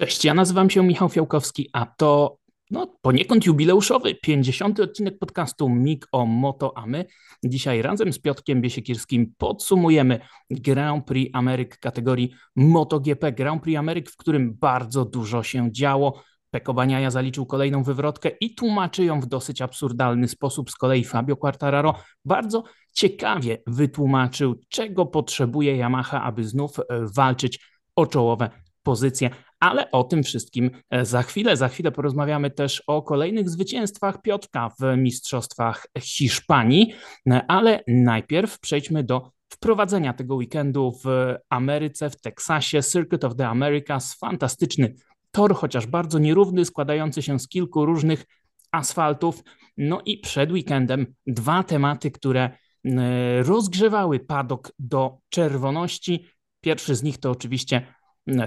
Cześć, 0.00 0.24
ja 0.24 0.34
nazywam 0.34 0.70
się 0.70 0.82
Michał 0.82 1.08
Fiałkowski, 1.08 1.70
a 1.72 1.86
to 1.86 2.38
no, 2.70 2.96
poniekąd 3.02 3.46
jubileuszowy 3.46 4.14
50. 4.14 4.80
odcinek 4.80 5.18
podcastu 5.18 5.68
MIG 5.68 6.06
o 6.12 6.26
Moto 6.26 6.78
A 6.78 6.86
my. 6.86 7.04
Dzisiaj 7.44 7.82
razem 7.82 8.12
z 8.12 8.18
Piotrkiem 8.18 8.60
Biesiekirskim 8.60 9.32
podsumujemy 9.38 10.20
Grand 10.50 11.06
Prix 11.06 11.30
Ameryk 11.34 11.78
kategorii 11.78 12.32
MotoGP. 12.56 13.32
Grand 13.32 13.62
Prix 13.62 13.78
Ameryk, 13.78 14.10
w 14.10 14.16
którym 14.16 14.54
bardzo 14.54 15.04
dużo 15.04 15.42
się 15.42 15.72
działo. 15.72 16.22
Peko 16.50 16.74
Baniaja 16.74 17.10
zaliczył 17.10 17.46
kolejną 17.46 17.82
wywrotkę 17.82 18.28
i 18.28 18.54
tłumaczy 18.54 19.04
ją 19.04 19.20
w 19.20 19.26
dosyć 19.26 19.62
absurdalny 19.62 20.28
sposób. 20.28 20.70
Z 20.70 20.74
kolei 20.74 21.04
Fabio 21.04 21.36
Quartararo 21.36 21.94
bardzo 22.24 22.64
ciekawie 22.92 23.62
wytłumaczył, 23.66 24.60
czego 24.68 25.06
potrzebuje 25.06 25.76
Yamaha, 25.76 26.22
aby 26.22 26.44
znów 26.44 26.78
e, 26.78 26.84
walczyć 27.14 27.60
o 27.96 28.06
czołowe 28.06 28.50
pozycje, 28.82 29.30
ale 29.60 29.90
o 29.90 30.04
tym 30.04 30.22
wszystkim 30.22 30.70
e, 30.90 31.04
za 31.04 31.22
chwilę. 31.22 31.56
Za 31.56 31.68
chwilę 31.68 31.92
porozmawiamy 31.92 32.50
też 32.50 32.82
o 32.86 33.02
kolejnych 33.02 33.50
zwycięstwach 33.50 34.22
Piotrka 34.22 34.70
w 34.80 34.96
Mistrzostwach 34.96 35.86
Hiszpanii, 35.98 36.94
e, 37.30 37.42
ale 37.48 37.82
najpierw 37.88 38.60
przejdźmy 38.60 39.04
do 39.04 39.30
wprowadzenia 39.48 40.12
tego 40.12 40.34
weekendu 40.34 40.92
w 41.04 41.34
Ameryce, 41.50 42.10
w 42.10 42.20
Teksasie. 42.20 42.82
Circuit 42.82 43.24
of 43.24 43.36
the 43.36 43.48
Americas, 43.48 44.14
fantastyczny 44.14 44.94
tor, 45.30 45.54
chociaż 45.54 45.86
bardzo 45.86 46.18
nierówny, 46.18 46.64
składający 46.64 47.22
się 47.22 47.38
z 47.38 47.48
kilku 47.48 47.86
różnych 47.86 48.24
asfaltów. 48.72 49.42
No 49.76 50.00
i 50.04 50.18
przed 50.18 50.52
weekendem 50.52 51.06
dwa 51.26 51.62
tematy, 51.62 52.10
które 52.10 52.50
e, 52.84 53.42
rozgrzewały 53.42 54.20
padok 54.20 54.72
do 54.78 55.18
czerwoności. 55.28 56.26
Pierwszy 56.60 56.94
z 56.94 57.02
nich 57.02 57.18
to 57.18 57.30
oczywiście 57.30 57.86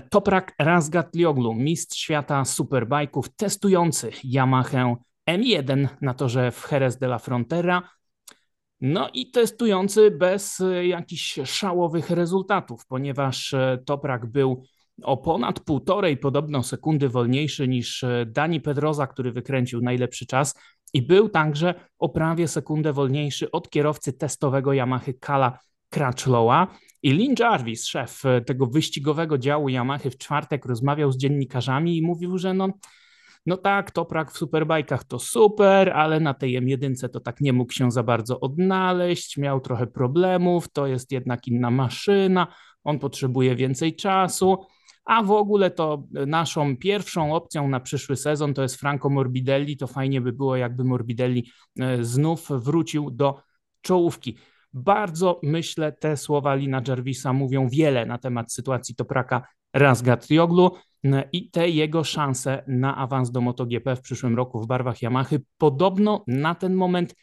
Toprak 0.09 0.53
Razgatlioglu, 0.59 1.53
mistrz 1.53 1.97
świata 1.97 2.45
superbajków, 2.45 3.35
testujący 3.35 4.11
Yamaha 4.23 4.95
M1 5.29 5.87
na 6.01 6.13
torze 6.13 6.51
w 6.51 6.71
Jerez 6.71 6.97
de 6.97 7.05
la 7.05 7.19
Frontera. 7.19 7.89
No 8.81 9.09
i 9.13 9.31
testujący 9.31 10.11
bez 10.11 10.61
e, 10.61 10.87
jakichś 10.87 11.39
szałowych 11.45 12.09
rezultatów, 12.09 12.85
ponieważ 12.85 13.53
e, 13.53 13.79
Toprak 13.85 14.25
był 14.25 14.63
o 15.03 15.17
ponad 15.17 15.59
półtorej 15.59 16.17
podobno 16.17 16.63
sekundy 16.63 17.09
wolniejszy 17.09 17.67
niż 17.67 18.03
e, 18.03 18.25
Dani 18.25 18.61
Pedroza, 18.61 19.07
który 19.07 19.31
wykręcił 19.31 19.81
najlepszy 19.81 20.25
czas 20.25 20.55
i 20.93 21.01
był 21.01 21.29
także 21.29 21.73
o 21.99 22.09
prawie 22.09 22.47
sekundę 22.47 22.93
wolniejszy 22.93 23.51
od 23.51 23.69
kierowcy 23.69 24.13
testowego 24.13 24.73
Yamaha 24.73 25.11
Kala 25.19 25.59
Crutchlowa. 25.89 26.67
I 27.03 27.13
Lynn 27.13 27.35
Jarvis, 27.39 27.85
szef 27.85 28.25
e, 28.25 28.41
tego 28.41 28.67
wyścigowego 28.67 29.37
działu 29.37 29.69
Yamaha 29.69 30.09
w 30.09 30.17
czwartek 30.17 30.65
rozmawiał 30.65 31.11
z 31.11 31.17
dziennikarzami 31.17 31.97
i 31.97 32.01
mówił, 32.01 32.37
że 32.37 32.53
no, 32.53 32.69
no 33.45 33.57
tak, 33.57 33.91
Toprak 33.91 34.31
w 34.31 34.37
superbajkach 34.37 35.03
to 35.03 35.19
super, 35.19 35.89
ale 35.89 36.19
na 36.19 36.33
tej 36.33 36.61
M1 36.61 37.09
to 37.09 37.19
tak 37.19 37.41
nie 37.41 37.53
mógł 37.53 37.73
się 37.73 37.91
za 37.91 38.03
bardzo 38.03 38.39
odnaleźć, 38.39 39.37
miał 39.37 39.59
trochę 39.59 39.87
problemów, 39.87 40.71
to 40.71 40.87
jest 40.87 41.11
jednak 41.11 41.47
inna 41.47 41.71
maszyna, 41.71 42.47
on 42.83 42.99
potrzebuje 42.99 43.55
więcej 43.55 43.95
czasu, 43.95 44.57
a 45.05 45.23
w 45.23 45.31
ogóle 45.31 45.71
to 45.71 46.03
naszą 46.11 46.77
pierwszą 46.77 47.35
opcją 47.35 47.67
na 47.67 47.79
przyszły 47.79 48.15
sezon 48.15 48.53
to 48.53 48.61
jest 48.61 48.75
Franco 48.75 49.09
Morbidelli, 49.09 49.77
to 49.77 49.87
fajnie 49.87 50.21
by 50.21 50.33
było 50.33 50.55
jakby 50.55 50.83
Morbidelli 50.83 51.51
e, 51.79 52.03
znów 52.03 52.47
wrócił 52.49 53.11
do 53.11 53.41
czołówki. 53.81 54.37
Bardzo 54.73 55.39
myślę, 55.43 55.91
te 55.91 56.17
słowa 56.17 56.55
Lina 56.55 56.81
Jarvisa 56.87 57.33
mówią 57.33 57.69
wiele 57.69 58.05
na 58.05 58.17
temat 58.17 58.53
sytuacji 58.53 58.95
Topraka 58.95 59.47
Razgatrioglu 59.73 60.71
i 61.31 61.49
te 61.51 61.69
jego 61.69 62.03
szanse 62.03 62.63
na 62.67 62.97
awans 62.97 63.31
do 63.31 63.41
MotoGP 63.41 63.95
w 63.95 64.01
przyszłym 64.01 64.35
roku 64.35 64.61
w 64.61 64.67
barwach 64.67 65.01
Yamahy 65.01 65.41
podobno 65.57 66.23
na 66.27 66.55
ten 66.55 66.73
moment 66.73 67.15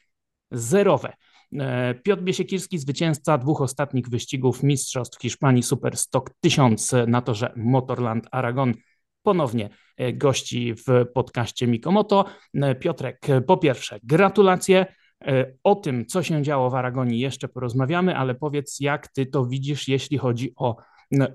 zerowe. 0.51 1.13
E, 1.59 1.95
Piotr 1.95 2.23
Biesiekirski, 2.23 2.79
zwycięzca 2.79 3.39
dwóch 3.39 3.61
ostatnich 3.61 4.09
wyścigów 4.09 4.63
Mistrzostw 4.63 5.21
Hiszpanii 5.21 5.63
Superstock 5.63 6.31
1000 6.41 6.93
na 7.07 7.23
torze 7.23 7.53
Motorland 7.57 8.27
Aragon, 8.31 8.75
ponownie 9.23 9.71
e, 9.97 10.13
gości 10.13 10.75
w 10.75 11.07
podcaście 11.15 11.67
Mikomoto. 11.67 12.25
E, 12.55 12.75
Piotrek, 12.75 13.27
po 13.47 13.57
pierwsze, 13.57 13.99
gratulacje. 14.03 14.87
E, 15.27 15.53
o 15.65 15.75
tym, 15.75 16.07
co 16.07 16.23
się 16.23 16.43
działo 16.43 16.71
w 16.71 16.75
Aragonii, 16.75 17.21
jeszcze 17.21 17.49
porozmawiamy, 17.49 18.17
ale 18.17 18.35
powiedz, 18.35 18.81
jak 18.81 19.09
ty 19.09 19.27
to 19.27 19.47
widzisz, 19.47 19.89
jeśli 19.89 20.19
chodzi 20.19 20.53
o 20.57 20.77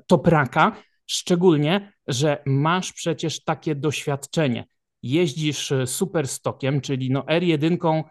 Topraka, 0.07 0.75
szczególnie, 1.07 1.94
że 2.07 2.41
masz 2.46 2.94
przecież 2.94 3.44
takie 3.44 3.75
doświadczenie. 3.75 4.66
Jeździsz 5.03 5.72
e, 5.72 5.88
superstokiem, 5.88 6.81
czyli 6.81 7.12
no 7.12 7.22
R1 7.22 8.03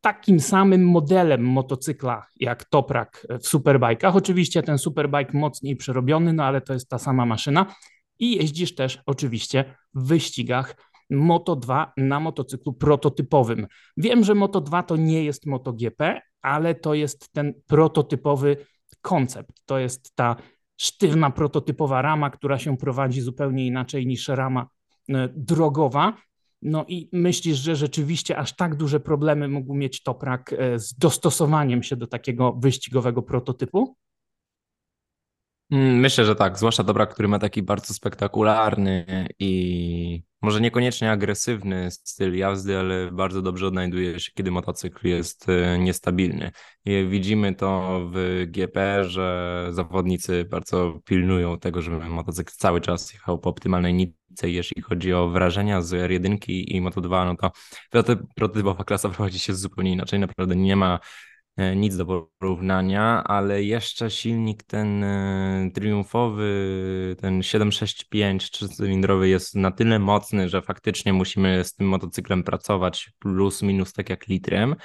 takim 0.00 0.40
samym 0.40 0.88
modelem 0.88 1.44
motocykla 1.44 2.26
jak 2.40 2.64
Toprak 2.64 3.26
w 3.40 3.46
superbajkach. 3.46 4.16
Oczywiście 4.16 4.62
ten 4.62 4.78
superbike 4.78 5.38
mocniej 5.38 5.76
przerobiony, 5.76 6.32
no 6.32 6.44
ale 6.44 6.60
to 6.60 6.72
jest 6.72 6.88
ta 6.88 6.98
sama 6.98 7.26
maszyna. 7.26 7.74
I 8.18 8.36
jeździsz 8.36 8.74
też 8.74 9.02
oczywiście 9.06 9.76
w 9.94 10.06
wyścigach 10.06 10.76
Moto 11.16 11.56
2 11.56 11.92
na 11.96 12.20
motocyklu 12.20 12.72
prototypowym. 12.72 13.66
Wiem, 13.96 14.24
że 14.24 14.34
Moto 14.34 14.60
2 14.60 14.82
to 14.82 14.96
nie 14.96 15.24
jest 15.24 15.46
MotoGP, 15.46 16.20
ale 16.42 16.74
to 16.74 16.94
jest 16.94 17.32
ten 17.32 17.54
prototypowy 17.66 18.56
koncept. 19.00 19.52
To 19.66 19.78
jest 19.78 20.16
ta 20.16 20.36
sztywna 20.76 21.30
prototypowa 21.30 22.02
rama, 22.02 22.30
która 22.30 22.58
się 22.58 22.76
prowadzi 22.76 23.20
zupełnie 23.20 23.66
inaczej 23.66 24.06
niż 24.06 24.28
rama 24.28 24.68
e, 25.08 25.28
drogowa. 25.36 26.16
No 26.62 26.84
i 26.88 27.08
myślisz, 27.12 27.58
że 27.58 27.76
rzeczywiście 27.76 28.36
aż 28.36 28.56
tak 28.56 28.74
duże 28.74 29.00
problemy 29.00 29.48
mógł 29.48 29.74
mieć 29.74 30.02
Toprak 30.02 30.52
e, 30.52 30.78
z 30.78 30.94
dostosowaniem 30.94 31.82
się 31.82 31.96
do 31.96 32.06
takiego 32.06 32.52
wyścigowego 32.52 33.22
prototypu? 33.22 33.96
Mm, 35.74 35.96
myślę, 36.00 36.24
że 36.24 36.36
tak, 36.36 36.58
zwłaszcza 36.58 36.82
Dobra, 36.82 37.06
który 37.06 37.28
ma 37.28 37.38
taki 37.38 37.62
bardzo 37.62 37.94
spektakularny 37.94 39.06
i 39.38 40.22
może 40.42 40.60
niekoniecznie 40.60 41.10
agresywny 41.10 41.90
styl 41.90 42.36
jazdy, 42.36 42.78
ale 42.78 43.12
bardzo 43.12 43.42
dobrze 43.42 43.66
odnajduje 43.66 44.20
się, 44.20 44.32
kiedy 44.34 44.50
motocykl 44.50 45.08
jest 45.08 45.48
e, 45.48 45.78
niestabilny. 45.78 46.50
I 46.84 47.06
widzimy 47.10 47.54
to 47.54 48.00
w 48.12 48.44
GP, 48.48 49.04
że 49.04 49.68
zawodnicy 49.70 50.44
bardzo 50.44 51.00
pilnują 51.04 51.58
tego, 51.58 51.82
żeby 51.82 52.04
motocykl 52.04 52.52
cały 52.56 52.80
czas 52.80 53.12
jechał 53.12 53.38
po 53.38 53.50
optymalnej 53.50 53.94
nitce. 53.94 54.50
Jeśli 54.50 54.82
chodzi 54.82 55.12
o 55.12 55.28
wrażenia 55.28 55.82
z 55.82 55.90
R1 55.90 56.36
i 56.48 56.82
Moto2, 56.82 57.26
no 57.92 58.02
to 58.02 58.16
prototypowa 58.34 58.84
klasa 58.84 59.08
prowadzi 59.08 59.38
się 59.38 59.54
zupełnie 59.54 59.92
inaczej. 59.92 60.20
Naprawdę 60.20 60.56
nie 60.56 60.76
ma 60.76 60.98
nic 61.56 61.96
do 61.96 62.28
porównania, 62.38 63.24
ale 63.24 63.62
jeszcze 63.62 64.10
silnik 64.10 64.62
ten 64.62 65.04
e, 65.04 65.70
triumfowy, 65.74 67.16
ten 67.20 67.42
765 67.42 68.50
trzycylindrowy 68.50 69.28
jest 69.28 69.54
na 69.54 69.70
tyle 69.70 69.98
mocny, 69.98 70.48
że 70.48 70.62
faktycznie 70.62 71.12
musimy 71.12 71.64
z 71.64 71.74
tym 71.74 71.88
motocyklem 71.88 72.42
pracować 72.42 73.10
plus 73.18 73.62
minus 73.62 73.92
tak 73.92 74.10
jak 74.10 74.26
litrem, 74.26 74.76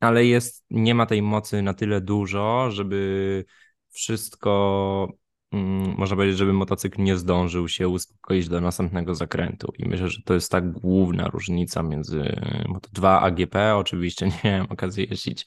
ale 0.00 0.26
jest, 0.26 0.64
nie 0.70 0.94
ma 0.94 1.06
tej 1.06 1.22
mocy 1.22 1.62
na 1.62 1.74
tyle 1.74 2.00
dużo, 2.00 2.70
żeby 2.70 3.44
wszystko 3.90 5.08
mm, 5.52 5.94
można 5.98 6.16
powiedzieć, 6.16 6.38
żeby 6.38 6.52
motocykl 6.52 7.02
nie 7.02 7.16
zdążył 7.16 7.68
się 7.68 7.88
uspokoić 7.88 8.48
do 8.48 8.60
następnego 8.60 9.14
zakrętu. 9.14 9.72
I 9.78 9.88
myślę, 9.88 10.08
że 10.08 10.22
to 10.24 10.34
jest 10.34 10.50
ta 10.50 10.60
główna 10.60 11.28
różnica 11.28 11.82
między 11.82 12.36
Moto2 12.68 13.18
a 13.22 13.30
GP. 13.30 13.76
Oczywiście 13.76 14.26
nie 14.44 14.50
miałem 14.50 14.66
okazji 14.70 15.06
jeździć 15.10 15.46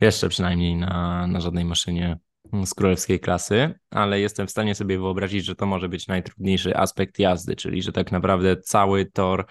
jeszcze 0.00 0.28
przynajmniej 0.28 0.76
na, 0.76 1.26
na 1.26 1.40
żadnej 1.40 1.64
maszynie 1.64 2.18
z 2.64 2.74
królewskiej 2.74 3.20
klasy, 3.20 3.74
ale 3.90 4.20
jestem 4.20 4.46
w 4.46 4.50
stanie 4.50 4.74
sobie 4.74 4.98
wyobrazić, 4.98 5.44
że 5.44 5.54
to 5.54 5.66
może 5.66 5.88
być 5.88 6.06
najtrudniejszy 6.06 6.76
aspekt 6.76 7.18
jazdy, 7.18 7.56
czyli 7.56 7.82
że 7.82 7.92
tak 7.92 8.12
naprawdę 8.12 8.56
cały 8.56 9.06
tor 9.06 9.46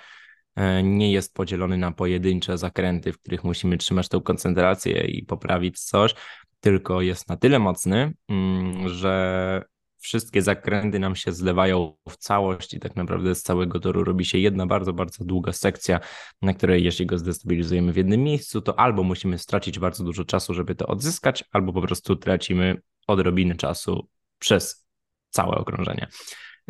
e, 0.55 0.83
nie 0.83 1.11
jest 1.11 1.33
podzielony 1.33 1.77
na 1.77 1.91
pojedyncze 1.91 2.57
zakręty, 2.57 3.13
w 3.13 3.19
których 3.19 3.43
musimy 3.43 3.77
trzymać 3.77 4.09
tą 4.09 4.21
koncentrację 4.21 5.05
i 5.07 5.25
poprawić 5.25 5.79
coś, 5.79 6.15
tylko 6.59 7.01
jest 7.01 7.29
na 7.29 7.37
tyle 7.37 7.59
mocny, 7.59 8.13
mm, 8.29 8.89
że 8.89 9.63
wszystkie 9.99 10.41
zakręty 10.41 10.99
nam 10.99 11.15
się 11.15 11.31
zlewają 11.31 11.97
w 12.09 12.17
całość 12.17 12.73
i 12.73 12.79
tak 12.79 12.95
naprawdę 12.95 13.35
z 13.35 13.43
całego 13.43 13.79
toru 13.79 14.03
robi 14.03 14.25
się 14.25 14.37
jedna 14.37 14.65
bardzo, 14.65 14.93
bardzo 14.93 15.25
długa 15.25 15.53
sekcja, 15.53 15.99
na 16.41 16.53
której 16.53 16.83
jeśli 16.83 17.05
go 17.05 17.17
zdestabilizujemy 17.17 17.93
w 17.93 17.97
jednym 17.97 18.23
miejscu, 18.23 18.61
to 18.61 18.79
albo 18.79 19.03
musimy 19.03 19.37
stracić 19.37 19.79
bardzo 19.79 20.03
dużo 20.03 20.25
czasu, 20.25 20.53
żeby 20.53 20.75
to 20.75 20.87
odzyskać, 20.87 21.43
albo 21.51 21.73
po 21.73 21.81
prostu 21.81 22.15
tracimy 22.15 22.81
odrobinę 23.07 23.55
czasu 23.55 24.07
przez 24.39 24.85
całe 25.29 25.55
okrążenie. 25.55 26.07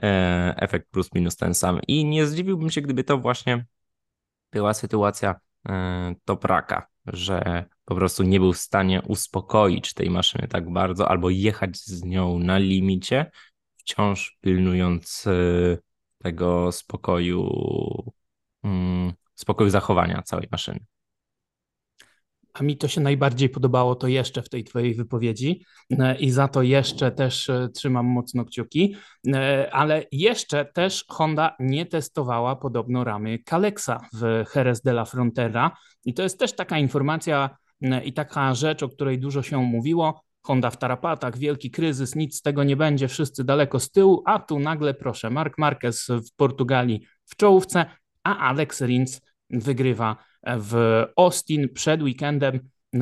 E, 0.03 0.55
efekt 0.57 0.91
plus 0.91 1.13
minus 1.13 1.35
ten 1.35 1.53
sam. 1.53 1.79
I 1.87 2.05
nie 2.05 2.27
zdziwiłbym 2.27 2.69
się, 2.69 2.81
gdyby 2.81 3.03
to 3.03 3.17
właśnie 3.17 3.65
była 4.51 4.73
sytuacja 4.73 5.35
e, 5.69 6.15
Topraka, 6.25 6.87
że 7.13 7.65
po 7.85 7.95
prostu 7.95 8.23
nie 8.23 8.39
był 8.39 8.53
w 8.53 8.57
stanie 8.57 9.01
uspokoić 9.01 9.93
tej 9.93 10.09
maszyny 10.09 10.47
tak 10.47 10.73
bardzo, 10.73 11.09
albo 11.09 11.29
jechać 11.29 11.77
z 11.77 12.03
nią 12.03 12.39
na 12.39 12.57
limicie, 12.57 13.31
wciąż 13.77 14.37
pilnując 14.41 15.27
e, 15.27 15.77
tego 16.17 16.71
spokoju, 16.71 17.49
mm, 18.63 19.13
spokoju 19.35 19.69
zachowania 19.69 20.21
całej 20.21 20.47
maszyny. 20.51 20.79
A 22.59 22.63
mi 22.63 22.77
to 22.77 22.87
się 22.87 23.01
najbardziej 23.01 23.49
podobało 23.49 23.95
to 23.95 24.07
jeszcze 24.07 24.41
w 24.41 24.49
tej 24.49 24.63
twojej 24.63 24.93
wypowiedzi. 24.93 25.65
E, 25.99 26.15
i 26.19 26.31
za 26.31 26.47
to 26.47 26.61
jeszcze 26.61 27.11
też 27.11 27.49
e, 27.49 27.69
trzymam 27.69 28.05
mocno 28.05 28.45
kciuki, 28.45 28.95
e, 29.27 29.69
ale 29.73 30.05
jeszcze 30.11 30.65
też 30.65 31.05
Honda 31.07 31.55
nie 31.59 31.85
testowała 31.85 32.55
podobno 32.55 33.03
ramy 33.03 33.39
Kalexa 33.39 33.99
w 34.13 34.43
Jerez 34.55 34.81
de 34.81 34.91
la 34.91 35.05
Frontera. 35.05 35.77
I 36.05 36.13
to 36.13 36.23
jest 36.23 36.39
też 36.39 36.55
taka 36.55 36.79
informacja 36.79 37.57
i 38.03 38.13
taka 38.13 38.55
rzecz, 38.55 38.83
o 38.83 38.89
której 38.89 39.19
dużo 39.19 39.43
się 39.43 39.57
mówiło. 39.57 40.21
Honda 40.41 40.69
w 40.69 40.77
tarapatach, 40.77 41.37
wielki 41.37 41.71
kryzys, 41.71 42.15
nic 42.15 42.37
z 42.37 42.41
tego 42.41 42.63
nie 42.63 42.75
będzie, 42.75 43.07
wszyscy 43.07 43.43
daleko 43.43 43.79
z 43.79 43.91
tyłu, 43.91 44.23
a 44.25 44.39
tu 44.39 44.59
nagle 44.59 44.93
proszę, 44.93 45.29
Mark 45.29 45.57
Marquez 45.57 46.07
w 46.07 46.35
Portugalii 46.35 47.05
w 47.25 47.35
czołówce, 47.35 47.85
a 48.23 48.37
Alex 48.37 48.81
Rins 48.81 49.21
wygrywa 49.49 50.28
w 50.43 51.05
Austin 51.15 51.69
przed 51.73 52.01
weekendem. 52.03 52.59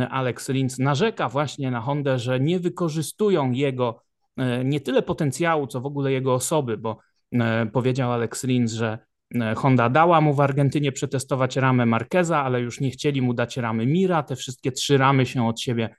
Alex 0.09 0.49
Rins 0.49 0.79
narzeka 0.79 1.29
właśnie 1.29 1.71
na 1.71 1.81
Hondę, 1.81 2.19
że 2.19 2.39
nie 2.39 2.59
wykorzystują 2.59 3.51
jego 3.51 4.01
e, 4.37 4.65
nie 4.65 4.81
tyle 4.81 5.01
potencjału, 5.01 5.67
co 5.67 5.81
w 5.81 5.85
ogóle 5.85 6.11
jego 6.11 6.33
osoby, 6.33 6.77
bo 6.77 6.97
e, 7.33 7.65
powiedział 7.65 8.11
Alex 8.11 8.43
Rins, 8.43 8.73
że 8.73 8.99
e, 9.35 9.55
Honda 9.55 9.89
dała 9.89 10.21
mu 10.21 10.33
w 10.33 10.41
Argentynie 10.41 10.91
przetestować 10.91 11.55
ramę 11.55 11.85
Marqueza, 11.85 12.43
ale 12.43 12.61
już 12.61 12.79
nie 12.79 12.91
chcieli 12.91 13.21
mu 13.21 13.33
dać 13.33 13.57
ramy 13.57 13.85
Mira. 13.85 14.23
Te 14.23 14.35
wszystkie 14.35 14.71
trzy 14.71 14.97
ramy 14.97 15.25
się 15.25 15.47
od 15.47 15.61
siebie 15.61 15.95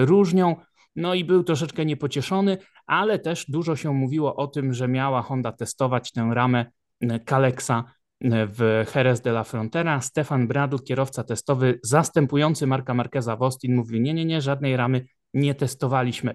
różnią. 0.00 0.56
No 0.96 1.14
i 1.14 1.24
był 1.24 1.44
troszeczkę 1.44 1.84
niepocieszony, 1.84 2.58
ale 2.86 3.18
też 3.18 3.44
dużo 3.48 3.76
się 3.76 3.92
mówiło 3.92 4.36
o 4.36 4.46
tym, 4.46 4.72
że 4.72 4.88
miała 4.88 5.22
Honda 5.22 5.52
testować 5.52 6.12
tę 6.12 6.30
ramę 6.32 6.66
Kalexa 7.24 7.84
w 8.24 8.84
Jerez 8.94 9.20
de 9.20 9.30
la 9.30 9.44
Frontera. 9.44 10.00
Stefan 10.00 10.48
Bradl, 10.48 10.76
kierowca 10.76 11.24
testowy 11.24 11.80
zastępujący 11.82 12.66
Marka 12.66 12.94
Marqueza 12.94 13.36
w 13.36 13.42
Austin, 13.42 13.74
mówi: 13.74 14.00
Nie, 14.00 14.14
nie, 14.14 14.24
nie, 14.24 14.40
żadnej 14.40 14.76
ramy 14.76 15.06
nie 15.34 15.54
testowaliśmy. 15.54 16.34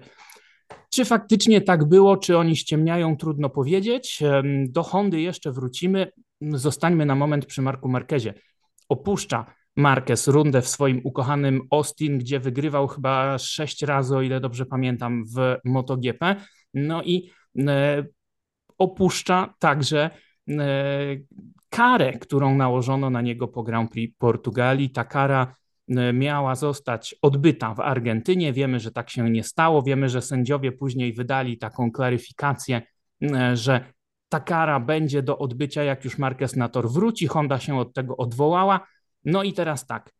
Czy 0.94 1.04
faktycznie 1.04 1.60
tak 1.60 1.84
było, 1.84 2.16
czy 2.16 2.38
oni 2.38 2.56
ściemniają, 2.56 3.16
trudno 3.16 3.50
powiedzieć. 3.50 4.22
Do 4.68 4.82
Hondy 4.82 5.20
jeszcze 5.20 5.52
wrócimy. 5.52 6.12
Zostańmy 6.40 7.06
na 7.06 7.14
moment 7.14 7.46
przy 7.46 7.62
Marku 7.62 7.88
Marquezie. 7.88 8.34
Opuszcza 8.88 9.46
Marquez 9.76 10.28
rundę 10.28 10.62
w 10.62 10.68
swoim 10.68 11.00
ukochanym 11.04 11.62
Austin, 11.70 12.18
gdzie 12.18 12.40
wygrywał 12.40 12.88
chyba 12.88 13.38
sześć 13.38 13.82
razy, 13.82 14.16
o 14.16 14.22
ile 14.22 14.40
dobrze 14.40 14.66
pamiętam, 14.66 15.24
w 15.36 15.56
MotoGP. 15.64 16.36
No 16.74 17.02
i 17.02 17.30
e, 17.58 18.04
opuszcza 18.78 19.54
także 19.58 20.10
e, 20.48 21.16
karę, 21.68 22.12
którą 22.12 22.54
nałożono 22.54 23.10
na 23.10 23.20
niego 23.20 23.48
po 23.48 23.62
Grand 23.62 23.90
Prix 23.90 24.18
Portugalii. 24.18 24.90
Ta 24.90 25.04
kara 25.04 25.54
e, 25.88 26.12
miała 26.12 26.54
zostać 26.54 27.14
odbyta 27.22 27.74
w 27.74 27.80
Argentynie. 27.80 28.52
Wiemy, 28.52 28.80
że 28.80 28.90
tak 28.90 29.10
się 29.10 29.30
nie 29.30 29.44
stało. 29.44 29.82
Wiemy, 29.82 30.08
że 30.08 30.22
sędziowie 30.22 30.72
później 30.72 31.12
wydali 31.12 31.58
taką 31.58 31.92
klaryfikację, 31.92 32.82
e, 33.22 33.56
że 33.56 33.92
ta 34.28 34.40
kara 34.40 34.80
będzie 34.80 35.22
do 35.22 35.38
odbycia, 35.38 35.82
jak 35.82 36.04
już 36.04 36.18
Marquez 36.18 36.56
na 36.56 36.68
tor 36.68 36.90
wróci. 36.90 37.26
Honda 37.26 37.58
się 37.58 37.78
od 37.78 37.94
tego 37.94 38.16
odwołała. 38.16 38.86
No 39.24 39.42
i 39.42 39.52
teraz 39.52 39.86
tak. 39.86 40.17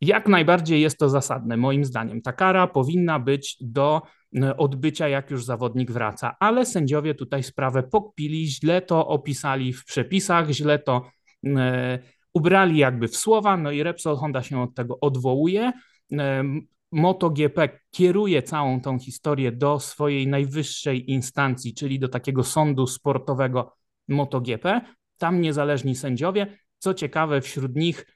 Jak 0.00 0.28
najbardziej 0.28 0.80
jest 0.80 0.98
to 0.98 1.08
zasadne, 1.08 1.56
moim 1.56 1.84
zdaniem. 1.84 2.22
Ta 2.22 2.32
kara 2.32 2.66
powinna 2.66 3.18
być 3.18 3.56
do 3.60 4.02
E, 4.36 4.56
odbycia, 4.56 5.08
jak 5.08 5.30
już 5.30 5.44
zawodnik 5.44 5.90
wraca. 5.90 6.36
Ale 6.40 6.66
sędziowie 6.66 7.14
tutaj 7.14 7.42
sprawę 7.42 7.82
pokpili, 7.82 8.46
źle 8.46 8.82
to 8.82 9.06
opisali 9.06 9.72
w 9.72 9.84
przepisach, 9.84 10.50
źle 10.50 10.78
to 10.78 11.10
e, 11.46 11.98
ubrali 12.34 12.78
jakby 12.78 13.08
w 13.08 13.16
słowa, 13.16 13.56
no 13.56 13.70
i 13.70 13.82
Repsol 13.82 14.16
Honda 14.16 14.42
się 14.42 14.62
od 14.62 14.74
tego 14.74 15.00
odwołuje. 15.00 15.72
E, 16.12 16.44
MotoGP 16.92 17.80
kieruje 17.90 18.42
całą 18.42 18.80
tą 18.80 18.98
historię 18.98 19.52
do 19.52 19.80
swojej 19.80 20.28
najwyższej 20.28 21.10
instancji, 21.10 21.74
czyli 21.74 21.98
do 21.98 22.08
takiego 22.08 22.44
sądu 22.44 22.86
sportowego 22.86 23.72
MotoGP. 24.08 24.80
Tam 25.18 25.40
niezależni 25.40 25.96
sędziowie. 25.96 26.58
Co 26.78 26.94
ciekawe, 26.94 27.40
wśród 27.40 27.76
nich 27.76 28.06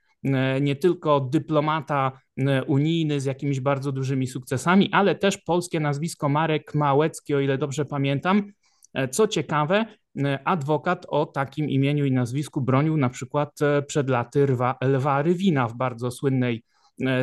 nie 0.61 0.77
tylko 0.77 1.21
dyplomata 1.21 2.13
e, 2.37 2.65
unijny 2.65 3.21
z 3.21 3.25
jakimiś 3.25 3.61
bardzo 3.61 3.93
dużymi 3.93 4.27
sukcesami, 4.27 4.89
ale 4.93 5.15
też 5.15 5.39
polskie 5.39 5.81
nazwisko 5.81 6.29
Marek 6.29 6.75
Małecki, 6.75 7.35
o 7.35 7.41
ile 7.41 7.59
dobrze 7.59 7.85
pamiętam. 7.85 8.53
E, 8.95 9.09
co 9.09 9.29
ciekawe, 9.29 9.87
adwokat 10.45 11.07
o 11.09 11.27
takim 11.27 11.71
imieniu 11.71 12.05
i 12.05 12.13
nazwisku 12.13 12.61
bronił 12.61 12.97
na 12.97 13.09
przykład 13.09 13.59
przed 13.87 14.11
laty 14.11 14.47
Lwa, 14.47 14.77
Lwa 14.81 15.23
Rywina 15.23 15.69
w 15.69 15.77
bardzo 15.77 16.11
słynnej 16.11 16.65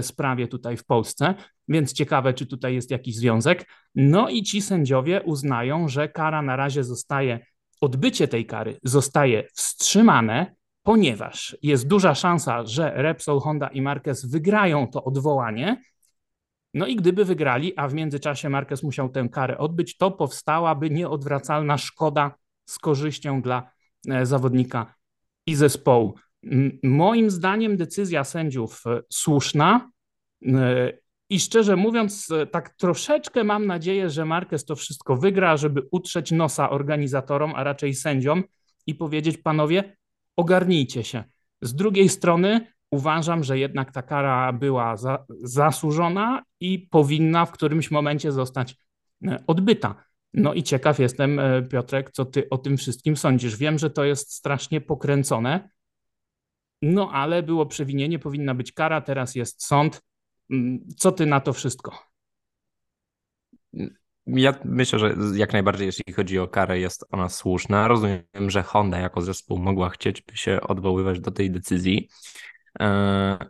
sprawie 0.01 0.48
tutaj 0.48 0.77
w 0.77 0.86
Polsce, 0.86 1.36
więc 1.68 1.94
ciekawe, 1.94 2.33
czy 2.33 2.45
tutaj 2.45 2.74
jest 2.74 2.92
jakiś 2.92 3.15
związek. 3.15 3.68
No 3.95 4.30
i 4.30 4.44
ci 4.44 4.62
sędziowie 4.62 5.21
uznają, 5.21 5.88
że 5.88 6.09
kara 6.09 6.42
na 6.42 6.56
razie 6.56 6.83
zostaje, 6.83 7.39
odbycie 7.81 8.27
tej 8.27 8.45
kary 8.45 8.80
zostaje 8.83 9.44
wstrzymane, 9.53 10.56
ponieważ 10.83 11.57
jest 11.61 11.87
duża 11.87 12.15
szansa, 12.15 12.65
że 12.65 12.93
Repsol, 12.95 13.39
Honda 13.39 13.67
i 13.67 13.81
Marquez 13.81 14.25
wygrają 14.25 14.87
to 14.87 15.03
odwołanie. 15.03 15.81
No 16.73 16.87
i 16.87 16.95
gdyby 16.95 17.25
wygrali, 17.25 17.73
a 17.77 17.87
w 17.87 17.93
międzyczasie 17.93 18.49
Marquez 18.49 18.83
musiał 18.83 19.09
tę 19.09 19.29
karę 19.31 19.57
odbyć, 19.57 19.97
to 19.97 20.11
powstałaby 20.11 20.89
nieodwracalna 20.89 21.77
szkoda 21.77 22.35
z 22.65 22.79
korzyścią 22.79 23.41
dla 23.41 23.71
e, 24.09 24.25
zawodnika 24.25 24.95
i 25.47 25.55
zespołu. 25.55 26.15
Moim 26.83 27.29
zdaniem 27.29 27.77
decyzja 27.77 28.23
sędziów 28.23 28.83
e, 28.85 29.01
słuszna 29.09 29.91
e, 30.45 30.93
i 31.29 31.39
szczerze 31.39 31.75
mówiąc, 31.75 32.27
tak 32.51 32.69
troszeczkę 32.69 33.43
mam 33.43 33.65
nadzieję, 33.65 34.09
że 34.09 34.25
Marquez 34.25 34.65
to 34.65 34.75
wszystko 34.75 35.17
wygra, 35.17 35.57
żeby 35.57 35.81
utrzeć 35.91 36.31
nosa 36.31 36.69
organizatorom, 36.69 37.53
a 37.55 37.63
raczej 37.63 37.93
sędziom 37.93 38.43
i 38.87 38.95
powiedzieć, 38.95 39.37
panowie, 39.37 39.97
ogarnijcie 40.35 41.03
się. 41.03 41.23
Z 41.61 41.75
drugiej 41.75 42.09
strony 42.09 42.67
uważam, 42.91 43.43
że 43.43 43.59
jednak 43.59 43.91
ta 43.91 44.01
kara 44.01 44.53
była 44.53 44.97
za, 44.97 45.25
zasłużona 45.43 46.43
i 46.59 46.79
powinna 46.79 47.45
w 47.45 47.51
którymś 47.51 47.91
momencie 47.91 48.31
zostać 48.31 48.75
e, 49.27 49.43
odbyta. 49.47 50.03
No 50.33 50.53
i 50.53 50.63
ciekaw 50.63 50.99
jestem, 50.99 51.39
e, 51.39 51.61
Piotrek, 51.61 52.11
co 52.11 52.25
ty 52.25 52.49
o 52.49 52.57
tym 52.57 52.77
wszystkim 52.77 53.17
sądzisz. 53.17 53.57
Wiem, 53.57 53.79
że 53.79 53.89
to 53.89 54.03
jest 54.03 54.33
strasznie 54.33 54.81
pokręcone, 54.81 55.69
no 56.81 57.11
ale 57.11 57.43
było 57.43 57.65
przewinienie, 57.65 58.19
powinna 58.19 58.55
być 58.55 58.71
kara, 58.71 59.01
teraz 59.01 59.35
jest 59.35 59.65
sąd. 59.65 60.01
Mm, 60.50 60.88
co 60.97 61.11
ty 61.11 61.25
na 61.25 61.39
to 61.39 61.53
wszystko? 61.53 62.11
Ja 64.25 64.53
myślę, 64.65 64.99
że 64.99 65.15
jak 65.35 65.53
najbardziej, 65.53 65.85
jeśli 65.85 66.13
chodzi 66.13 66.39
o 66.39 66.47
karę, 66.47 66.79
jest 66.79 67.05
ona 67.11 67.29
słuszna. 67.29 67.87
Rozumiem, 67.87 68.23
że 68.47 68.63
Honda 68.63 68.99
jako 68.99 69.21
zespół 69.21 69.57
mogła 69.57 69.89
chcieć 69.89 70.23
się 70.33 70.61
odwoływać 70.61 71.19
do 71.19 71.31
tej 71.31 71.51
decyzji, 71.51 72.09
e, 72.79 72.85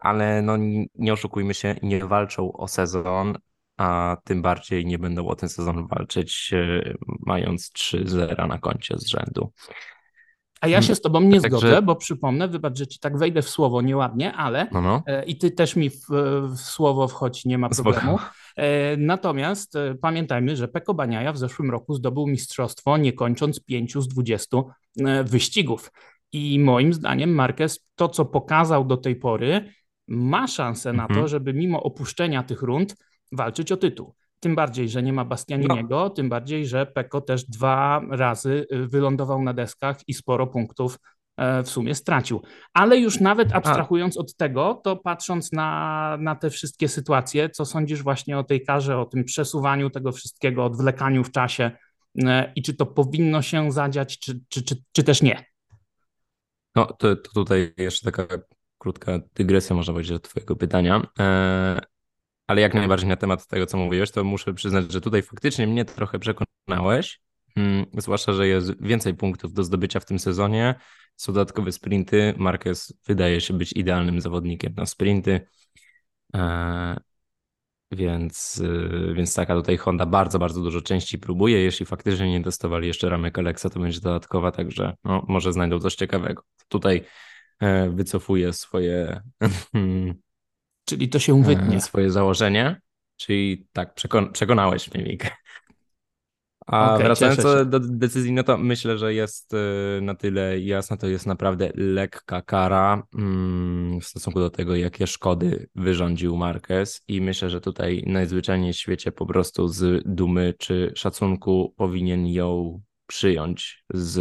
ale 0.01 0.41
no 0.41 0.57
nie 0.95 1.13
oszukujmy 1.13 1.53
się, 1.53 1.75
nie 1.83 2.05
walczą 2.05 2.53
o 2.53 2.67
sezon, 2.67 3.37
a 3.77 4.17
tym 4.23 4.41
bardziej 4.41 4.85
nie 4.85 4.99
będą 4.99 5.27
o 5.27 5.35
ten 5.35 5.49
sezon 5.49 5.87
walczyć, 5.87 6.53
e, 6.53 6.93
mając 7.25 7.71
3 7.71 8.03
zera 8.05 8.47
na 8.47 8.57
koncie 8.57 8.97
z 8.97 9.07
rzędu. 9.07 9.53
A 10.62 10.68
ja 10.68 10.82
się 10.82 10.96
z 10.96 11.01
tobą 11.01 11.22
nie 11.22 11.41
Także... 11.41 11.58
zgodzę, 11.58 11.82
bo 11.82 11.96
przypomnę, 11.96 12.48
wybacz, 12.48 12.77
że 12.77 12.88
ci 12.88 13.00
tak 13.00 13.18
wejdę 13.18 13.41
w 13.41 13.50
słowo 13.50 13.82
nieładnie, 13.82 14.34
ale 14.34 14.68
no, 14.72 14.82
no. 14.82 15.03
E, 15.06 15.24
i 15.24 15.38
ty 15.38 15.51
też 15.51 15.75
mi 15.75 15.89
w, 15.89 16.06
w 16.53 16.60
słowo 16.60 17.08
wchodź, 17.08 17.46
nie 17.46 17.58
ma 17.58 17.70
problemu. 17.70 18.18
Spoko. 18.18 18.34
E, 18.56 18.98
natomiast 18.98 19.75
e, 19.75 19.96
pamiętajmy, 19.96 20.56
że 20.56 20.68
Peko 20.68 20.94
Baniaja 20.94 21.34
w 21.34 21.38
zeszłym 21.38 21.72
roku 21.72 21.94
zdobył 21.94 22.27
mistrzostwo, 22.27 22.98
nie 22.98 23.13
kończąc 23.13 23.60
5 23.60 23.94
z 23.98 24.08
20 24.08 24.58
e, 25.00 25.24
wyścigów. 25.24 25.91
I 26.32 26.60
moim 26.60 26.94
zdaniem 26.94 27.34
Marquez 27.34 27.80
to, 27.96 28.10
co 28.10 28.25
pokazał 28.25 28.86
do 28.86 28.98
tej 28.98 29.15
pory, 29.15 29.74
ma 30.08 30.48
szansę 30.48 30.89
mhm. 30.89 30.98
na 30.98 31.08
to, 31.08 31.20
mhm. 31.20 31.27
żeby 31.27 31.53
mimo 31.53 31.84
opuszczenia 31.84 32.44
tych 32.44 32.62
rund 32.62 32.96
walczyć 33.32 33.72
o 33.72 33.77
tytuł. 33.77 34.13
Tym 34.43 34.55
bardziej, 34.55 34.89
że 34.89 35.03
nie 35.03 35.13
ma 35.13 35.25
Bastianiniego, 35.25 35.95
no. 35.95 36.10
tym 36.10 36.29
bardziej, 36.29 36.65
że 36.65 36.86
Peko 36.86 37.21
też 37.21 37.45
dwa 37.45 38.01
razy 38.10 38.67
wylądował 38.71 39.43
na 39.43 39.53
deskach 39.53 39.98
i 40.07 40.13
sporo 40.13 40.48
punktów 40.48 40.98
E, 41.41 41.63
w 41.63 41.69
sumie 41.69 41.95
stracił. 41.95 42.41
Ale 42.74 42.98
już 42.98 43.19
nawet 43.19 43.53
abstrahując 43.55 44.17
od 44.17 44.36
tego, 44.36 44.81
to 44.83 44.95
patrząc 44.95 45.51
na, 45.51 46.17
na 46.19 46.36
te 46.36 46.50
wszystkie 46.50 46.88
sytuacje, 46.88 47.50
co 47.50 47.65
sądzisz 47.65 48.03
właśnie 48.03 48.38
o 48.38 48.43
tej 48.43 48.65
karze, 48.65 48.98
o 48.98 49.05
tym 49.05 49.24
przesuwaniu 49.24 49.89
tego 49.89 50.12
wszystkiego, 50.12 50.65
odwlekaniu 50.65 51.24
w 51.24 51.31
czasie 51.31 51.71
e, 52.24 52.51
i 52.55 52.62
czy 52.62 52.74
to 52.74 52.86
powinno 52.86 53.41
się 53.41 53.71
zadziać, 53.71 54.19
czy, 54.19 54.39
czy, 54.50 54.63
czy, 54.63 54.75
czy 54.91 55.03
też 55.03 55.21
nie? 55.21 55.45
No 56.75 56.86
to, 56.86 57.15
to 57.15 57.31
tutaj 57.33 57.74
jeszcze 57.77 58.12
taka 58.12 58.38
krótka 58.77 59.19
dygresja, 59.36 59.75
można 59.75 59.93
powiedzieć, 59.93 60.12
do 60.12 60.19
Twojego 60.19 60.55
pytania. 60.55 61.01
E, 61.19 61.79
ale 62.51 62.62
jak 62.62 62.74
najbardziej 62.74 63.10
na 63.10 63.15
temat 63.15 63.48
tego, 63.48 63.65
co 63.65 63.77
mówiłeś, 63.77 64.12
to 64.12 64.24
muszę 64.24 64.53
przyznać, 64.53 64.91
że 64.91 65.01
tutaj 65.01 65.22
faktycznie 65.22 65.67
mnie 65.67 65.86
trochę 65.86 66.20
przekonałeś, 66.20 67.22
mm, 67.55 67.86
zwłaszcza, 67.98 68.34
że 68.34 68.48
jest 68.48 68.84
więcej 68.84 69.13
punktów 69.13 69.53
do 69.53 69.63
zdobycia 69.63 70.00
w 70.00 70.05
tym 70.05 70.20
sezonie. 70.20 70.75
Są 71.15 71.34
dodatkowe 71.34 71.72
sprinty. 71.72 72.34
Marquez 72.38 72.93
wydaje 73.08 73.41
się 73.41 73.53
być 73.53 73.74
idealnym 73.74 74.22
zawodnikiem 74.22 74.74
na 74.77 74.86
sprinty. 74.86 75.48
E, 76.36 76.98
więc, 77.91 78.63
e, 79.10 79.13
więc 79.13 79.36
taka 79.36 79.55
tutaj 79.55 79.77
Honda 79.77 80.05
bardzo, 80.05 80.39
bardzo 80.39 80.62
dużo 80.62 80.81
części 80.81 81.20
próbuje. 81.20 81.60
Jeśli 81.60 81.86
faktycznie 81.86 82.31
nie 82.31 82.41
dostawali 82.41 82.88
jeszcze 82.88 83.10
ramek 83.10 83.39
Alexa, 83.39 83.70
to 83.70 83.79
będzie 83.79 84.00
dodatkowa, 84.01 84.51
także 84.51 84.96
no, 85.03 85.25
może 85.27 85.53
znajdą 85.53 85.79
coś 85.79 85.96
ciekawego. 85.96 86.43
Tutaj 86.67 87.05
e, 87.60 87.89
wycofuję 87.89 88.53
swoje. 88.53 89.22
Czyli 90.85 91.09
to 91.09 91.19
się 91.19 91.43
wytnie. 91.43 91.81
Swoje 91.81 92.11
założenie. 92.11 92.81
Czyli 93.17 93.67
tak, 93.73 93.93
przekon 93.93 94.31
przekonałeś 94.31 94.93
mnie, 94.93 95.03
Mik. 95.03 95.31
A 96.67 96.93
okay, 96.93 97.03
wracając 97.03 97.69
do 97.69 97.79
decyzji, 97.79 98.31
no 98.31 98.43
to 98.43 98.57
myślę, 98.57 98.97
że 98.97 99.13
jest 99.13 99.53
y, 99.53 100.01
na 100.01 100.15
tyle 100.15 100.59
jasna, 100.59 100.97
to 100.97 101.07
jest 101.07 101.25
naprawdę 101.25 101.71
lekka 101.75 102.41
kara 102.41 103.03
mm, 103.15 104.01
w 104.01 104.05
stosunku 104.05 104.39
do 104.39 104.50
tego, 104.50 104.75
jakie 104.75 105.07
szkody 105.07 105.69
wyrządził 105.75 106.38
Marquez 106.38 107.01
i 107.07 107.21
myślę, 107.21 107.50
że 107.50 107.61
tutaj 107.61 108.03
najzwyczajniej 108.07 108.73
w 108.73 108.77
świecie 108.77 109.11
po 109.11 109.25
prostu 109.25 109.67
z 109.67 110.03
dumy 110.05 110.53
czy 110.59 110.91
szacunku 110.95 111.73
powinien 111.77 112.27
ją 112.27 112.81
przyjąć 113.07 113.83
z, 113.93 114.17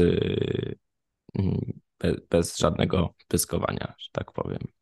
mm, 1.39 1.81
bez, 1.99 2.17
bez 2.31 2.59
żadnego 2.59 3.15
pyskowania, 3.29 3.95
że 3.99 4.09
tak 4.13 4.33
powiem. 4.33 4.80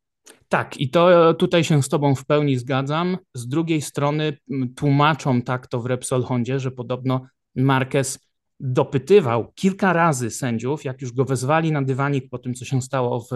Tak, 0.49 0.81
i 0.81 0.90
to 0.90 1.35
tutaj 1.35 1.64
się 1.64 1.83
z 1.83 1.88
Tobą 1.88 2.14
w 2.14 2.25
pełni 2.25 2.57
zgadzam. 2.57 3.17
Z 3.35 3.49
drugiej 3.49 3.83
strony 3.83 4.38
tłumaczą 4.76 5.43
tak 5.43 5.67
to 5.67 5.81
w 5.81 5.87
Repsol 5.87 6.23
Hondzie, 6.23 6.61
że 6.61 6.71
podobno 6.71 7.26
Marquez 7.57 8.28
dopytywał 8.61 9.52
kilka 9.55 9.93
razy 9.93 10.31
sędziów, 10.31 10.85
jak 10.85 11.02
już 11.02 11.12
go 11.12 11.25
wezwali 11.25 11.73
na 11.73 11.83
dywanik 11.83 12.31
po 12.31 12.38
tym, 12.38 12.55
co 12.55 12.64
się 12.64 12.83
stało 12.83 13.21
w 13.21 13.33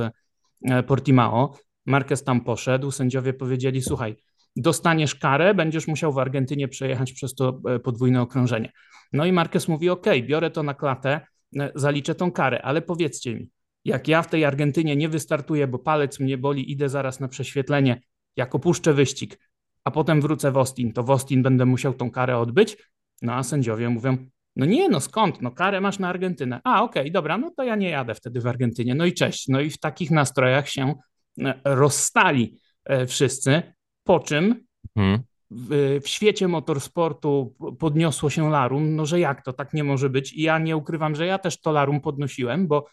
e, 0.71 0.83
Portimao. 0.83 1.59
Marquez 1.87 2.25
tam 2.25 2.41
poszedł, 2.41 2.91
sędziowie 2.91 3.33
powiedzieli: 3.33 3.83
Słuchaj, 3.83 4.17
dostaniesz 4.57 5.15
karę, 5.15 5.55
będziesz 5.55 5.89
musiał 5.89 6.13
w 6.13 6.19
Argentynie 6.19 6.69
przejechać 6.69 7.13
przez 7.13 7.35
to 7.35 7.61
e, 7.69 7.79
podwójne 7.79 8.23
okrążenie. 8.23 8.73
No 9.13 9.27
i 9.27 9.33
Marquez 9.33 9.69
mówi: 9.69 9.91
OK, 9.91 10.07
biorę 10.27 10.51
to 10.51 10.63
na 10.63 10.75
klatę, 10.75 11.21
e, 11.59 11.73
zaliczę 11.75 12.15
tą 12.15 12.33
karę, 12.33 12.63
ale 12.63 12.83
powiedzcie 12.83 13.35
mi, 13.35 13.49
jak 13.85 14.09
ja 14.09 14.23
w 14.23 14.29
tej 14.29 14.45
Argentynie 14.45 14.97
nie 14.97 15.09
wystartuję, 15.09 15.67
bo 15.67 15.79
palec 15.79 16.21
mnie 16.21 16.39
boli, 16.39 16.73
idę 16.73 16.89
zaraz 16.89 17.21
na 17.21 17.29
prześwietlenie, 17.29 18.03
jak 18.37 18.55
opuszczę 18.55 18.95
wyścig, 18.95 19.39
a 19.85 19.91
potem 19.91 20.21
wrócę 20.21 20.53
w 20.53 20.57
Austin, 20.57 20.93
to 20.93 21.03
w 21.03 21.11
Austin 21.11 21.43
będę 21.43 21.67
musiał 21.67 21.95
tą 21.95 22.11
karę 22.11 22.39
odbyć, 22.39 22.77
no 23.23 23.35
a 23.35 23.43
sędziowie 23.43 23.89
mówią, 23.89 24.17
no 24.57 24.67
nie, 24.67 24.89
no 24.89 25.01
skąd? 25.01 25.43
No 25.43 25.51
karę 25.51 25.81
masz 25.81 25.99
na 25.99 26.09
Argentynę. 26.09 26.61
A, 26.65 26.83
okej, 26.83 27.03
okay, 27.03 27.13
dobra, 27.13 27.39
no 27.39 27.51
to 27.57 27.63
ja 27.63 27.77
nie 27.77 27.91
jadę 27.91 28.15
wtedy 28.15 28.41
w 28.41 28.47
Argentynie. 28.47 28.95
No 28.95 29.05
i 29.05 29.13
cześć. 29.13 29.49
No 29.49 29.61
i 29.61 29.71
w 29.71 29.79
takich 29.79 30.11
nastrojach 30.11 30.69
się 30.69 30.95
e, 31.41 31.55
rozstali 31.65 32.59
e, 32.85 33.07
wszyscy, 33.07 33.63
po 34.05 34.21
czym 34.21 34.65
hmm. 34.95 35.21
w, 35.51 35.99
w, 36.05 36.09
świecie 36.09 36.49
motorsportu 36.49 37.55
podniosło 37.79 38.31
się 38.31 38.51
larum, 38.51 38.97
no 38.97 39.07
że 39.07 39.21
jak 39.21 39.43
to, 39.45 39.53
tak 39.53 39.75
nie 39.75 39.85
może 39.85 40.11
być. 40.11 40.33
I 40.33 40.43
ja 40.43 40.59
nie 40.59 40.77
ukrywam, 40.77 41.15
że 41.15 41.27
ja 41.27 41.39
też 41.39 41.61
to 41.61 41.73
larum 41.73 42.01
podnosiłem, 42.01 42.69
bo 42.69 42.79
e, 42.79 42.91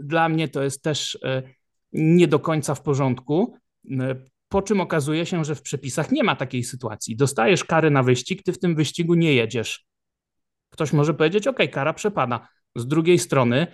dla 0.00 0.28
mnie 0.28 0.48
to 0.48 0.62
jest 0.62 0.82
też 0.82 1.18
nie 1.92 2.28
do 2.28 2.38
końca 2.38 2.74
w 2.74 2.82
porządku 2.82 3.54
po 4.52 4.62
czym 4.62 4.80
okazuje 4.80 5.26
się, 5.26 5.44
że 5.44 5.54
w 5.54 5.62
przepisach 5.62 6.12
nie 6.12 6.24
ma 6.24 6.36
takiej 6.36 6.64
sytuacji. 6.64 7.16
Dostajesz 7.16 7.64
karę 7.64 7.90
na 7.90 8.02
wyścig, 8.02 8.42
ty 8.42 8.52
w 8.52 8.58
tym 8.58 8.74
wyścigu 8.74 9.14
nie 9.14 9.34
jedziesz. 9.34 9.86
Ktoś 10.70 10.92
może 10.92 11.14
powiedzieć, 11.14 11.46
ok, 11.46 11.58
kara 11.72 11.92
przepada. 11.92 12.48
Z 12.76 12.86
drugiej 12.86 13.18
strony, 13.18 13.66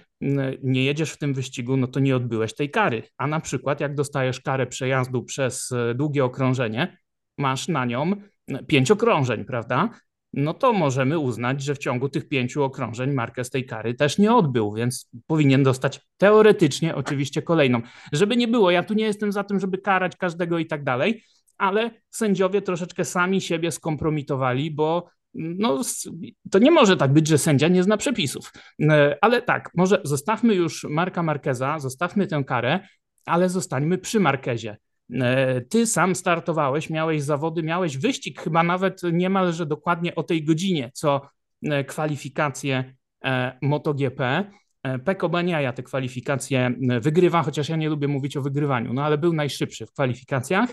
nie 0.63 0.85
jedziesz 0.85 1.11
w 1.11 1.19
tym 1.19 1.35
wyścigu, 1.35 1.77
no 1.77 1.87
to 1.87 2.01
nie 2.01 2.17
odbyłeś 2.17 2.55
tej 2.55 2.71
kary. 2.71 3.03
A 3.17 3.27
na 3.27 3.41
przykład, 3.41 3.81
jak 3.81 3.95
dostajesz 3.95 4.41
karę 4.41 4.67
przejazdu 4.67 5.23
przez 5.23 5.73
e, 5.73 5.95
długie 5.95 6.25
okrążenie, 6.25 6.99
masz 7.39 7.69
na 7.69 7.85
nią 7.85 8.13
pięć 8.67 8.91
okrążeń, 8.91 9.45
prawda? 9.45 9.91
No 10.39 10.55
to 10.55 10.73
możemy 10.73 11.19
uznać, 11.19 11.63
że 11.63 11.75
w 11.75 11.79
ciągu 11.79 12.09
tych 12.09 12.29
pięciu 12.29 12.65
okrążeń 12.65 13.13
Marquez 13.13 13.51
tej 13.51 13.67
kary 13.67 13.95
też 13.95 14.19
nie 14.19 14.35
odbył, 14.35 14.73
więc 14.73 15.11
powinien 15.27 15.63
dostać 15.63 16.01
teoretycznie 16.17 16.95
oczywiście 16.95 17.43
kolejną. 17.43 17.81
Żeby 18.13 18.37
nie 18.37 18.49
było, 18.49 18.71
ja 18.71 18.83
tu 18.83 18.95
nie 18.95 19.05
jestem 19.05 19.33
za 19.33 19.45
tym, 19.45 19.61
żeby 19.61 19.79
karać 19.79 20.17
każdego 20.17 20.59
i 20.59 20.67
tak 20.67 20.85
dalej, 20.85 21.25
ale 21.59 21.91
sędziowie 22.11 22.63
troszeczkę 22.63 23.05
sami 23.05 23.41
siebie 23.41 23.73
skompromitowali, 23.73 24.71
bo 24.71 25.09
no, 25.35 25.81
to 26.51 26.59
nie 26.59 26.71
może 26.71 26.97
tak 26.97 27.13
być, 27.13 27.29
że 27.29 27.39
sędzia 27.39 27.69
nie 27.69 27.83
zna 27.83 27.97
przepisów. 27.97 28.53
E, 28.83 29.19
ale 29.21 29.43
tak, 29.43 29.71
może 29.75 30.01
zostawmy 30.05 30.55
już 30.55 30.85
Marka 30.85 31.23
Markeza, 31.23 31.79
zostawmy 31.79 32.27
tę 32.27 32.45
karę, 32.45 32.81
ale 33.27 33.49
zostańmy 33.49 33.99
przy 33.99 34.21
Markezie. 34.21 34.77
E, 35.15 35.61
ty 35.61 35.87
sam 35.87 36.15
startowałeś, 36.15 36.91
miałeś 36.91 37.23
zawody, 37.23 37.63
miałeś 37.63 37.99
wyścig 37.99 38.41
chyba 38.41 38.63
nawet 38.63 39.01
niemalże 39.13 39.67
dokładnie 39.67 40.15
o 40.15 40.23
tej 40.23 40.45
godzinie, 40.45 40.91
co 40.95 41.21
e, 41.63 41.85
kwalifikacje 41.85 42.95
e, 43.25 43.59
MotoGP. 43.63 44.45
Peko 45.05 45.29
Baniaja 45.29 45.73
te 45.73 45.83
kwalifikacje 45.83 46.75
wygrywa, 47.01 47.43
chociaż 47.43 47.69
ja 47.69 47.77
nie 47.77 47.89
lubię 47.89 48.09
mówić 48.09 48.37
o 48.37 48.43
wygrywaniu, 48.43 48.93
no 48.93 49.05
ale 49.05 49.19
był 49.19 49.33
najszybszy 49.33 49.87
w 49.87 49.93
kwalifikacjach, 49.93 50.71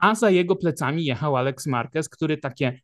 a 0.00 0.14
za 0.14 0.30
jego 0.30 0.56
plecami 0.56 1.04
jechał 1.04 1.36
Alex 1.36 1.66
Marquez, 1.66 2.08
który 2.08 2.38
takie 2.38 2.80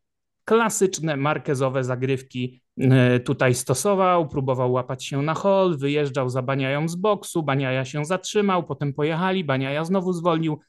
klasyczne 0.48 1.16
markezowe 1.16 1.84
zagrywki 1.84 2.62
e, 2.78 3.20
tutaj 3.20 3.54
stosował, 3.54 4.28
próbował 4.28 4.72
łapać 4.72 5.04
się 5.04 5.22
na 5.22 5.34
hol, 5.34 5.78
wyjeżdżał 5.78 6.28
za 6.28 6.42
Baniają 6.42 6.88
z 6.88 6.96
boksu, 6.96 7.42
Baniaja 7.42 7.84
się 7.84 8.04
zatrzymał, 8.04 8.64
potem 8.64 8.92
pojechali, 8.92 9.44
Baniaja 9.44 9.84
znowu 9.84 10.12
zwolnił. 10.12 10.60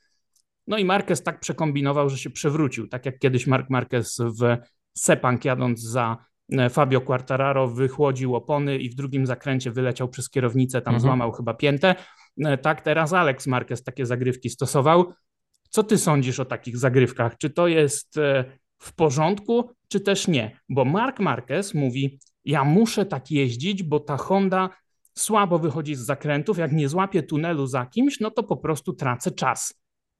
No 0.67 0.77
i 0.77 0.86
Marquez 0.86 1.24
tak 1.24 1.39
przekombinował, 1.39 2.09
że 2.09 2.17
się 2.17 2.29
przewrócił, 2.29 2.88
tak 2.88 3.05
jak 3.05 3.19
kiedyś 3.19 3.48
Mark 3.48 3.69
Marquez 3.69 4.17
w 4.17 4.57
Sepang 4.98 5.45
jadąc 5.45 5.81
za 5.81 6.17
e, 6.51 6.69
Fabio 6.69 7.01
Quartararo 7.01 7.67
wychłodził 7.67 8.36
opony 8.36 8.77
i 8.77 8.89
w 8.89 8.95
drugim 8.95 9.25
zakręcie 9.25 9.71
wyleciał 9.71 10.07
przez 10.07 10.29
kierownicę, 10.29 10.81
tam 10.81 10.95
mhm. 10.95 11.01
złamał 11.01 11.31
chyba 11.31 11.53
piętę. 11.53 11.95
E, 12.45 12.57
tak 12.57 12.81
teraz 12.81 13.13
Alex 13.13 13.48
Marquez 13.48 13.83
takie 13.83 14.05
zagrywki 14.05 14.50
stosował. 14.50 15.13
Co 15.69 15.83
ty 15.83 15.98
sądzisz 15.98 16.39
o 16.39 16.45
takich 16.45 16.77
zagrywkach? 16.77 17.38
Czy 17.38 17.50
to 17.50 17.67
jest 17.67 18.19
w 18.79 18.93
porządku, 18.93 19.69
czy 19.88 20.00
też 20.00 20.27
nie. 20.27 20.59
Bo 20.69 20.86
Mark 20.86 21.19
Marquez 21.19 21.74
mówi: 21.74 22.19
Ja 22.45 22.63
muszę 22.63 23.05
tak 23.05 23.31
jeździć, 23.31 23.83
bo 23.83 24.00
ta 24.00 24.17
Honda 24.17 24.69
słabo 25.17 25.59
wychodzi 25.59 25.95
z 25.95 26.00
zakrętów. 26.00 26.57
Jak 26.57 26.71
nie 26.71 26.89
złapię 26.89 27.24
tunelu 27.24 27.67
za 27.67 27.86
kimś, 27.86 28.19
no 28.19 28.31
to 28.31 28.43
po 28.43 28.57
prostu 28.57 28.93
tracę 28.93 29.31
czas. 29.31 29.74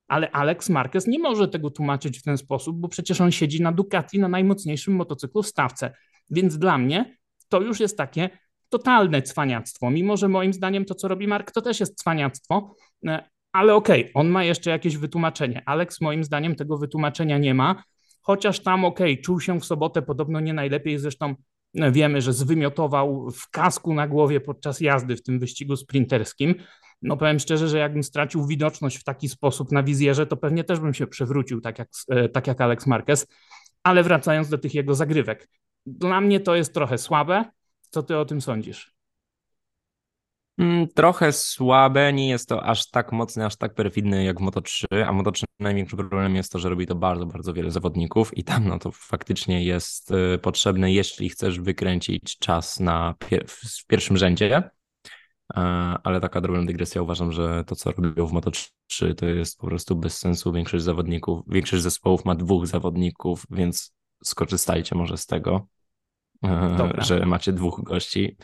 Ale 0.08 0.32
Alex 0.32 0.70
Marquez 0.70 1.08
nie 1.08 1.20
może 1.20 1.48
tego 1.48 1.70
tłumaczyć 1.70 2.20
w 2.20 2.24
ten 2.24 2.38
sposób, 2.38 2.80
bo 2.80 2.88
przecież 2.88 3.22
on 3.22 3.32
siedzi 3.32 3.62
na 3.62 3.72
Ducati 3.72 4.20
na 4.20 4.28
najmocniejszym 4.28 4.96
motocyklu 4.96 5.44
w 5.44 5.48
stawce. 5.48 5.94
Więc 6.30 6.58
dla 6.58 6.78
mnie 6.78 7.18
to 7.50 7.62
już 7.62 7.80
jest 7.80 7.98
takie 7.98 8.30
totalne 8.70 9.22
cwaniactwo. 9.22 9.92
Mimo, 9.92 10.18
że 10.18 10.28
moim 10.28 10.54
zdaniem 10.54 10.86
to, 10.86 10.96
co 10.96 11.08
robi 11.08 11.28
Mark, 11.28 11.52
to 11.52 11.62
też 11.62 11.80
jest 11.80 11.96
cwaniactwo, 11.96 12.76
e, 13.08 13.30
ale 13.52 13.76
okej, 13.76 14.02
okay, 14.02 14.12
on 14.14 14.28
ma 14.28 14.44
jeszcze 14.44 14.70
jakieś 14.70 14.98
wytłumaczenie. 14.98 15.64
Alex 15.66 16.02
moim 16.02 16.24
zdaniem 16.24 16.56
tego 16.56 16.78
wytłumaczenia 16.78 17.38
nie 17.38 17.54
ma 17.54 17.84
chociaż 18.22 18.60
tam 18.60 18.86
okay, 18.86 19.18
czuł 19.18 19.40
się 19.40 19.60
w 19.60 19.66
sobotę 19.66 20.02
podobno 20.02 20.40
nie 20.40 20.54
najlepiej, 20.54 21.00
zresztą 21.00 21.36
no, 21.74 21.92
wiemy, 21.92 22.22
że 22.22 22.34
zwymiotował 22.34 23.32
w 23.32 23.50
kasku 23.50 23.94
na 23.94 24.08
głowie 24.08 24.42
podczas 24.42 24.82
jazdy 24.82 25.16
w 25.16 25.24
tym 25.24 25.40
wyścigu 25.40 25.76
sprinterskim. 25.76 26.56
No 27.02 27.18
powiem 27.18 27.40
szczerze, 27.40 27.68
że 27.68 27.78
jakbym 27.78 28.04
stracił 28.04 28.48
widoczność 28.48 28.98
w 28.98 29.04
taki 29.04 29.30
sposób 29.30 29.72
na 29.72 29.84
wizjerze, 29.84 30.26
to 30.26 30.38
pewnie 30.38 30.64
też 30.64 30.80
bym 30.80 30.94
się 30.94 31.08
przewrócił, 31.08 31.62
tak 31.62 31.80
jak, 31.80 31.90
e, 32.10 32.30
tak 32.30 32.48
jak 32.48 32.62
Alex 32.62 32.88
Marquez. 32.88 33.28
Ale 33.84 34.04
wracając 34.04 34.50
do 34.50 34.58
tych 34.58 34.74
jego 34.74 34.96
zagrywek, 34.96 35.50
dla 35.86 36.22
mnie 36.22 36.40
to 36.40 36.56
jest 36.56 36.74
trochę 36.74 36.98
słabe. 36.98 37.46
Co 37.90 38.04
ty 38.04 38.18
o 38.18 38.26
tym 38.26 38.42
sądzisz? 38.42 38.99
Mm, 40.60 40.88
trochę 40.88 41.32
słabe, 41.32 42.14
nie 42.14 42.30
jest 42.30 42.50
to 42.50 42.64
aż 42.64 42.90
tak 42.90 43.12
mocne, 43.12 43.46
aż 43.46 43.56
tak 43.56 43.74
perfidne 43.74 44.24
jak 44.24 44.40
w 44.40 44.44
Moto3, 44.44 44.86
a 45.08 45.14
Moto3 45.14 45.44
największy 45.60 45.96
problem 45.98 46.36
jest 46.36 46.52
to, 46.52 46.60
że 46.60 46.70
robi 46.70 46.88
to 46.88 46.96
bardzo, 46.96 47.26
bardzo 47.26 47.54
wiele 47.54 47.72
zawodników 47.72 48.38
i 48.38 48.44
tam 48.44 48.68
no 48.68 48.80
to 48.80 48.92
faktycznie 48.92 49.64
jest 49.64 50.12
y, 50.12 50.38
potrzebne, 50.38 50.92
jeśli 50.92 51.30
chcesz 51.30 51.60
wykręcić 51.60 52.38
czas 52.38 52.80
na 52.80 53.16
w 53.48 53.86
pierwszym 53.88 54.18
rzędzie, 54.18 54.70
ale 56.04 56.22
taka 56.22 56.42
drobna 56.42 56.66
dygresja, 56.66 57.02
uważam, 57.02 57.32
że 57.32 57.64
to 57.68 57.76
co 57.76 57.92
robią 57.92 58.28
w 58.28 58.34
Moto3 58.34 59.16
to 59.16 59.26
jest 59.26 59.60
po 59.60 59.68
prostu 59.68 59.96
bez 59.96 60.18
sensu, 60.18 60.54
większość 60.54 60.84
zawodników, 60.84 61.46
większość 61.48 61.84
zespołów 61.84 62.26
ma 62.26 62.36
dwóch 62.36 62.68
zawodników, 62.68 63.46
więc 63.50 63.94
skorzystajcie 64.24 64.96
może 64.96 65.18
z 65.18 65.26
tego, 65.26 65.68
e, 66.44 66.76
Dobra. 66.78 67.04
że 67.04 67.26
macie 67.26 67.54
dwóch 67.54 67.84
gości 67.84 68.38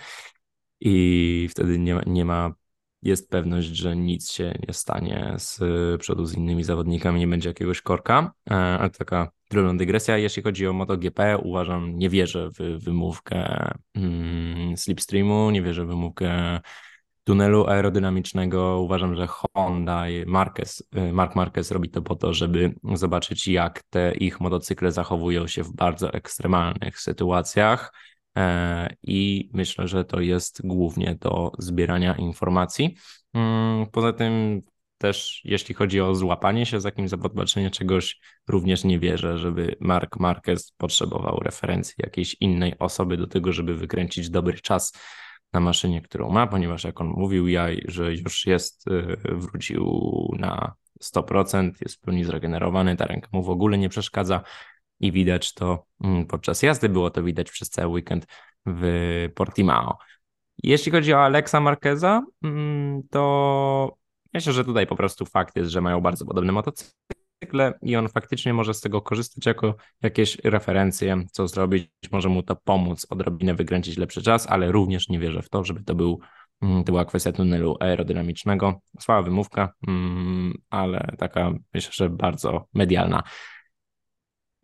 i 0.88 1.48
wtedy 1.52 1.80
nie 1.80 1.96
ma, 1.96 2.02
nie 2.06 2.26
ma, 2.26 2.54
jest 3.02 3.30
pewność, 3.30 3.68
że 3.68 3.96
nic 3.96 4.32
się 4.32 4.54
nie 4.68 4.74
stanie 4.74 5.34
z 5.38 5.60
przodu 6.02 6.26
z 6.26 6.34
innymi 6.34 6.64
zawodnikami, 6.64 7.20
nie 7.20 7.28
będzie 7.28 7.50
jakiegoś 7.50 7.82
korka, 7.82 8.34
e, 8.50 8.54
ale 8.54 8.90
taka 8.90 9.32
drobną 9.52 9.78
dygresja. 9.78 10.18
Jeśli 10.18 10.44
chodzi 10.44 10.68
o 10.68 10.74
MotoGP, 10.74 11.38
uważam, 11.38 11.98
nie 11.98 12.10
wierzę 12.10 12.50
w 12.60 12.84
wymówkę 12.84 13.72
mm, 13.96 14.78
slipstreamu, 14.78 15.52
nie 15.52 15.62
wierzę 15.62 15.86
w 15.86 15.88
wymówkę 15.88 16.60
tunelu 17.24 17.68
aerodynamicznego. 17.68 18.80
Uważam, 18.82 19.16
że 19.16 19.28
Honda 19.28 20.10
i 20.10 20.26
Marquez, 20.26 20.84
y, 20.98 21.14
Mark 21.14 21.36
Marquez 21.36 21.72
robi 21.72 21.90
to 21.90 22.02
po 22.02 22.16
to, 22.16 22.34
żeby 22.34 22.76
zobaczyć, 22.94 23.48
jak 23.48 23.84
te 23.84 24.16
ich 24.16 24.40
motocykle 24.40 24.92
zachowują 24.92 25.48
się 25.48 25.64
w 25.64 25.74
bardzo 25.74 26.14
ekstremalnych 26.14 27.00
sytuacjach. 27.00 27.94
E, 28.38 28.96
I 29.04 29.50
myślę, 29.54 29.88
że 29.88 30.06
to 30.06 30.20
jest 30.20 30.62
głównie 30.68 31.16
do 31.16 31.52
zbierania 31.60 32.16
informacji. 32.16 32.96
Mm, 33.34 33.86
poza 33.92 34.14
tym 34.14 34.62
też 34.98 35.42
jeśli 35.44 35.76
chodzi 35.76 36.02
o 36.02 36.16
złapanie 36.16 36.66
się 36.66 36.82
za 36.82 36.92
kimś, 36.92 37.10
za 37.10 37.18
podpatrzenie 37.18 37.72
czegoś, 37.72 38.20
również 38.48 38.84
nie 38.84 39.00
wierzę, 39.00 39.38
żeby 39.38 39.76
Mark 39.80 40.20
Marquez 40.20 40.72
potrzebował 40.72 41.40
referencji 41.40 41.96
jakiejś 41.98 42.36
innej 42.40 42.80
osoby 42.80 43.18
do 43.18 43.28
tego, 43.28 43.54
żeby 43.54 43.76
wykręcić 43.76 44.30
dobry 44.30 44.60
czas 44.60 44.94
na 45.54 45.60
maszynie, 45.60 46.02
którą 46.02 46.30
ma, 46.30 46.48
ponieważ 46.48 46.84
jak 46.84 47.02
on 47.02 47.08
mówił, 47.08 47.48
ja, 47.48 47.68
że 47.88 48.14
już 48.14 48.46
jest, 48.46 48.88
y, 48.88 49.18
wrócił 49.26 49.86
na 50.40 50.74
100%, 51.02 51.72
jest 51.82 51.96
w 51.96 52.00
pełni 52.00 52.24
zregenerowany, 52.24 52.96
ta 52.96 53.06
ręka 53.06 53.30
mu 53.32 53.44
w 53.44 53.50
ogóle 53.50 53.78
nie 53.78 53.90
przeszkadza 53.90 54.42
i 55.00 55.12
widać 55.12 55.54
to 55.54 55.86
mm, 56.04 56.26
podczas 56.26 56.62
jazdy, 56.62 56.90
było 56.90 57.10
to 57.10 57.24
widać 57.24 57.52
przez 57.52 57.70
cały 57.70 57.94
weekend 57.94 58.28
w 58.66 59.30
Portimao. 59.36 59.98
Jeśli 60.64 60.92
chodzi 60.92 61.14
o 61.14 61.24
Alexa 61.24 61.60
Marqueza, 61.60 62.26
mm, 62.44 63.02
to 63.10 63.98
myślę, 64.34 64.54
że 64.54 64.66
tutaj 64.66 64.88
po 64.88 64.96
prostu 64.96 65.26
fakt 65.26 65.56
jest, 65.56 65.72
że 65.72 65.82
mają 65.82 66.02
bardzo 66.02 66.26
podobne 66.26 66.52
motocykle 66.52 67.80
i 67.82 67.96
on 67.96 68.10
faktycznie 68.10 68.54
może 68.54 68.74
z 68.74 68.82
tego 68.82 69.02
korzystać 69.02 69.46
jako 69.46 69.76
jakieś 70.02 70.38
referencje, 70.44 71.24
co 71.32 71.48
zrobić, 71.48 71.90
może 72.12 72.30
mu 72.30 72.44
to 72.44 72.56
pomóc 72.56 73.08
odrobinę 73.10 73.54
wykręcić 73.54 73.98
lepszy 73.98 74.22
czas, 74.22 74.48
ale 74.48 74.72
również 74.72 75.10
nie 75.10 75.20
wierzę 75.20 75.42
w 75.42 75.50
to, 75.50 75.64
żeby 75.64 75.84
to 75.84 75.96
był 75.96 76.20
mm, 76.62 76.84
to 76.84 76.92
była 76.92 77.06
kwestia 77.06 77.32
tunelu 77.32 77.78
aerodynamicznego. 77.80 78.82
Słaba 79.00 79.22
wymówka, 79.22 79.74
ale 80.70 81.16
taka 81.18 81.52
myślę, 81.74 81.92
że 81.94 82.10
bardzo 82.10 82.68
medialna. 82.74 83.24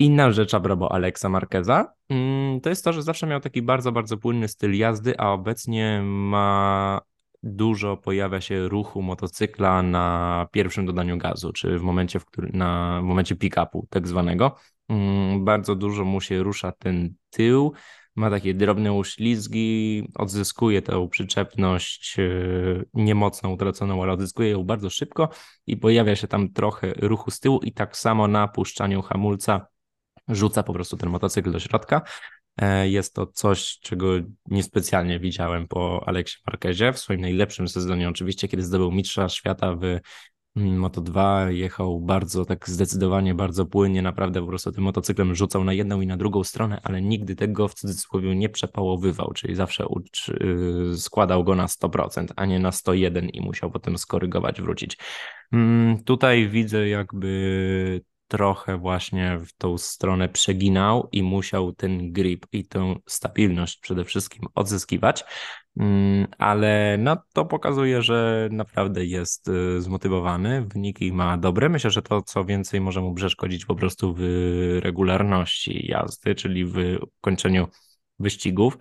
Inna 0.02 0.32
rzecz 0.32 0.54
a 0.54 0.60
propos 0.60 0.92
Alexa 0.92 1.30
Marqueza, 1.30 1.94
mm, 2.10 2.62
to 2.62 2.70
jest 2.70 2.84
to, 2.84 2.94
że 2.94 3.04
zawsze 3.04 3.28
miał 3.28 3.40
taki 3.40 3.62
bardzo, 3.62 3.92
bardzo 3.92 4.18
płynny 4.18 4.48
styl 4.48 4.78
jazdy, 4.78 5.20
a 5.20 5.32
obecnie 5.32 6.02
ma 6.04 7.02
dużo 7.44 7.98
pojawia 7.98 8.42
się 8.42 8.68
ruchu 8.68 9.02
motocykla 9.02 9.82
na 9.82 10.48
pierwszym 10.52 10.86
dodaniu 10.86 11.18
gazu, 11.18 11.54
czy 11.54 11.80
w 11.80 11.82
momencie, 11.82 12.20
w 12.20 12.26
którym, 12.26 12.52
na 12.54 13.00
w 13.02 13.04
momencie 13.04 13.36
pick-upu 13.36 13.86
tak 13.90 14.08
zwanego. 14.08 14.56
Mm, 14.90 15.46
bardzo 15.46 15.76
dużo 15.76 16.06
mu 16.06 16.22
się 16.22 16.44
rusza 16.44 16.72
ten 16.72 17.14
tył, 17.30 17.74
ma 18.16 18.30
takie 18.30 18.54
drobne 18.54 18.94
uślizgi, 18.94 20.08
odzyskuje 20.16 20.82
tę 20.82 21.08
przyczepność 21.10 22.20
e, 22.20 22.24
niemocno 22.94 23.50
utraconą, 23.50 24.04
ale 24.04 24.14
odzyskuje 24.14 24.50
ją 24.50 24.64
bardzo 24.64 24.90
szybko 24.90 25.30
i 25.68 25.78
pojawia 25.78 26.16
się 26.16 26.28
tam 26.28 26.54
trochę 26.54 26.94
ruchu 26.94 27.32
z 27.32 27.40
tyłu 27.40 27.60
i 27.64 27.72
tak 27.72 27.98
samo 27.98 28.28
na 28.28 28.48
puszczaniu 28.48 29.02
hamulca 29.02 29.68
rzuca 30.32 30.64
po 30.64 30.74
prostu 30.74 30.98
ten 30.98 31.10
motocykl 31.10 31.52
do 31.52 31.60
środka. 31.60 32.02
E, 32.58 32.90
jest 32.90 33.16
to 33.16 33.28
coś, 33.28 33.80
czego 33.80 34.08
niespecjalnie 34.46 35.20
widziałem 35.20 35.68
po 35.68 36.04
Aleksie 36.06 36.38
Marquezie 36.48 36.94
w 36.94 37.00
swoim 37.00 37.22
najlepszym 37.22 37.68
sezonie, 37.68 38.10
oczywiście, 38.10 38.48
kiedy 38.48 38.64
zdobył 38.64 38.92
mistrza 38.92 39.30
świata 39.30 39.76
w 39.76 39.84
mm, 40.56 40.82
Moto2, 40.82 41.48
jechał 41.48 42.00
bardzo 42.00 42.46
tak 42.46 42.70
zdecydowanie, 42.70 43.34
bardzo 43.34 43.66
płynnie, 43.66 44.02
naprawdę 44.02 44.42
po 44.42 44.48
prostu 44.48 44.72
tym 44.72 44.84
motocyklem 44.84 45.36
rzucał 45.36 45.64
na 45.64 45.74
jedną 45.74 46.02
i 46.02 46.08
na 46.08 46.18
drugą 46.18 46.44
stronę, 46.44 46.82
ale 46.84 47.02
nigdy 47.02 47.36
tego 47.36 47.68
w 47.68 47.74
cudzysłowie 47.74 48.36
nie 48.36 48.50
przepałowywał, 48.50 49.34
czyli 49.34 49.56
zawsze 49.56 49.86
y, 50.94 50.98
składał 50.98 51.44
go 51.44 51.56
na 51.56 51.68
100%, 51.68 52.26
a 52.36 52.46
nie 52.46 52.60
na 52.60 52.72
101 52.72 53.30
i 53.30 53.42
musiał 53.42 53.72
potem 53.72 53.98
skorygować, 53.98 54.62
wrócić. 54.62 54.98
Mm, 55.54 56.04
tutaj 56.04 56.50
widzę 56.50 56.88
jakby 56.88 58.02
trochę 58.32 58.78
właśnie 58.78 59.38
w 59.40 59.54
tą 59.54 59.78
stronę 59.78 60.30
przeginał 60.30 61.10
i 61.12 61.24
musiał 61.24 61.74
ten 61.74 62.14
grip 62.14 62.46
i 62.52 62.66
tę 62.66 62.96
stabilność 63.08 63.80
przede 63.80 64.06
wszystkim 64.06 64.48
odzyskiwać, 64.56 65.24
mm, 65.78 66.28
ale 66.38 66.98
no, 67.00 67.18
to 67.34 67.46
pokazuje, 67.46 68.02
że 68.02 68.50
naprawdę 68.52 69.06
jest 69.06 69.48
y, 69.48 69.82
zmotywowany, 69.82 70.66
wyniki 70.74 71.14
ma 71.14 71.38
dobre. 71.38 71.70
Myślę, 71.70 71.92
że 71.92 72.02
to 72.02 72.22
co 72.22 72.46
więcej 72.46 72.82
może 72.82 73.02
mu 73.02 73.14
przeszkodzić 73.14 73.66
po 73.66 73.76
prostu 73.76 74.16
w 74.18 74.22
regularności 74.84 75.88
jazdy, 75.88 76.36
czyli 76.36 76.66
w 76.66 76.78
kończeniu 77.22 77.68
wyścigów 78.20 78.78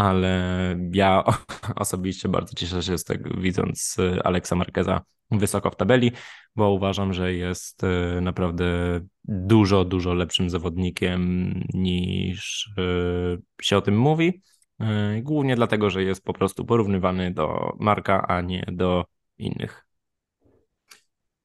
ale 0.00 0.76
ja 0.92 1.24
osobiście 1.76 2.28
bardzo 2.28 2.54
cieszę 2.54 2.82
się 2.82 2.98
z 2.98 3.04
tego, 3.04 3.40
widząc 3.40 3.96
y, 3.98 4.22
Aleksa 4.22 4.56
Marqueza 4.56 5.00
wysoko 5.30 5.70
w 5.70 5.76
tabeli, 5.76 6.12
bo 6.56 6.70
uważam, 6.70 7.12
że 7.12 7.34
jest 7.34 7.84
y, 7.84 8.20
naprawdę 8.20 9.00
dużo, 9.24 9.84
dużo 9.84 10.14
lepszym 10.14 10.50
zawodnikiem 10.50 11.52
niż 11.74 12.66
y, 12.78 13.42
się 13.62 13.76
o 13.76 13.80
tym 13.80 13.98
mówi. 13.98 14.42
Głównie 15.22 15.56
dlatego, 15.56 15.90
że 15.90 16.02
jest 16.02 16.24
po 16.24 16.32
prostu 16.32 16.64
porównywany 16.64 17.30
do 17.30 17.76
Marka, 17.80 18.26
a 18.28 18.40
nie 18.40 18.64
do 18.72 19.04
innych. 19.38 19.86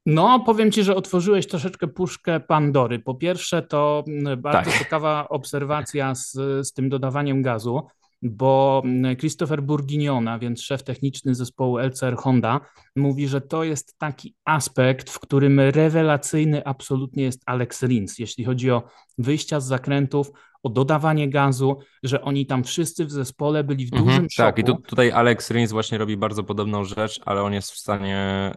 No, 0.06 0.40
powiem 0.40 0.72
Ci, 0.72 0.84
że 0.84 0.96
otworzyłeś 0.96 1.48
troszeczkę 1.48 1.88
puszkę 1.88 2.40
Pandory. 2.40 3.00
Po 3.00 3.16
pierwsze, 3.16 3.62
to 3.62 4.04
mm, 4.08 4.42
bardzo 4.42 4.72
tak. 4.72 4.80
ciekawa 4.80 5.30
obserwacja 5.30 6.16
z, 6.16 6.32
z 6.68 6.74
tym 6.74 6.90
dodawaniem 6.90 7.42
gazu 7.42 7.88
bo 8.30 8.82
mm, 8.86 9.16
Christopher 9.16 9.64
Burginiona, 9.64 10.40
więc 10.40 10.62
szef 10.62 10.84
techniczny 10.84 11.36
zespołu 11.36 11.78
LCR 11.78 12.16
Honda, 12.18 12.62
mówi, 12.96 13.28
że 13.28 13.42
to 13.42 13.64
jest 13.64 13.98
taki 13.98 14.36
aspekt, 14.46 15.10
w 15.10 15.20
którym 15.20 15.60
rewelacyjny 15.60 16.66
absolutnie 16.66 17.24
jest 17.24 17.42
Alex 17.46 17.84
Rins, 17.84 18.20
jeśli 18.20 18.46
chodzi 18.46 18.72
o 18.72 18.84
wyjścia 19.18 19.60
z 19.60 19.68
zakrętów, 19.68 20.32
o 20.64 20.70
dodawanie 20.70 21.30
gazu, 21.30 21.80
że 22.04 22.22
oni 22.22 22.46
tam 22.46 22.64
wszyscy 22.64 23.06
w 23.06 23.12
zespole 23.12 23.64
byli 23.64 23.86
w 23.86 23.94
mhm, 23.94 24.06
dużym 24.06 24.30
szoku. 24.30 24.48
Tak, 24.48 24.60
i 24.60 24.64
tu, 24.64 24.76
tutaj 24.76 25.12
Alex 25.12 25.52
Rins 25.52 25.72
właśnie 25.72 25.98
robi 25.98 26.18
bardzo 26.18 26.44
podobną 26.44 26.84
rzecz, 26.84 27.20
ale 27.26 27.44
on 27.44 27.54
jest 27.54 27.72
w 27.72 27.78
stanie 27.78 28.52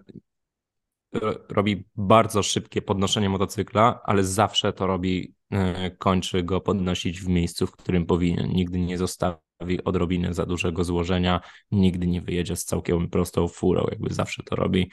robi 1.48 1.84
bardzo 1.96 2.42
szybkie 2.42 2.82
podnoszenie 2.82 3.28
motocykla, 3.28 4.00
ale 4.04 4.24
zawsze 4.24 4.72
to 4.72 4.86
robi, 4.86 5.34
e, 5.50 5.90
kończy 5.90 6.42
go 6.42 6.60
podnosić 6.60 7.20
w 7.20 7.28
miejscu, 7.28 7.66
w 7.66 7.72
którym 7.72 8.06
powinien. 8.06 8.48
Nigdy 8.48 8.78
nie 8.78 8.98
zostawi 8.98 9.47
odrobinę 9.84 10.34
za 10.34 10.46
dużego 10.46 10.84
złożenia, 10.84 11.40
nigdy 11.70 12.06
nie 12.06 12.20
wyjedzie 12.20 12.56
z 12.56 12.64
całkiem 12.64 13.08
prostą 13.08 13.48
furą, 13.48 13.86
jakby 13.90 14.14
zawsze 14.14 14.42
to 14.42 14.56
robi 14.56 14.90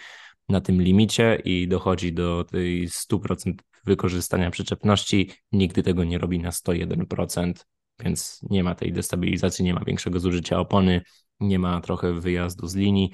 na 0.49 0.61
tym 0.61 0.81
limicie 0.81 1.41
i 1.45 1.67
dochodzi 1.67 2.13
do 2.13 2.43
tej 2.43 2.89
100% 2.89 3.53
wykorzystania 3.85 4.51
przyczepności, 4.51 5.31
nigdy 5.51 5.83
tego 5.83 6.03
nie 6.03 6.17
robi 6.17 6.39
na 6.39 6.49
101%, 6.49 7.53
więc 7.99 8.39
nie 8.49 8.63
ma 8.63 8.75
tej 8.75 8.93
destabilizacji, 8.93 9.65
nie 9.65 9.73
ma 9.73 9.83
większego 9.85 10.19
zużycia 10.19 10.59
opony, 10.59 11.01
nie 11.39 11.59
ma 11.59 11.81
trochę 11.81 12.13
wyjazdu 12.13 12.67
z 12.67 12.75
linii 12.75 13.11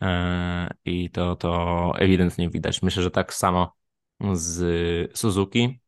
e, 0.00 0.74
i 0.84 1.10
to, 1.10 1.36
to 1.36 1.92
ewidentnie 1.98 2.50
widać. 2.50 2.82
Myślę, 2.82 3.02
że 3.02 3.10
tak 3.10 3.34
samo 3.34 3.72
z 4.32 5.18
Suzuki, 5.18 5.80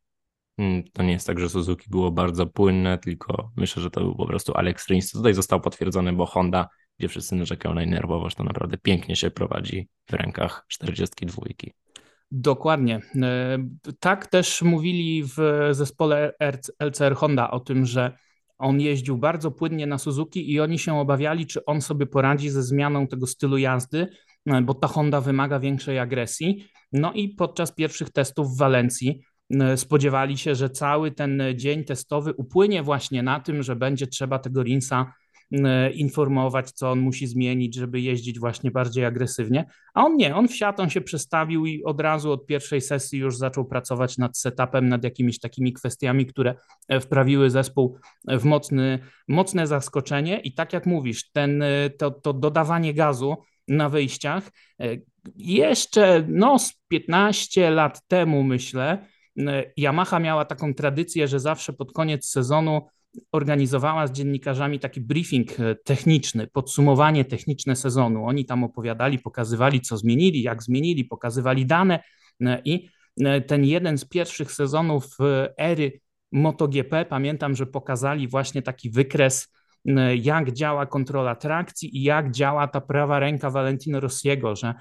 to 0.93 1.03
nie 1.03 1.11
jest 1.11 1.27
tak, 1.27 1.39
że 1.39 1.49
Suzuki 1.49 1.89
było 1.89 2.11
bardzo 2.11 2.47
płynne, 2.47 2.97
tylko 2.97 3.51
myślę, 3.55 3.83
że 3.83 3.91
to 3.91 4.01
był 4.01 4.15
po 4.15 4.25
prostu 4.25 4.53
Alex 4.53 4.87
Rins. 4.89 5.11
Tutaj 5.11 5.33
został 5.33 5.61
potwierdzony, 5.61 6.13
bo 6.13 6.25
Honda, 6.25 6.67
gdzie 6.99 7.07
wszyscy 7.07 7.35
narzekają 7.35 7.75
na 7.75 7.85
nerwowość, 7.85 8.35
to 8.35 8.43
naprawdę 8.43 8.77
pięknie 8.77 9.15
się 9.15 9.31
prowadzi 9.31 9.89
w 10.09 10.13
rękach 10.13 10.65
42. 10.67 11.43
Dokładnie. 12.31 12.99
E, 13.21 13.57
tak 13.99 14.27
też 14.27 14.61
mówili 14.61 15.23
w 15.23 15.37
zespole 15.71 16.33
LCR 16.79 17.15
Honda 17.15 17.51
o 17.51 17.59
tym, 17.59 17.85
że 17.85 18.17
on 18.57 18.81
jeździł 18.81 19.17
bardzo 19.17 19.51
płynnie 19.51 19.87
na 19.87 19.97
Suzuki 19.97 20.51
i 20.51 20.59
oni 20.59 20.79
się 20.79 20.99
obawiali, 20.99 21.45
czy 21.45 21.65
on 21.65 21.81
sobie 21.81 22.05
poradzi 22.05 22.49
ze 22.49 22.63
zmianą 22.63 23.07
tego 23.07 23.27
stylu 23.27 23.57
jazdy, 23.57 24.07
e, 24.45 24.61
bo 24.61 24.73
ta 24.73 24.87
Honda 24.87 25.21
wymaga 25.21 25.59
większej 25.59 25.99
agresji. 25.99 26.67
No 26.91 27.13
i 27.13 27.29
podczas 27.29 27.71
pierwszych 27.71 28.09
testów 28.09 28.47
w 28.47 28.57
Walencji 28.57 29.21
spodziewali 29.75 30.37
się, 30.37 30.55
że 30.55 30.69
cały 30.69 31.11
ten 31.11 31.43
dzień 31.55 31.83
testowy 31.83 32.33
upłynie 32.33 32.83
właśnie 32.83 33.23
na 33.23 33.39
tym, 33.39 33.63
że 33.63 33.75
będzie 33.75 34.07
trzeba 34.07 34.39
tego 34.39 34.63
Rinsa 34.63 35.13
informować, 35.93 36.71
co 36.71 36.91
on 36.91 36.99
musi 36.99 37.27
zmienić, 37.27 37.75
żeby 37.75 38.01
jeździć 38.01 38.39
właśnie 38.39 38.71
bardziej 38.71 39.05
agresywnie. 39.05 39.65
A 39.93 40.05
on 40.05 40.15
nie, 40.15 40.35
on 40.35 40.47
wsiadł, 40.47 40.81
on 40.81 40.89
się 40.89 41.01
przestawił 41.01 41.65
i 41.65 41.83
od 41.83 42.01
razu 42.01 42.31
od 42.31 42.45
pierwszej 42.45 42.81
sesji 42.81 43.19
już 43.19 43.37
zaczął 43.37 43.65
pracować 43.65 44.17
nad 44.17 44.37
setupem, 44.37 44.89
nad 44.89 45.03
jakimiś 45.03 45.39
takimi 45.39 45.73
kwestiami, 45.73 46.25
które 46.25 46.55
e, 46.87 46.99
wprawiły 46.99 47.49
zespół 47.49 47.97
w 48.27 48.43
mocny, 48.43 48.99
mocne 49.27 49.67
zaskoczenie. 49.67 50.39
I 50.39 50.53
tak 50.53 50.73
jak 50.73 50.85
mówisz, 50.85 51.31
ten, 51.31 51.61
e, 51.61 51.89
to, 51.89 52.11
to 52.11 52.33
dodawanie 52.33 52.93
gazu 52.93 53.37
na 53.67 53.89
wyjściach 53.89 54.51
e, 54.81 54.97
jeszcze 55.35 56.25
no, 56.27 56.59
z 56.59 56.73
15 56.87 57.71
lat 57.71 58.07
temu, 58.07 58.43
myślę, 58.43 59.05
Yamaha 59.77 60.19
miała 60.19 60.45
taką 60.45 60.73
tradycję, 60.73 61.27
że 61.27 61.39
zawsze 61.39 61.73
pod 61.73 61.91
koniec 61.91 62.25
sezonu 62.25 62.81
organizowała 63.31 64.07
z 64.07 64.11
dziennikarzami 64.11 64.79
taki 64.79 65.01
briefing 65.01 65.59
e, 65.59 65.75
techniczny, 65.75 66.47
podsumowanie 66.47 67.25
techniczne 67.25 67.75
sezonu. 67.75 68.25
Oni 68.25 68.45
tam 68.45 68.63
opowiadali, 68.63 69.19
pokazywali, 69.19 69.81
co 69.81 69.97
zmienili, 69.97 70.41
jak 70.41 70.63
zmienili, 70.63 71.05
pokazywali 71.05 71.65
dane 71.65 71.99
e, 72.41 72.61
i 72.65 72.89
ten 73.47 73.65
jeden 73.65 73.97
z 73.97 74.05
pierwszych 74.05 74.51
sezonów 74.51 75.17
ery 75.57 75.99
MotoGP, 76.31 77.05
pamiętam, 77.05 77.55
że 77.55 77.65
pokazali 77.65 78.27
właśnie 78.27 78.61
taki 78.61 78.89
wykres, 78.89 79.53
jak 80.21 80.51
działa 80.51 80.85
kontrola 80.85 81.35
trakcji 81.35 81.97
i 81.97 82.03
jak 82.03 82.31
działa 82.31 82.67
ta 82.67 82.81
prawa 82.81 83.19
ręka 83.19 83.49
Valentino 83.49 83.99
Rossiego, 83.99 84.55
że 84.55 84.73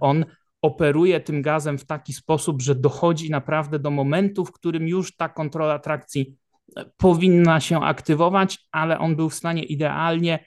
on 0.00 0.24
operuje 0.66 1.20
tym 1.20 1.42
gazem 1.42 1.78
w 1.78 1.86
taki 1.86 2.12
sposób, 2.12 2.62
że 2.62 2.74
dochodzi 2.74 3.30
naprawdę 3.30 3.78
do 3.78 3.90
momentu, 3.90 4.44
w 4.44 4.52
którym 4.52 4.88
już 4.88 5.16
ta 5.16 5.28
kontrola 5.28 5.78
trakcji 5.78 6.36
powinna 6.96 7.60
się 7.60 7.80
aktywować, 7.80 8.58
ale 8.72 8.98
on 8.98 9.16
był 9.16 9.28
w 9.30 9.34
stanie 9.34 9.62
idealnie, 9.64 10.44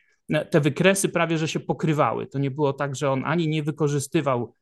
te 0.49 0.61
wykresy 0.61 1.09
prawie 1.09 1.37
że 1.37 1.47
się 1.47 1.59
pokrywały. 1.59 2.27
To 2.27 2.39
nie 2.39 2.51
było 2.51 2.73
tak, 2.73 2.95
że 2.95 3.11
on 3.11 3.23
ani 3.25 3.47
nie 3.47 3.63
wykorzystywał 3.63 4.55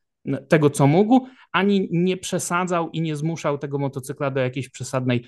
tego, 0.48 0.70
co 0.70 0.86
mógł, 0.86 1.26
ani 1.52 1.88
nie 1.92 2.16
przesadzał 2.16 2.90
i 2.90 3.00
nie 3.00 3.16
zmuszał 3.16 3.58
tego 3.58 3.78
motocykla 3.78 4.30
do 4.30 4.40
jakiejś 4.40 4.68
przesadnej 4.68 5.26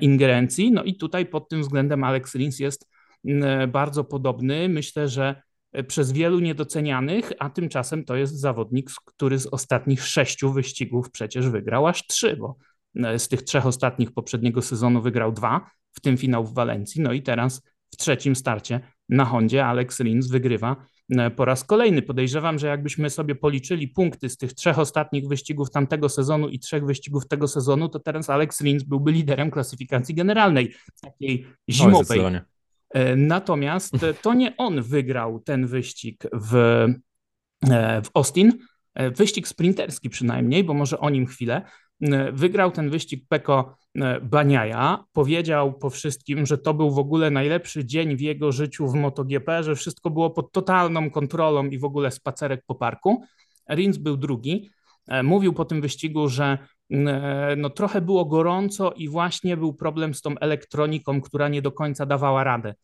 ingerencji. 0.00 0.72
No 0.72 0.84
i 0.84 0.96
tutaj 0.96 1.26
pod 1.26 1.48
tym 1.48 1.60
względem 1.60 2.04
Alex 2.04 2.34
Rins 2.34 2.58
jest 2.58 2.90
bardzo 3.68 4.04
podobny. 4.04 4.68
Myślę, 4.68 5.08
że 5.08 5.42
przez 5.88 6.12
wielu 6.12 6.40
niedocenianych, 6.40 7.32
a 7.38 7.50
tymczasem 7.50 8.04
to 8.04 8.16
jest 8.16 8.40
zawodnik, 8.40 8.90
który 9.04 9.38
z 9.38 9.46
ostatnich 9.46 10.06
sześciu 10.06 10.52
wyścigów 10.52 11.10
przecież 11.10 11.48
wygrał 11.48 11.86
aż 11.86 12.06
trzy, 12.06 12.36
bo 12.36 12.56
E, 13.04 13.18
z 13.18 13.28
tych 13.28 13.42
trzech 13.42 13.66
ostatnich 13.66 14.12
poprzedniego 14.12 14.62
sezonu 14.62 15.02
wygrał 15.02 15.32
dwa, 15.32 15.70
w 15.92 16.00
tym 16.00 16.16
finał 16.16 16.44
w 16.44 16.54
Walencji. 16.54 17.02
No 17.02 17.12
i 17.12 17.22
teraz 17.22 17.62
w 17.92 17.96
trzecim 17.96 18.36
starcie 18.36 18.80
na 19.08 19.24
Hondzie 19.24 19.66
Alex 19.66 20.00
Rins 20.00 20.28
wygrywa 20.28 20.76
e, 21.10 21.30
po 21.30 21.44
raz 21.44 21.64
kolejny. 21.64 22.02
Podejrzewam, 22.02 22.58
że 22.58 22.66
jakbyśmy 22.66 23.10
sobie 23.10 23.34
policzyli 23.34 23.88
punkty 23.88 24.28
z 24.28 24.36
tych 24.36 24.52
trzech 24.52 24.78
ostatnich 24.78 25.28
wyścigów 25.28 25.70
tamtego 25.70 26.08
sezonu 26.08 26.48
i 26.48 26.58
trzech 26.58 26.86
wyścigów 26.86 27.28
tego 27.28 27.48
sezonu, 27.48 27.88
to 27.88 27.98
teraz 28.00 28.30
Alex 28.30 28.60
Rins 28.60 28.82
byłby 28.82 29.12
liderem 29.12 29.50
klasyfikacji 29.50 30.14
generalnej, 30.14 30.74
takiej 31.02 31.46
zimowej. 31.70 32.20
E, 32.90 33.16
natomiast 33.16 33.92
to 34.22 34.34
nie 34.34 34.56
on 34.56 34.82
wygrał 34.82 35.40
ten 35.40 35.66
wyścig 35.66 36.24
w, 36.32 36.84
w 38.04 38.08
Austin, 38.14 38.52
wyścig 39.16 39.48
sprinterski 39.48 40.10
przynajmniej, 40.10 40.64
bo 40.64 40.74
może 40.74 40.98
o 40.98 41.10
nim 41.10 41.26
chwilę. 41.26 41.62
E, 42.02 42.32
wygrał 42.32 42.70
ten 42.70 42.90
wyścig 42.90 43.24
Peko 43.28 43.76
e, 43.94 44.20
Baniaja. 44.20 45.04
Powiedział 45.12 45.78
po 45.78 45.90
wszystkim, 45.90 46.46
że 46.46 46.58
to 46.58 46.74
był 46.74 46.90
w 46.90 46.98
ogóle 46.98 47.30
najlepszy 47.30 47.84
dzień 47.84 48.16
w 48.16 48.20
jego 48.20 48.52
życiu 48.52 48.88
w 48.88 48.94
MotoGP, 48.94 49.62
że 49.62 49.74
wszystko 49.74 50.10
było 50.10 50.30
pod 50.30 50.52
totalną 50.52 51.10
kontrolą 51.10 51.66
i 51.66 51.78
w 51.78 51.84
ogóle 51.84 52.10
spacerek 52.10 52.62
po 52.66 52.74
parku. 52.74 53.24
Rins 53.70 53.96
był 53.96 54.16
drugi. 54.16 54.70
E, 55.08 55.22
mówił 55.22 55.52
po 55.52 55.64
tym 55.64 55.80
wyścigu, 55.80 56.28
że 56.28 56.58
no, 57.56 57.70
trochę 57.70 58.00
było 58.00 58.24
gorąco 58.24 58.92
i 58.92 59.08
właśnie 59.08 59.56
był 59.56 59.74
problem 59.74 60.14
z 60.14 60.22
tą 60.22 60.38
elektroniką, 60.38 61.20
która 61.20 61.48
nie 61.48 61.62
do 61.62 61.72
końca 61.72 62.06
dawała 62.06 62.44
radę 62.44 62.74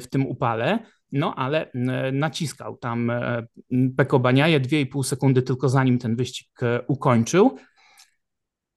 w 0.00 0.04
tym 0.10 0.26
upale. 0.26 0.78
No 1.12 1.34
ale 1.34 1.70
naciskał 2.12 2.76
tam 2.76 3.12
Peko 3.96 4.18
Baniaje 4.18 4.60
2,5 4.60 5.02
sekundy 5.02 5.42
tylko 5.42 5.68
zanim 5.68 5.98
ten 5.98 6.16
wyścig 6.16 6.48
ukończył. 6.88 7.56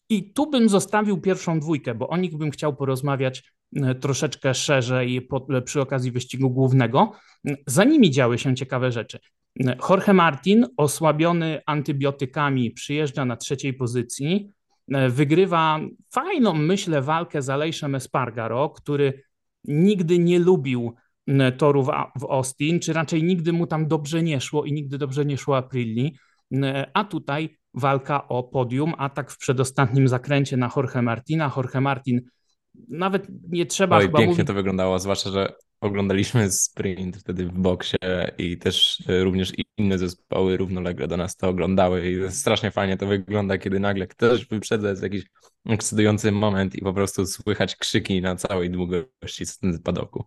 I 0.10 0.34
tu 0.34 0.50
bym 0.50 0.70
zostawił 0.70 1.22
pierwszą 1.22 1.60
dwójkę, 1.60 1.96
bo 1.96 2.08
o 2.08 2.18
nich 2.18 2.38
bym 2.38 2.52
chciał 2.52 2.76
porozmawiać 2.76 3.54
e, 3.76 3.96
troszeczkę 3.96 4.54
szerzej 4.54 5.28
e, 5.50 5.62
przy 5.62 5.82
okazji 5.82 6.12
wyścigu 6.12 6.50
głównego. 6.50 7.12
Za 7.68 7.84
nimi 7.84 8.12
działy 8.12 8.38
się 8.38 8.56
ciekawe 8.56 8.92
rzeczy. 8.92 9.20
E, 9.66 9.78
Jorge 9.90 10.14
Martin, 10.14 10.66
osłabiony 10.78 11.62
antybiotykami, 11.66 12.72
przyjeżdża 12.72 13.26
na 13.26 13.38
trzeciej 13.38 13.74
pozycji, 13.74 14.50
wygrywa 15.10 15.80
fajną, 16.12 16.54
myślę, 16.54 17.02
walkę 17.02 17.42
z 17.42 17.50
Alejszem 17.50 17.96
Espargaro, 17.96 18.70
który 18.70 19.24
nigdy 19.64 20.20
nie 20.20 20.40
lubił 20.40 20.96
torów 21.58 21.88
w 22.20 22.24
Austin, 22.30 22.80
czy 22.80 22.94
raczej 22.94 23.24
nigdy 23.24 23.54
mu 23.54 23.68
tam 23.68 23.88
dobrze 23.88 24.24
nie 24.24 24.42
szło 24.42 24.66
i 24.66 24.74
nigdy 24.74 24.98
dobrze 24.98 25.26
nie 25.26 25.38
szło 25.38 25.58
Aprilli, 25.58 26.18
a 26.94 27.04
tutaj 27.04 27.58
walka 27.74 28.28
o 28.28 28.44
podium, 28.44 28.94
atak 28.98 29.32
w 29.32 29.38
przedostatnim 29.38 30.08
zakręcie 30.08 30.58
na 30.58 30.70
Jorge 30.76 31.02
Martina. 31.02 31.52
Jorge 31.58 31.82
Martin 31.82 32.22
nawet 32.90 33.28
nie 33.50 33.66
trzeba 33.66 33.98
Oj, 33.98 34.04
chyba 34.04 34.18
pięknie 34.18 34.34
mówić... 34.34 34.48
to 34.48 34.54
wyglądało, 34.54 35.00
zwłaszcza, 35.00 35.30
że 35.30 35.54
oglądaliśmy 35.82 36.52
sprint 36.52 37.18
wtedy 37.18 37.46
w 37.46 37.52
boksie 37.52 37.98
i 38.38 38.58
też 38.58 39.04
e, 39.10 39.24
również 39.24 39.54
inne 39.78 39.98
zespoły 39.98 40.58
równolegle 40.58 41.08
do 41.08 41.18
nas 41.18 41.36
to 41.36 41.50
oglądały 41.50 42.12
i 42.12 42.32
strasznie 42.32 42.72
fajnie 42.72 42.98
to 42.98 43.08
wygląda, 43.08 43.58
kiedy 43.58 43.80
nagle 43.80 44.08
ktoś 44.08 44.46
wyprzedza 44.46 44.90
jest 44.90 45.04
jakiś 45.04 45.24
ekscytujący 45.66 46.32
moment 46.32 46.76
i 46.76 46.82
po 46.82 46.94
prostu 46.94 47.26
słychać 47.26 47.76
krzyki 47.76 48.22
na 48.22 48.36
całej 48.36 48.70
długości 48.70 49.46
padoku 49.84 50.26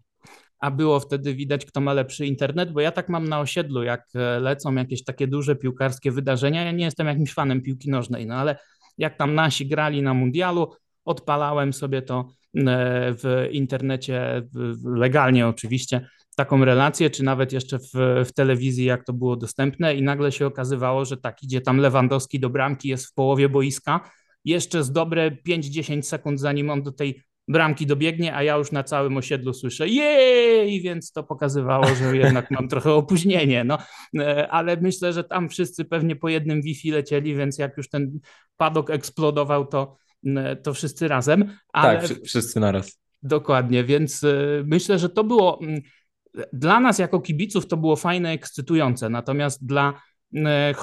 a 0.62 0.70
było 0.70 1.00
wtedy 1.00 1.34
widać, 1.34 1.66
kto 1.66 1.80
ma 1.80 1.92
lepszy 1.92 2.26
internet, 2.26 2.72
bo 2.72 2.80
ja 2.80 2.92
tak 2.92 3.08
mam 3.08 3.28
na 3.28 3.40
osiedlu, 3.40 3.82
jak 3.82 4.04
e, 4.14 4.40
lecą 4.40 4.74
jakieś 4.74 5.04
takie 5.04 5.26
duże 5.26 5.56
piłkarskie 5.56 6.12
wydarzenia. 6.12 6.64
Ja 6.64 6.72
nie 6.72 6.84
jestem 6.84 7.06
jakimś 7.06 7.34
fanem 7.34 7.62
piłki 7.62 7.90
nożnej, 7.90 8.26
no 8.26 8.34
ale 8.34 8.58
jak 8.98 9.16
tam 9.16 9.34
nasi 9.34 9.66
grali 9.66 10.02
na 10.02 10.14
mundialu, 10.14 10.72
odpalałem 11.04 11.72
sobie 11.72 12.02
to 12.02 12.28
w 12.54 13.48
internecie, 13.50 14.42
legalnie 14.84 15.46
oczywiście, 15.46 16.06
taką 16.36 16.64
relację, 16.64 17.10
czy 17.10 17.22
nawet 17.22 17.52
jeszcze 17.52 17.78
w, 17.78 18.24
w 18.26 18.32
telewizji, 18.32 18.84
jak 18.84 19.04
to 19.04 19.12
było 19.12 19.36
dostępne, 19.36 19.94
i 19.94 20.02
nagle 20.02 20.32
się 20.32 20.46
okazywało, 20.46 21.04
że 21.04 21.16
tak 21.16 21.42
idzie 21.42 21.60
tam 21.60 21.76
Lewandowski 21.76 22.40
do 22.40 22.50
bramki, 22.50 22.88
jest 22.88 23.06
w 23.06 23.14
połowie 23.14 23.48
boiska, 23.48 24.10
jeszcze 24.44 24.84
z 24.84 24.92
dobre 24.92 25.30
5-10 25.48 26.02
sekund, 26.02 26.40
zanim 26.40 26.70
on 26.70 26.82
do 26.82 26.92
tej 26.92 27.22
bramki 27.48 27.86
dobiegnie, 27.86 28.34
a 28.34 28.42
ja 28.42 28.56
już 28.56 28.72
na 28.72 28.84
całym 28.84 29.16
osiedlu 29.16 29.54
słyszę 29.54 29.88
jej, 29.88 30.80
więc 30.80 31.12
to 31.12 31.22
pokazywało, 31.22 31.86
że 31.94 32.16
jednak 32.16 32.50
mam 32.50 32.68
trochę 32.68 32.92
opóźnienie, 32.92 33.64
no, 33.64 33.78
e, 34.18 34.48
ale 34.48 34.76
myślę, 34.76 35.12
że 35.12 35.24
tam 35.24 35.48
wszyscy 35.48 35.84
pewnie 35.84 36.16
po 36.16 36.28
jednym 36.28 36.62
Wi-Fi 36.62 36.90
lecieli, 36.90 37.34
więc 37.34 37.58
jak 37.58 37.76
już 37.76 37.88
ten 37.88 38.18
padok 38.56 38.90
eksplodował, 38.90 39.66
to, 39.66 39.96
to 40.62 40.74
wszyscy 40.74 41.08
razem. 41.08 41.56
Ale... 41.72 42.08
Tak, 42.08 42.18
wszyscy 42.24 42.60
naraz. 42.60 43.02
Dokładnie, 43.22 43.84
więc 43.84 44.24
e, 44.24 44.62
myślę, 44.64 44.98
że 44.98 45.08
to 45.08 45.24
było 45.24 45.60
dla 46.52 46.80
nas 46.80 46.98
jako 46.98 47.20
kibiców 47.20 47.66
to 47.66 47.76
było 47.76 47.96
fajne, 47.96 48.30
ekscytujące, 48.30 49.08
natomiast 49.08 49.66
dla 49.66 50.00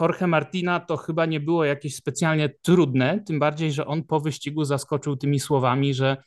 Jorge 0.02 0.28
Martina 0.28 0.80
to 0.80 0.98
chyba 0.98 1.26
nie 1.26 1.40
było 1.40 1.66
jakieś 1.66 1.96
specjalnie 1.96 2.50
trudne, 2.62 3.24
tym 3.28 3.40
bardziej, 3.40 3.72
że 3.72 3.86
on 3.86 4.04
po 4.04 4.20
wyścigu 4.20 4.66
zaskoczył 4.66 5.18
tymi 5.18 5.40
słowami, 5.40 5.94
że 5.94 6.18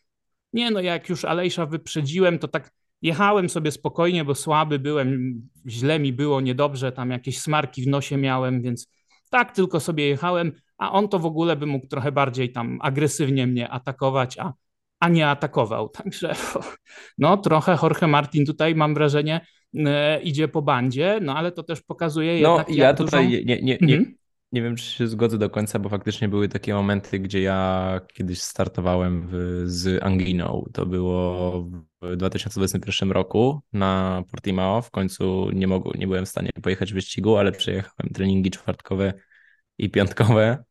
nie, 0.53 0.71
no 0.71 0.81
jak 0.81 1.09
już 1.09 1.25
Alejsza 1.25 1.67
wyprzedziłem, 1.67 2.39
to 2.39 2.49
tak 2.49 2.71
jechałem 3.03 3.49
sobie 3.49 3.71
spokojnie, 3.71 4.25
bo 4.25 4.35
słaby 4.35 4.79
byłem, 4.79 5.35
źle 5.67 5.99
mi 5.99 6.13
było, 6.13 6.41
niedobrze, 6.41 6.93
tam 6.93 7.11
jakieś 7.11 7.39
smarki 7.39 7.83
w 7.83 7.87
nosie 7.87 8.17
miałem, 8.17 8.63
więc 8.63 8.89
tak 9.31 9.55
tylko 9.55 9.81
sobie 9.81 10.09
jechałem, 10.09 10.53
a 10.83 10.93
on 10.93 11.09
to 11.09 11.19
w 11.19 11.27
ogóle 11.27 11.57
by 11.57 11.67
mógł 11.67 11.87
trochę 11.87 12.13
bardziej 12.13 12.53
tam 12.53 12.79
agresywnie 12.83 13.47
mnie 13.47 13.69
atakować, 13.69 14.39
a, 14.39 14.53
a 15.01 15.09
nie 15.09 15.29
atakował. 15.29 15.89
Także 15.99 16.35
no 17.19 17.37
trochę 17.37 17.79
Jorge 17.83 18.07
Martin 18.07 18.47
tutaj 18.47 18.75
mam 18.75 18.95
wrażenie 18.95 19.47
e, 19.75 20.23
idzie 20.23 20.49
po 20.49 20.63
bandzie, 20.63 21.19
no 21.23 21.37
ale 21.37 21.53
to 21.53 21.63
też 21.63 21.83
pokazuje 21.83 22.43
no, 22.43 22.57
jednak 22.57 22.77
ja 22.77 22.95
tutaj 22.95 23.25
dużą... 23.25 23.45
nie, 23.45 23.45
nie, 23.45 23.63
nie, 23.63 23.79
mhm. 23.79 24.15
Nie 24.53 24.63
wiem, 24.63 24.77
czy 24.77 24.85
się 24.85 25.07
zgodzę 25.07 25.39
do 25.39 25.51
końca, 25.51 25.79
bo 25.79 25.89
faktycznie 25.89 26.29
były 26.29 26.49
takie 26.49 26.75
momenty, 26.75 27.19
gdzie 27.19 27.41
ja 27.41 28.01
kiedyś 28.15 28.43
startowałem 28.43 29.29
w, 29.31 29.63
z 29.67 30.03
Anginą. 30.03 30.65
To 30.73 30.87
było 30.87 31.63
w 32.03 32.17
2021 32.17 33.11
roku 33.11 33.61
na 33.73 34.23
Portimao. 34.31 34.83
W 34.83 34.91
końcu 34.91 35.51
nie, 35.51 35.67
mogłem, 35.67 36.01
nie 36.01 36.07
byłem 36.07 36.27
w 36.27 36.29
stanie 36.29 36.51
pojechać 36.63 36.93
w 36.93 36.95
wyścigu, 36.95 37.37
ale 37.37 37.53
przejechałem 37.53 38.13
treningi 38.15 38.51
czwartkowe 38.51 39.13
i 39.79 39.91
piątkowe. 39.91 40.65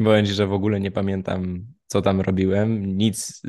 Ci, 0.00 0.32
że 0.32 0.46
w 0.46 0.52
ogóle 0.52 0.80
nie 0.80 0.90
pamiętam 0.90 1.66
co 1.86 2.02
tam 2.02 2.20
robiłem. 2.20 2.96
Nic 2.96 3.42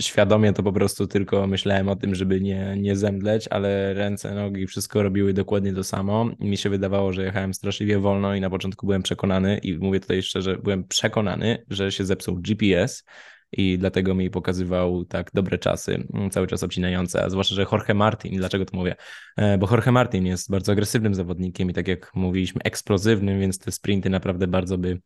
świadomie 0.00 0.52
to 0.52 0.62
po 0.62 0.72
prostu 0.72 1.06
tylko 1.06 1.46
myślałem 1.46 1.88
o 1.88 1.96
tym, 1.96 2.14
żeby 2.14 2.40
nie, 2.40 2.76
nie 2.78 2.96
zemdleć, 2.96 3.48
ale 3.48 3.94
ręce, 3.94 4.34
nogi, 4.34 4.66
wszystko 4.66 5.02
robiły 5.02 5.32
dokładnie 5.32 5.72
to 5.72 5.84
samo. 5.84 6.30
Mi 6.40 6.56
się 6.56 6.70
wydawało, 6.70 7.12
że 7.12 7.24
jechałem 7.24 7.54
straszliwie 7.54 7.98
wolno 7.98 8.34
i 8.34 8.40
na 8.40 8.50
początku 8.50 8.86
byłem 8.86 9.02
przekonany 9.02 9.58
i 9.58 9.78
mówię 9.78 10.00
tutaj 10.00 10.22
szczerze, 10.22 10.58
byłem 10.58 10.84
przekonany, 10.84 11.64
że 11.70 11.92
się 11.92 12.04
zepsuł 12.04 12.36
GPS 12.36 13.04
i 13.52 13.78
dlatego 13.78 14.14
mi 14.14 14.30
pokazywał 14.30 15.04
tak 15.04 15.30
dobre 15.34 15.58
czasy, 15.58 16.08
cały 16.30 16.46
czas 16.46 16.62
obcinające, 16.62 17.24
a 17.24 17.30
zwłaszcza, 17.30 17.54
że 17.54 17.66
Jorge 17.72 17.94
Martin, 17.94 18.36
dlaczego 18.36 18.64
to 18.64 18.76
mówię? 18.76 18.96
E, 19.36 19.58
bo 19.58 19.68
Jorge 19.70 19.92
Martin 19.92 20.26
jest 20.26 20.50
bardzo 20.50 20.72
agresywnym 20.72 21.14
zawodnikiem 21.14 21.70
i 21.70 21.72
tak 21.72 21.88
jak 21.88 22.14
mówiliśmy, 22.14 22.60
eksplozywnym, 22.64 23.40
więc 23.40 23.58
te 23.58 23.72
sprinty 23.72 24.10
naprawdę 24.10 24.46
bardzo 24.46 24.78
by 24.78 25.00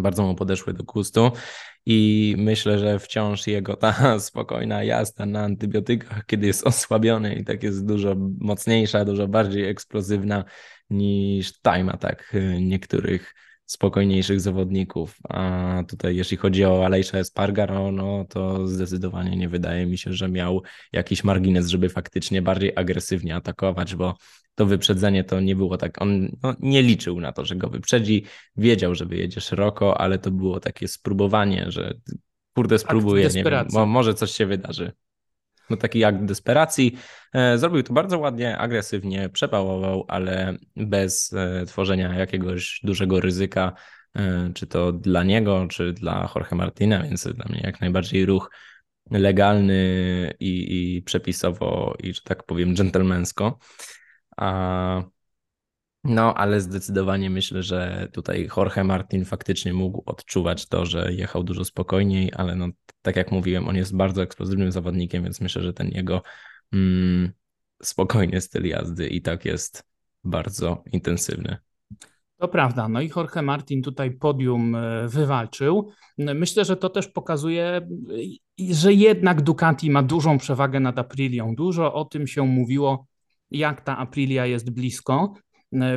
bardzo 0.00 0.22
mu 0.22 0.34
podeszły 0.34 0.72
do 0.74 0.84
gustu 0.84 1.30
i 1.86 2.34
myślę, 2.38 2.78
że 2.78 2.98
wciąż 2.98 3.46
jego 3.46 3.76
ta 3.76 3.94
spokojna 4.20 4.84
jazda 4.84 5.26
na 5.26 5.42
antybiotykach, 5.42 6.26
kiedy 6.26 6.46
jest 6.46 6.66
osłabiony 6.66 7.34
i 7.34 7.44
tak 7.44 7.62
jest 7.62 7.86
dużo 7.86 8.14
mocniejsza, 8.38 9.04
dużo 9.04 9.28
bardziej 9.28 9.68
eksplozywna 9.68 10.44
niż 10.90 11.52
time 11.60 11.92
attack 11.92 12.34
e, 12.34 12.60
niektórych 12.60 13.34
spokojniejszych 13.66 14.40
zawodników. 14.40 15.16
A 15.28 15.82
tutaj 15.88 16.16
jeśli 16.16 16.36
chodzi 16.36 16.64
o 16.64 16.84
Alejsza 16.84 17.18
Espargaro, 17.18 17.92
no 17.92 18.24
to 18.28 18.68
zdecydowanie 18.68 19.36
nie 19.36 19.48
wydaje 19.48 19.86
mi 19.86 19.98
się, 19.98 20.12
że 20.12 20.28
miał 20.28 20.62
jakiś 20.92 21.24
margines, 21.24 21.68
żeby 21.68 21.88
faktycznie 21.88 22.42
bardziej 22.42 22.72
agresywnie 22.76 23.36
atakować, 23.36 23.94
bo 23.94 24.14
to 24.54 24.66
wyprzedzenie 24.66 25.24
to 25.24 25.40
nie 25.40 25.56
było 25.56 25.76
tak, 25.76 26.02
on 26.02 26.36
no, 26.42 26.54
nie 26.60 26.82
liczył 26.82 27.20
na 27.20 27.32
to, 27.32 27.44
że 27.44 27.56
go 27.56 27.68
wyprzedzi, 27.68 28.24
wiedział, 28.56 28.94
że 28.94 29.06
wyjedzie 29.06 29.40
szeroko, 29.40 30.00
ale 30.00 30.18
to 30.18 30.30
było 30.30 30.60
takie 30.60 30.88
spróbowanie, 30.88 31.66
że 31.68 31.94
kurde 32.54 32.78
spróbuję, 32.78 33.28
nie 33.34 33.44
wiem, 33.44 33.66
może 33.86 34.14
coś 34.14 34.30
się 34.30 34.46
wydarzy. 34.46 34.92
No 35.70 35.76
taki 35.76 36.04
akt 36.04 36.24
desperacji. 36.24 36.98
E, 37.34 37.58
zrobił 37.58 37.82
to 37.82 37.92
bardzo 37.92 38.18
ładnie, 38.18 38.58
agresywnie, 38.58 39.28
przepałował, 39.28 40.04
ale 40.08 40.56
bez 40.76 41.32
e, 41.32 41.66
tworzenia 41.66 42.14
jakiegoś 42.14 42.80
dużego 42.84 43.20
ryzyka, 43.20 43.72
e, 44.16 44.50
czy 44.54 44.66
to 44.66 44.92
dla 44.92 45.24
niego, 45.24 45.66
czy 45.70 45.92
dla 45.92 46.30
Jorge 46.34 46.54
Martina, 46.54 47.02
więc 47.02 47.28
dla 47.28 47.44
mnie 47.48 47.60
jak 47.64 47.80
najbardziej 47.80 48.26
ruch 48.26 48.50
legalny 49.10 50.32
i, 50.40 50.96
i 50.96 51.02
przepisowo, 51.02 51.94
i 52.02 52.14
że 52.14 52.20
tak 52.24 52.42
powiem, 52.42 52.74
dżentelmensko. 52.74 53.58
A, 54.36 55.02
no, 56.08 56.34
ale 56.34 56.60
zdecydowanie 56.60 57.30
myślę, 57.30 57.62
że 57.62 58.08
tutaj 58.12 58.48
Jorge 58.56 58.84
Martin 58.84 59.24
faktycznie 59.24 59.74
mógł 59.74 60.02
odczuwać 60.06 60.66
to, 60.68 60.86
że 60.86 61.12
jechał 61.12 61.44
dużo 61.44 61.64
spokojniej, 61.64 62.32
ale 62.36 62.56
no, 62.56 62.68
tak 63.02 63.16
jak 63.16 63.32
mówiłem, 63.32 63.68
on 63.68 63.76
jest 63.76 63.96
bardzo 63.96 64.22
eksplozywnym 64.22 64.72
zawodnikiem, 64.72 65.22
więc 65.22 65.40
myślę, 65.40 65.62
że 65.62 65.72
ten 65.72 65.88
jego 65.88 66.22
mm, 66.72 67.32
spokojny 67.82 68.40
styl 68.40 68.66
jazdy 68.66 69.08
i 69.08 69.22
tak 69.22 69.44
jest 69.44 69.84
bardzo 70.24 70.84
intensywny. 70.92 71.56
To 72.38 72.48
prawda, 72.48 72.88
no 72.88 73.00
i 73.00 73.10
Jorge 73.16 73.42
Martin 73.42 73.82
tutaj 73.82 74.10
podium 74.10 74.74
e, 74.74 75.08
wywalczył. 75.08 75.90
Myślę, 76.18 76.64
że 76.64 76.76
to 76.76 76.88
też 76.88 77.08
pokazuje, 77.08 77.88
że 78.70 78.92
jednak 78.92 79.42
Ducati 79.42 79.90
ma 79.90 80.02
dużą 80.02 80.38
przewagę 80.38 80.80
nad 80.80 80.98
Aprilią. 80.98 81.54
Dużo 81.54 81.94
o 81.94 82.04
tym 82.04 82.26
się 82.26 82.46
mówiło 82.46 83.06
jak 83.50 83.80
ta 83.80 83.98
Aprilia 83.98 84.46
jest 84.46 84.70
blisko. 84.70 85.34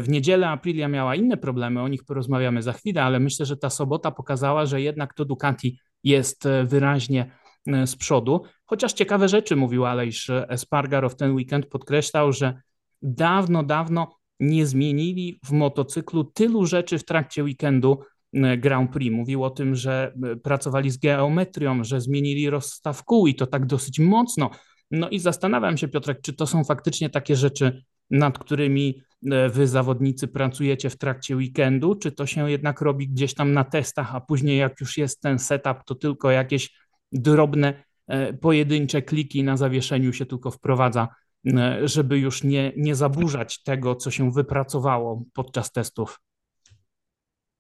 W 0.02 0.10
niedzielę 0.10 0.50
Aprilia 0.50 0.88
miała 0.88 1.16
inne 1.16 1.38
problemy, 1.38 1.82
o 1.82 1.88
nich 1.88 2.04
porozmawiamy 2.04 2.62
za 2.62 2.74
chwilę, 2.74 3.04
ale 3.04 3.20
myślę, 3.20 3.46
że 3.46 3.58
ta 3.58 3.70
sobota 3.70 4.12
pokazała, 4.12 4.66
że 4.66 4.82
jednak 4.82 5.14
to 5.14 5.26
Ducati 5.26 5.80
jest 6.04 6.46
e, 6.46 6.64
wyraźnie 6.66 7.32
e, 7.68 7.88
z 7.88 7.96
przodu. 7.96 8.42
Chociaż 8.66 8.94
ciekawe 8.94 9.30
rzeczy 9.30 9.56
mówił 9.56 9.86
Alejsz 9.86 10.30
Espargaro 10.30 11.10
w 11.10 11.16
ten 11.16 11.36
weekend, 11.36 11.66
podkreślał, 11.66 12.34
że 12.34 12.62
dawno, 13.02 13.64
dawno 13.64 14.16
nie 14.40 14.66
zmienili 14.66 15.40
w 15.46 15.52
motocyklu 15.52 16.24
tylu 16.24 16.66
rzeczy 16.66 17.00
w 17.00 17.06
trakcie 17.06 17.44
weekendu 17.44 18.00
e, 18.34 18.58
Grand 18.58 18.92
Prix. 18.92 19.16
Mówił 19.16 19.44
o 19.44 19.50
tym, 19.50 19.76
że 19.76 20.14
pracowali 20.44 20.90
z 20.90 20.98
geometrią, 20.98 21.84
że 21.84 22.02
zmienili 22.02 22.50
rozstaw 22.50 23.04
kół 23.04 23.28
i 23.28 23.36
to 23.36 23.48
tak 23.48 23.66
dosyć 23.66 24.00
mocno, 24.00 24.50
no 24.92 25.10
i 25.10 25.20
zastanawiam 25.20 25.78
się, 25.78 25.88
Piotrek, 25.88 26.22
czy 26.22 26.34
to 26.34 26.48
są 26.48 26.64
faktycznie 26.64 27.10
takie 27.10 27.36
rzeczy, 27.36 27.84
nad 28.10 28.40
którymi 28.40 28.96
e, 28.98 29.09
wy 29.50 29.68
zawodnicy 29.68 30.28
pracujecie 30.28 30.90
w 30.90 30.98
trakcie 30.98 31.36
weekendu, 31.36 31.96
czy 31.96 32.12
to 32.12 32.26
się 32.26 32.52
jednak 32.52 32.82
robi 32.82 33.08
gdzieś 33.08 33.34
tam 33.34 33.54
na 33.54 33.64
testach, 33.64 34.16
a 34.16 34.22
później 34.22 34.58
jak 34.58 34.82
już 34.82 34.98
jest 34.98 35.22
ten 35.22 35.40
setup, 35.40 35.78
to 35.86 35.96
tylko 35.96 36.32
jakieś 36.32 36.72
drobne, 37.12 37.84
e, 38.08 38.34
pojedyncze 38.34 39.02
kliki 39.02 39.44
na 39.44 39.58
zawieszeniu 39.58 40.14
się 40.14 40.26
tylko 40.26 40.52
wprowadza, 40.52 41.08
e, 41.48 41.88
żeby 41.88 42.20
już 42.20 42.44
nie, 42.44 42.74
nie 42.78 42.96
zaburzać 42.96 43.64
tego, 43.64 43.96
co 43.96 44.12
się 44.12 44.32
wypracowało 44.32 45.24
podczas 45.34 45.72
testów. 45.72 46.20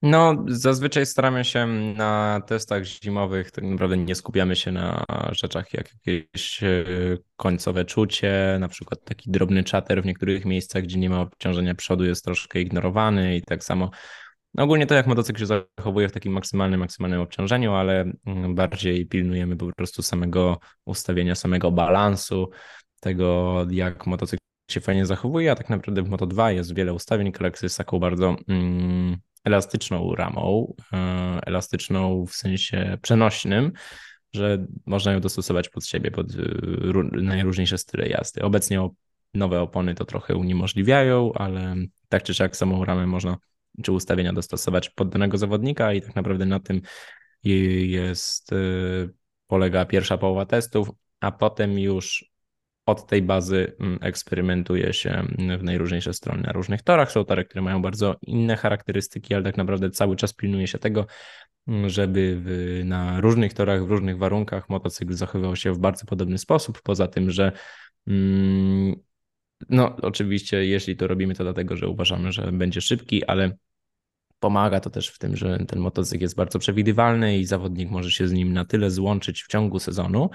No, 0.01 0.45
zazwyczaj 0.47 1.05
staramy 1.05 1.45
się 1.45 1.67
na 1.97 2.41
testach 2.47 2.83
zimowych, 2.85 3.51
tak 3.51 3.63
naprawdę 3.63 3.97
nie 3.97 4.15
skupiamy 4.15 4.55
się 4.55 4.71
na 4.71 5.05
rzeczach 5.31 5.73
jak 5.73 5.89
jakieś 5.93 6.63
e, 6.63 6.85
końcowe 7.35 7.85
czucie, 7.85 8.57
na 8.59 8.67
przykład 8.67 9.03
taki 9.03 9.31
drobny 9.31 9.63
czater 9.63 10.03
w 10.03 10.05
niektórych 10.05 10.45
miejscach, 10.45 10.83
gdzie 10.83 10.99
nie 10.99 11.09
ma 11.09 11.21
obciążenia 11.21 11.75
przodu 11.75 12.05
jest 12.05 12.25
troszkę 12.25 12.62
ignorowany 12.62 13.38
i 13.38 13.41
tak 13.41 13.63
samo. 13.63 13.89
Ogólnie 14.57 14.85
to 14.85 14.95
jak 14.95 15.07
motocykl 15.07 15.39
się 15.39 15.45
zachowuje 15.45 16.09
w 16.09 16.12
takim 16.12 16.33
maksymalnym, 16.33 16.79
maksymalnym 16.79 17.21
obciążeniu, 17.21 17.73
ale 17.73 18.12
mm, 18.25 18.55
bardziej 18.55 19.05
pilnujemy 19.05 19.57
po 19.57 19.71
prostu 19.77 20.01
samego 20.01 20.59
ustawienia, 20.85 21.35
samego 21.35 21.71
balansu, 21.71 22.49
tego 23.01 23.57
jak 23.71 24.07
motocykl 24.07 24.39
się 24.71 24.79
fajnie 24.81 25.05
zachowuje, 25.05 25.51
a 25.51 25.55
tak 25.55 25.69
naprawdę 25.69 26.03
w 26.03 26.09
Moto2 26.09 26.47
jest 26.47 26.75
wiele 26.75 26.93
ustawień, 26.93 27.31
Galaxy 27.31 27.65
jest 27.65 27.77
taką 27.77 27.99
bardzo 27.99 28.35
mm, 28.47 29.17
elastyczną 29.43 30.15
ramą, 30.15 30.73
e, 30.93 30.97
elastyczną 31.45 32.25
w 32.25 32.34
sensie 32.34 32.97
przenośnym, 33.02 33.71
że 34.34 34.65
można 34.86 35.12
ją 35.12 35.19
dostosować 35.19 35.69
pod 35.69 35.86
siebie, 35.86 36.12
pod 36.12 36.28
e, 36.32 36.36
najróżniejsze 37.12 37.78
style 37.78 38.08
jazdy. 38.08 38.41
Obecnie 38.41 38.89
nowe 39.34 39.62
opony 39.62 39.95
to 39.95 40.06
trochę 40.06 40.36
uniemożliwiają, 40.36 41.34
ale 41.34 41.75
tak 42.10 42.23
czy 42.23 42.34
siak 42.34 42.58
samą 42.58 42.86
ramę 42.86 43.08
można 43.08 43.38
czy 43.84 43.91
ustawienia 43.91 44.34
dostosować 44.34 44.89
pod 44.89 45.10
danego 45.10 45.38
zawodnika 45.38 45.93
i 45.93 46.02
tak 46.02 46.15
naprawdę 46.15 46.45
na 46.45 46.60
tym 46.60 46.82
jest 47.43 48.54
e, 48.54 48.56
polega 49.47 49.86
pierwsza 49.86 50.17
połowa 50.17 50.45
testów, 50.45 50.89
a 51.19 51.32
potem 51.32 51.80
już 51.80 52.28
od 52.89 53.08
tej 53.08 53.21
bazy 53.21 53.75
mm, 53.80 53.99
eksperymentuje 54.02 54.93
się 54.93 55.10
mm, 55.10 55.60
w 55.60 55.63
najróżniejsze 55.63 56.13
strony 56.13 56.41
na 56.41 56.52
różnych 56.52 56.82
torach. 56.82 57.12
Są 57.12 57.25
tory, 57.25 57.45
które 57.45 57.62
mają 57.62 57.82
bardzo 57.82 58.15
inne 58.21 58.56
charakterystyki, 58.56 59.34
ale 59.34 59.43
tak 59.43 59.58
naprawdę 59.58 59.89
cały 59.89 60.15
czas 60.15 60.34
pilnuje 60.34 60.67
się 60.67 60.80
tego, 60.80 61.06
mm, 61.67 61.89
żeby 61.89 62.41
w, 62.43 62.82
na 62.86 63.21
różnych 63.21 63.54
torach, 63.54 63.86
w 63.86 63.91
różnych 63.91 64.17
warunkach 64.17 64.69
motocykl 64.69 65.13
zachowywał 65.13 65.56
się 65.56 65.73
w 65.73 65.80
bardzo 65.80 66.06
podobny 66.06 66.38
sposób. 66.38 66.82
Poza 66.82 67.08
tym, 67.08 67.32
że 67.32 67.52
no 69.69 69.95
oczywiście, 70.02 70.65
jeśli 70.65 70.97
to 70.97 71.08
robimy, 71.08 71.36
to 71.36 71.43
dlatego, 71.43 71.78
że 71.78 71.88
uważamy, 71.88 72.32
że 72.32 72.52
będzie 72.52 72.82
szybki, 72.82 73.25
ale 73.25 73.58
Pomaga 74.39 74.80
to 74.80 74.89
też 74.89 75.08
w 75.08 75.19
tym, 75.19 75.36
że 75.36 75.60
ten 75.67 75.80
motocykl 75.80 76.23
jest 76.23 76.36
bardzo 76.36 76.60
przewidywalny 76.60 77.38
i 77.38 77.45
zawodnik 77.45 77.89
może 77.89 78.12
się 78.12 78.28
z 78.28 78.32
nim 78.32 78.54
na 78.54 78.65
tyle 78.65 78.91
złączyć 78.91 79.43
w 79.43 79.47
ciągu 79.47 79.80
sezonu, 79.80 80.30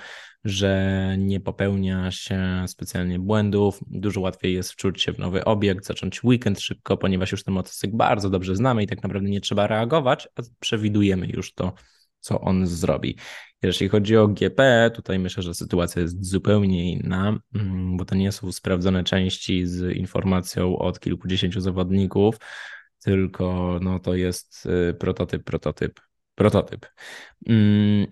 że 0.44 1.14
nie 1.18 1.40
popełnia 1.40 2.10
się 2.10 2.64
specjalnie 2.66 3.18
błędów. 3.18 3.80
Dużo 3.86 4.20
łatwiej 4.20 4.54
jest 4.54 4.72
wczuć 4.72 5.02
się 5.02 5.12
w 5.12 5.18
nowy 5.18 5.44
obiekt, 5.44 5.86
zacząć 5.86 6.24
weekend 6.24 6.60
szybko, 6.60 6.96
ponieważ 6.96 7.32
już 7.32 7.44
ten 7.44 7.54
motocykl 7.54 7.96
bardzo 7.96 8.30
dobrze 8.30 8.56
znamy 8.56 8.82
i 8.82 8.86
tak 8.86 9.02
naprawdę 9.02 9.28
nie 9.28 9.40
trzeba 9.40 9.66
reagować, 9.66 10.28
a 10.36 10.42
przewidujemy 10.60 11.26
już 11.26 11.54
to, 11.54 11.72
co 12.20 12.40
on 12.40 12.66
zrobi. 12.66 13.16
Jeśli 13.62 13.88
chodzi 13.88 14.16
o 14.16 14.28
GP, 14.28 14.90
tutaj 14.94 15.18
myślę, 15.18 15.42
że 15.42 15.54
sytuacja 15.54 16.02
jest 16.02 16.24
zupełnie 16.24 16.92
inna, 16.92 17.38
mm, 17.54 17.96
bo 17.96 18.04
to 18.04 18.14
nie 18.14 18.32
są 18.32 18.52
sprawdzone 18.52 19.04
części 19.04 19.66
z 19.66 19.96
informacją 19.96 20.78
od 20.78 21.00
kilkudziesięciu 21.00 21.60
zawodników 21.60 22.36
tylko 23.04 23.78
no, 23.82 23.98
to 23.98 24.14
jest 24.14 24.66
y, 24.90 24.94
prototyp, 24.94 25.44
prototyp, 25.44 26.00
prototyp. 26.34 26.86
Mm, 27.46 28.06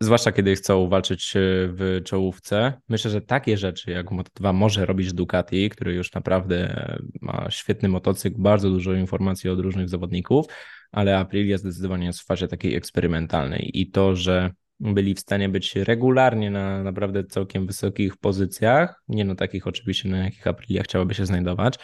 zwłaszcza 0.00 0.32
kiedy 0.32 0.54
chcą 0.54 0.88
walczyć 0.88 1.36
y, 1.36 1.68
w 1.72 2.00
czołówce. 2.04 2.80
Myślę, 2.88 3.10
że 3.10 3.20
takie 3.20 3.56
rzeczy 3.56 3.90
jak 3.90 4.06
Moto2 4.06 4.54
może 4.54 4.86
robić 4.86 5.12
Ducati, 5.12 5.70
który 5.70 5.94
już 5.94 6.12
naprawdę 6.12 6.86
ma 7.20 7.46
świetny 7.50 7.88
motocykl, 7.88 8.36
bardzo 8.38 8.70
dużo 8.70 8.94
informacji 8.94 9.50
od 9.50 9.60
różnych 9.60 9.88
zawodników, 9.88 10.46
ale 10.92 11.18
Aprilia 11.18 11.58
zdecydowanie 11.58 12.06
jest 12.06 12.20
w 12.20 12.26
fazie 12.26 12.48
takiej 12.48 12.74
eksperymentalnej 12.74 13.80
i 13.80 13.90
to, 13.90 14.16
że 14.16 14.50
byli 14.80 15.14
w 15.14 15.20
stanie 15.20 15.48
być 15.48 15.76
regularnie 15.76 16.50
na 16.50 16.82
naprawdę 16.82 17.24
całkiem 17.24 17.66
wysokich 17.66 18.16
pozycjach, 18.16 19.02
nie 19.08 19.24
no 19.24 19.34
takich 19.34 19.66
oczywiście, 19.66 20.08
na 20.08 20.18
jakich 20.18 20.46
Aprilia 20.46 20.82
chciałaby 20.82 21.14
się 21.14 21.26
znajdować, 21.26 21.78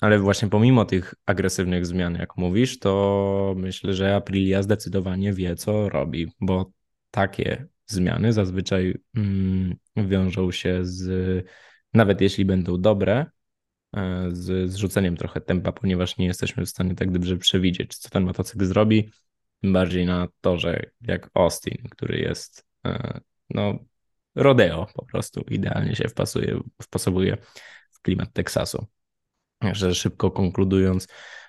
ale 0.00 0.18
właśnie 0.18 0.48
pomimo 0.48 0.84
tych 0.84 1.14
agresywnych 1.26 1.86
zmian, 1.86 2.14
jak 2.14 2.36
mówisz, 2.36 2.78
to 2.78 3.54
myślę, 3.56 3.94
że 3.94 4.16
Aprilia 4.16 4.62
zdecydowanie 4.62 5.32
wie, 5.32 5.56
co 5.56 5.88
robi, 5.88 6.32
bo 6.40 6.72
takie 7.10 7.66
zmiany 7.86 8.32
zazwyczaj 8.32 8.94
mm, 9.16 9.76
wiążą 9.96 10.52
się 10.52 10.78
z, 10.82 11.46
nawet 11.94 12.20
jeśli 12.20 12.44
będą 12.44 12.80
dobre, 12.80 13.26
e, 13.96 14.28
z 14.32 14.70
zrzuceniem 14.70 15.16
trochę 15.16 15.40
tempa, 15.40 15.72
ponieważ 15.72 16.18
nie 16.18 16.26
jesteśmy 16.26 16.66
w 16.66 16.68
stanie 16.68 16.94
tak 16.94 17.10
dobrze 17.10 17.36
przewidzieć, 17.36 17.96
co 17.96 18.10
ten 18.10 18.24
motocykl 18.24 18.64
zrobi. 18.64 19.10
Tym 19.60 19.72
bardziej 19.72 20.06
na 20.06 20.28
torze 20.40 20.90
jak 21.00 21.30
Austin, 21.34 21.88
który 21.90 22.18
jest 22.18 22.66
e, 22.86 23.20
no, 23.50 23.78
rodeo 24.34 24.86
po 24.94 25.04
prostu, 25.06 25.44
idealnie 25.50 25.96
się 25.96 26.08
wpasuje, 26.08 26.60
wpasowuje 26.82 27.36
w 27.90 28.00
klimat 28.00 28.32
Teksasu 28.32 28.86
że 29.72 29.94
szybko 29.94 30.30
konkludując, 30.30 31.06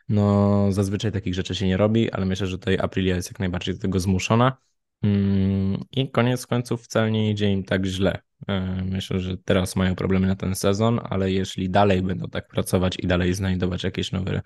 No, 0.09 0.71
zazwyczaj 0.71 1.11
takich 1.11 1.35
rzeczy 1.35 1.55
się 1.55 1.67
nie 1.67 1.77
robi, 1.77 2.11
ale 2.11 2.25
myślę, 2.25 2.47
że 2.47 2.57
tutaj 2.57 2.77
Aprilia 2.79 3.15
jest 3.15 3.31
jak 3.31 3.39
najbardziej 3.39 3.75
do 3.75 3.81
tego 3.81 3.99
zmuszona. 3.99 4.57
Mm, 5.03 5.83
I 5.91 6.11
koniec 6.11 6.47
końców 6.47 6.83
wcale 6.83 7.11
nie 7.11 7.31
idzie 7.31 7.51
im 7.51 7.63
tak 7.63 7.85
źle. 7.85 8.21
E, 8.47 8.83
myślę, 8.85 9.19
że 9.19 9.37
teraz 9.37 9.75
mają 9.75 9.95
problemy 9.95 10.27
na 10.27 10.35
ten 10.35 10.55
sezon, 10.55 10.99
ale 11.03 11.31
jeśli 11.31 11.69
dalej 11.69 12.01
będą 12.01 12.29
tak 12.29 12.47
pracować 12.47 12.95
i 12.99 13.07
dalej 13.07 13.33
znajdować 13.33 13.83
jakieś 13.83 14.11
nowe 14.11 14.41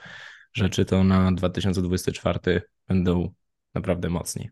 rzeczy, 0.54 0.86
to 0.86 1.04
na 1.04 1.32
2024 1.32 2.62
będą 2.88 3.34
naprawdę 3.74 4.10
mocni. 4.10 4.50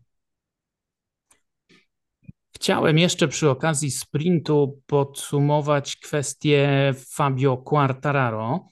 Chciałem 2.54 2.98
jeszcze 2.98 3.28
przy 3.28 3.50
okazji 3.50 3.90
sprintu 3.90 4.82
podsumować 4.86 5.96
kwestię 5.96 6.94
Fabio 7.14 7.56
Quartararo, 7.56 8.66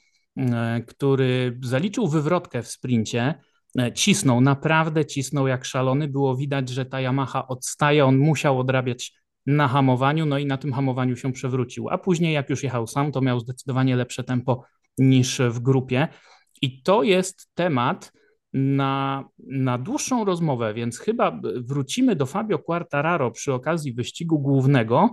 który 0.86 1.58
zaliczył 1.62 2.08
wywrotkę 2.08 2.62
w 2.62 2.68
sprincie. 2.68 3.34
E, 3.78 3.92
cisnął, 3.92 4.40
naprawdę 4.40 5.06
cisnął 5.06 5.46
jak 5.46 5.64
szalony. 5.64 6.08
Było 6.08 6.36
widać, 6.36 6.68
że 6.68 6.86
ta 6.86 7.00
Yamaha 7.00 7.48
odstaje. 7.48 8.04
On 8.04 8.18
musiał 8.18 8.60
odrabiać 8.60 9.12
na 9.46 9.68
hamowaniu, 9.68 10.26
no 10.26 10.38
i 10.38 10.46
na 10.46 10.56
tym 10.56 10.72
hamowaniu 10.72 11.16
się 11.16 11.32
przewrócił. 11.32 11.88
A 11.88 11.98
później, 11.98 12.34
jak 12.34 12.50
już 12.50 12.62
jechał 12.62 12.86
sam, 12.86 13.12
to 13.12 13.20
miał 13.20 13.40
zdecydowanie 13.40 13.96
lepsze 13.96 14.24
tempo 14.24 14.64
niż 14.98 15.40
w 15.50 15.60
grupie. 15.60 16.08
I 16.62 16.82
to 16.82 17.02
jest 17.02 17.50
temat 17.54 18.12
na, 18.52 19.24
na 19.46 19.78
dłuższą 19.78 20.24
rozmowę, 20.24 20.74
więc 20.74 20.98
chyba 20.98 21.40
wrócimy 21.56 22.16
do 22.16 22.26
Fabio 22.26 22.58
Quartararo 22.58 23.30
przy 23.30 23.52
okazji 23.52 23.94
wyścigu 23.94 24.38
głównego, 24.38 25.10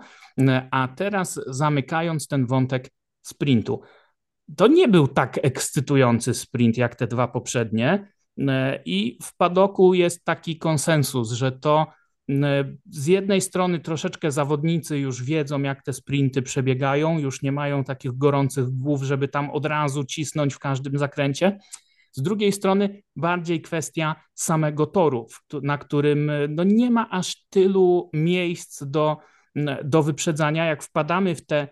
a 0.71 0.87
teraz 0.87 1.39
zamykając 1.47 2.27
ten 2.27 2.45
wątek 2.45 2.89
sprintu. 3.21 3.81
To 4.57 4.67
nie 4.67 4.87
był 4.87 5.07
tak 5.07 5.39
ekscytujący 5.43 6.33
sprint 6.33 6.77
jak 6.77 6.95
te 6.95 7.07
dwa 7.07 7.27
poprzednie 7.27 8.13
i 8.85 9.17
w 9.23 9.37
padoku 9.37 9.93
jest 9.93 10.25
taki 10.25 10.57
konsensus, 10.57 11.31
że 11.31 11.51
to 11.51 11.87
z 12.89 13.07
jednej 13.07 13.41
strony 13.41 13.79
troszeczkę 13.79 14.31
zawodnicy 14.31 14.97
już 14.97 15.23
wiedzą, 15.23 15.61
jak 15.61 15.83
te 15.83 15.93
sprinty 15.93 16.41
przebiegają, 16.41 17.19
już 17.19 17.41
nie 17.41 17.51
mają 17.51 17.83
takich 17.83 18.17
gorących 18.17 18.69
głów, 18.69 19.03
żeby 19.03 19.27
tam 19.27 19.49
od 19.49 19.65
razu 19.65 20.03
cisnąć 20.03 20.53
w 20.53 20.59
każdym 20.59 20.97
zakręcie. 20.97 21.59
Z 22.11 22.21
drugiej 22.21 22.51
strony 22.51 23.01
bardziej 23.15 23.61
kwestia 23.61 24.15
samego 24.33 24.85
toru, 24.85 25.27
na 25.63 25.77
którym 25.77 26.31
no 26.49 26.63
nie 26.63 26.91
ma 26.91 27.09
aż 27.09 27.45
tylu 27.49 28.09
miejsc 28.13 28.83
do, 28.83 29.17
do 29.83 30.03
wyprzedzania. 30.03 30.65
Jak 30.65 30.83
wpadamy 30.83 31.35
w 31.35 31.45
te, 31.45 31.67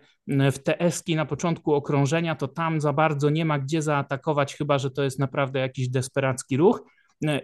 w 0.52 0.58
te 0.58 0.80
eski 0.80 1.16
na 1.16 1.26
początku 1.26 1.74
okrążenia, 1.74 2.34
to 2.34 2.48
tam 2.48 2.80
za 2.80 2.92
bardzo 2.92 3.30
nie 3.30 3.44
ma 3.44 3.58
gdzie 3.58 3.82
zaatakować, 3.82 4.56
chyba 4.56 4.78
że 4.78 4.90
to 4.90 5.02
jest 5.02 5.18
naprawdę 5.18 5.60
jakiś 5.60 5.88
desperacki 5.88 6.56
ruch. 6.56 6.82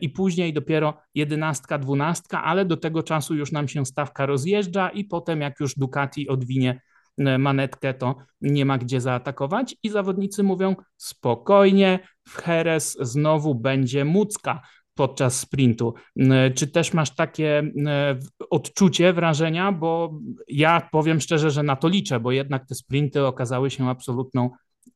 I 0.01 0.09
później 0.09 0.53
dopiero 0.53 0.95
jedenastka, 1.15 1.79
dwunastka, 1.79 2.45
ale 2.45 2.65
do 2.65 2.77
tego 2.77 3.03
czasu 3.03 3.35
już 3.35 3.53
nam 3.53 3.69
się 3.69 3.87
stawka 3.87 4.27
rozjeżdża 4.27 4.89
i 4.89 5.05
potem 5.05 5.41
jak 5.41 5.61
już 5.61 5.75
Ducati 5.75 6.29
odwinie 6.29 6.81
e, 7.19 7.39
manetkę, 7.39 7.95
to 7.95 8.17
nie 8.41 8.65
ma 8.65 8.79
gdzie 8.79 9.01
zaatakować. 9.01 9.77
I 9.83 9.89
zawodnicy 9.89 10.43
mówią 10.43 10.77
spokojnie, 10.97 11.99
w 12.29 12.37
Heres 12.37 12.97
znowu 13.01 13.55
będzie 13.55 14.05
mucka 14.05 14.63
podczas 14.97 15.41
sprintu. 15.41 15.95
E, 16.17 16.51
czy 16.51 16.67
też 16.67 16.93
masz 16.93 17.15
takie 17.15 17.63
e, 17.87 18.19
odczucie, 18.51 19.13
wrażenia, 19.13 19.73
bo 19.73 20.19
ja 20.49 20.89
powiem 20.93 21.21
szczerze, 21.21 21.51
że 21.51 21.63
na 21.63 21.77
to 21.77 21.89
liczę, 21.89 22.21
bo 22.21 22.33
jednak 22.33 22.67
te 22.67 22.75
sprinty 22.75 23.27
okazały 23.27 23.71
się 23.71 23.89
absolutną 23.89 24.51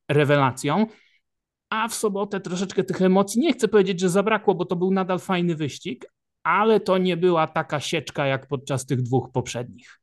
rewelacją 0.09 0.87
a 1.71 1.89
w 1.89 1.95
sobotę 1.95 2.41
troszeczkę 2.41 2.85
tych 2.85 3.03
emocji, 3.03 3.41
nie 3.41 3.53
chcę 3.53 3.69
powiedzieć, 3.69 4.01
że 4.01 4.09
zabrakło, 4.09 4.55
bo 4.55 4.65
to 4.65 4.77
był 4.77 4.91
nadal 4.91 5.19
fajny 5.19 5.57
wyścig, 5.57 6.07
ale 6.43 6.81
to 6.81 6.99
nie 6.99 7.17
była 7.17 7.47
taka 7.47 7.81
sieczka 7.81 8.27
jak 8.27 8.47
podczas 8.47 8.87
tych 8.87 9.03
dwóch 9.03 9.33
poprzednich. 9.33 10.00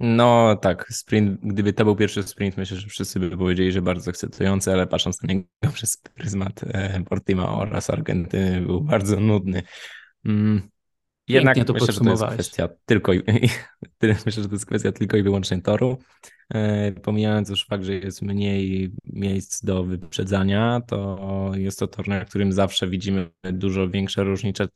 No 0.00 0.56
tak, 0.56 0.86
sprint, 0.90 1.40
gdyby 1.42 1.72
to 1.72 1.84
był 1.84 1.96
pierwszy 1.96 2.22
sprint, 2.22 2.56
myślę, 2.56 2.76
że 2.76 2.88
wszyscy 2.88 3.20
by 3.20 3.36
powiedzieli, 3.36 3.72
że 3.72 3.82
bardzo 3.82 4.10
ekscytujący, 4.10 4.72
ale 4.72 4.86
patrząc 4.86 5.22
na 5.22 5.34
niego 5.34 5.46
przez 5.74 5.96
pryzmat 5.96 6.64
e, 6.64 7.04
Portimao 7.04 7.58
oraz 7.58 7.90
Argentyny, 7.90 8.60
był 8.60 8.80
bardzo 8.80 9.20
nudny. 9.20 9.62
Mm, 10.24 10.68
jednak 11.28 11.64
to 11.64 11.72
myślę, 11.72 11.92
że 11.92 12.00
to 12.00 12.10
jest 12.10 12.24
kwestia 12.24 12.68
tylko 12.86 13.12
i, 13.12 13.22
myślę, 14.26 14.42
że 14.42 14.48
to 14.48 14.54
jest 14.54 14.66
kwestia 14.66 14.92
tylko 14.92 15.16
i 15.16 15.22
wyłącznie 15.22 15.62
toru. 15.62 15.98
E, 16.54 16.92
pomijając 16.92 17.48
już 17.48 17.66
fakt, 17.66 17.84
że 17.84 17.94
jest 17.94 18.22
mniej 18.22 18.92
miejsc 19.04 19.64
do 19.64 19.84
wyprzedzania, 19.84 20.80
to 20.86 21.50
jest 21.54 21.78
to 21.78 21.86
tor, 21.86 22.08
na 22.08 22.24
którym 22.24 22.52
zawsze 22.52 22.88
widzimy 22.88 23.30
dużo 23.52 23.88
większe 23.88 24.24
różnice 24.24 24.68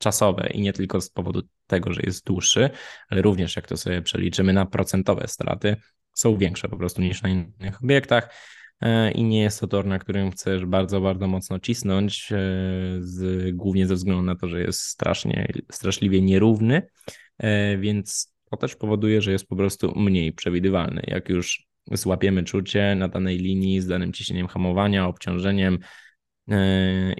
czasowe 0.00 0.50
i 0.54 0.60
nie 0.60 0.72
tylko 0.72 1.00
z 1.00 1.10
powodu 1.10 1.42
tego, 1.66 1.92
że 1.92 2.00
jest 2.04 2.26
dłuższy, 2.26 2.70
ale 3.08 3.22
również 3.22 3.56
jak 3.56 3.66
to 3.66 3.76
sobie 3.76 4.02
przeliczymy 4.02 4.52
na 4.52 4.66
procentowe 4.66 5.28
straty, 5.28 5.76
są 6.14 6.36
większe 6.36 6.68
po 6.68 6.76
prostu 6.76 7.02
niż 7.02 7.22
na 7.22 7.28
innych 7.28 7.84
obiektach 7.84 8.34
e, 8.80 9.10
i 9.10 9.24
nie 9.24 9.40
jest 9.42 9.60
to 9.60 9.66
tor, 9.66 9.86
na 9.86 9.98
którym 9.98 10.30
chcesz 10.30 10.66
bardzo, 10.66 11.00
bardzo 11.00 11.28
mocno 11.28 11.58
cisnąć, 11.58 12.32
e, 12.32 12.36
z, 13.00 13.56
głównie 13.56 13.86
ze 13.86 13.94
względu 13.94 14.22
na 14.22 14.34
to, 14.34 14.48
że 14.48 14.60
jest 14.60 14.80
strasznie, 14.80 15.52
straszliwie 15.72 16.22
nierówny, 16.22 16.82
więc 17.78 18.34
to 18.50 18.56
też 18.56 18.76
powoduje, 18.76 19.22
że 19.22 19.32
jest 19.32 19.46
po 19.46 19.56
prostu 19.56 19.98
mniej 19.98 20.32
przewidywalny. 20.32 21.02
Jak 21.06 21.28
już 21.28 21.66
złapiemy 21.92 22.44
czucie 22.44 22.94
na 22.94 23.08
danej 23.08 23.38
linii 23.38 23.80
z 23.80 23.86
danym 23.86 24.12
ciśnieniem 24.12 24.48
hamowania, 24.48 25.06
obciążeniem 25.06 25.78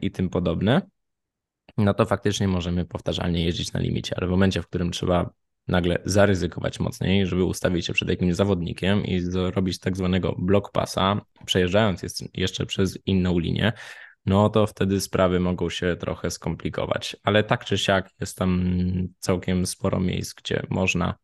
i 0.03 0.11
tym 0.11 0.29
podobne, 0.29 0.83
no 1.85 1.95
to 1.95 2.07
faktycznie 2.07 2.49
możemy 2.49 2.85
powtarzalnie 2.85 3.45
jeździć 3.45 3.73
na 3.73 3.81
limicie, 3.81 4.15
ale 4.17 4.27
w 4.27 4.31
momencie, 4.31 4.63
w 4.63 4.67
którym 4.67 4.91
trzeba 4.91 5.31
nagle 5.69 5.99
zaryzykować 6.05 6.81
mocniej, 6.81 7.27
żeby 7.27 7.45
ustawić 7.45 7.87
się 7.87 7.93
przed 7.93 8.09
jakimś 8.09 8.35
zawodnikiem 8.35 9.05
i 9.05 9.21
zrobić 9.21 9.79
tak 9.79 9.97
zwanego 9.97 10.35
block 10.39 10.73
passa, 10.73 11.21
przejeżdżając 11.47 12.03
jeszcze 12.35 12.67
przez 12.67 12.99
inną 13.07 13.39
linię, 13.39 13.73
no 14.27 14.49
to 14.49 14.67
wtedy 14.67 15.01
sprawy 15.01 15.41
mogą 15.41 15.71
się 15.71 15.97
trochę 15.97 16.31
skomplikować. 16.31 17.17
Ale 17.23 17.45
tak 17.45 17.65
czy 17.65 17.79
siak 17.79 18.11
jest 18.21 18.39
tam 18.39 18.75
całkiem 19.19 19.67
sporo 19.67 20.01
miejsc, 20.01 20.35
gdzie 20.35 20.63
można 20.71 21.15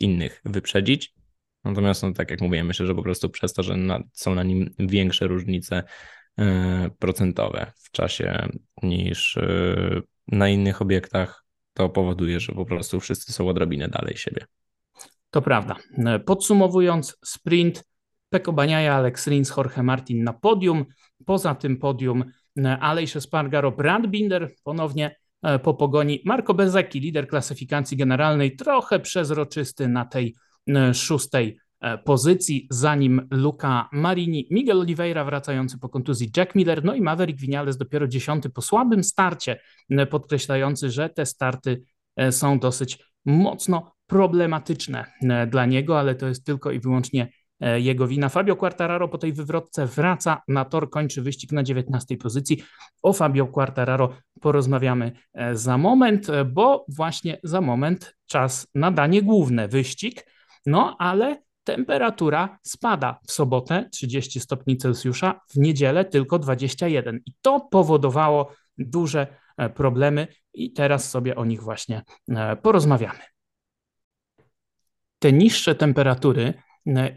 innych 0.00 0.40
wyprzedzić. 0.44 1.14
Natomiast, 1.64 2.02
no, 2.02 2.12
tak 2.12 2.30
jak 2.30 2.40
mówiłem, 2.40 2.66
myślę, 2.66 2.86
że 2.86 2.94
po 2.94 3.02
prostu 3.02 3.30
przez 3.30 3.52
to, 3.52 3.62
że 3.62 3.76
na, 3.76 4.02
są 4.12 4.34
na 4.34 4.42
nim 4.42 4.74
większe 4.78 5.26
różnice 5.26 5.82
procentowe 6.98 7.72
w 7.76 7.90
czasie 7.90 8.48
niż 8.82 9.36
e, 9.36 10.00
na 10.28 10.48
innych 10.48 10.82
obiektach, 10.82 11.44
to 11.72 11.88
powoduje, 11.88 12.40
że 12.40 12.52
po 12.52 12.64
prostu 12.64 13.00
wszyscy 13.00 13.32
są 13.32 13.48
odrobinę 13.48 13.88
dalej 13.88 14.16
siebie. 14.16 14.44
To 15.30 15.42
prawda. 15.42 15.76
E, 15.98 16.18
podsumowując, 16.18 17.18
sprint 17.24 17.84
Peko 18.30 18.52
Baniaja, 18.52 18.94
Alex 18.94 19.26
Rins, 19.26 19.56
Jorge 19.56 19.82
Martin 19.82 20.24
na 20.24 20.32
podium. 20.32 20.84
Poza 21.26 21.54
tym 21.54 21.76
podium 21.76 22.24
Alejsz 22.80 23.22
Spargaro, 23.22 23.72
Brad 23.72 24.06
Binder 24.06 24.50
ponownie 24.64 25.16
e, 25.42 25.58
po 25.58 25.74
pogoni. 25.74 26.22
Marco 26.24 26.54
Bezeki, 26.54 27.00
lider 27.00 27.28
klasyfikacji 27.28 27.96
generalnej, 27.96 28.56
trochę 28.56 29.00
przezroczysty 29.00 29.88
na 29.88 30.04
tej 30.04 30.34
e, 30.68 30.94
szóstej 30.94 31.48
e, 31.48 31.60
pozycji, 32.04 32.66
zanim 32.70 33.28
Luca 33.30 33.88
Marini, 33.92 34.48
Miguel 34.50 34.80
Oliveira 34.80 35.24
wracający 35.24 35.78
po 35.78 35.88
kontuzji, 35.88 36.30
Jack 36.36 36.54
Miller, 36.54 36.84
no 36.84 36.94
i 36.94 37.00
Maverick 37.00 37.40
Vinales 37.40 37.76
dopiero 37.76 38.08
dziesiąty 38.08 38.50
po 38.50 38.62
słabym 38.62 39.04
starcie, 39.04 39.60
podkreślający, 40.10 40.90
że 40.90 41.08
te 41.08 41.26
starty 41.26 41.82
są 42.30 42.58
dosyć 42.58 42.98
mocno 43.24 43.92
problematyczne 44.06 45.04
dla 45.48 45.66
niego, 45.66 45.98
ale 45.98 46.14
to 46.14 46.28
jest 46.28 46.46
tylko 46.46 46.70
i 46.70 46.80
wyłącznie 46.80 47.28
E, 47.60 47.80
jego 47.80 48.06
wina. 48.06 48.28
Fabio 48.28 48.56
Quartararo 48.56 49.08
po 49.08 49.18
tej 49.18 49.32
wywrotce 49.32 49.86
wraca 49.86 50.42
na 50.48 50.64
tor, 50.64 50.90
kończy 50.90 51.22
wyścig 51.22 51.52
na 51.52 51.62
19 51.62 52.16
pozycji. 52.16 52.62
O 53.02 53.12
Fabio 53.12 53.46
Quartararo 53.46 54.16
porozmawiamy 54.40 55.12
e, 55.34 55.56
za 55.56 55.78
moment, 55.78 56.30
e, 56.30 56.44
bo 56.44 56.84
właśnie 56.88 57.38
za 57.42 57.60
moment 57.60 58.16
czas 58.26 58.66
na 58.74 58.90
danie 58.90 59.22
główne 59.22 59.68
wyścig. 59.68 60.26
No 60.66 60.96
ale 60.98 61.42
temperatura 61.66 62.58
spada 62.62 63.20
w 63.26 63.32
sobotę 63.32 63.88
30 63.92 64.40
stopni 64.40 64.76
Celsjusza, 64.76 65.40
w 65.48 65.56
niedzielę 65.56 66.04
tylko 66.04 66.38
21 66.38 67.20
i 67.26 67.32
to 67.42 67.60
powodowało 67.60 68.52
duże 68.78 69.26
problemy 69.74 70.28
i 70.54 70.72
teraz 70.72 71.10
sobie 71.10 71.36
o 71.36 71.44
nich 71.44 71.62
właśnie 71.62 72.02
porozmawiamy. 72.62 73.20
Te 75.18 75.32
niższe 75.32 75.74
temperatury 75.74 76.54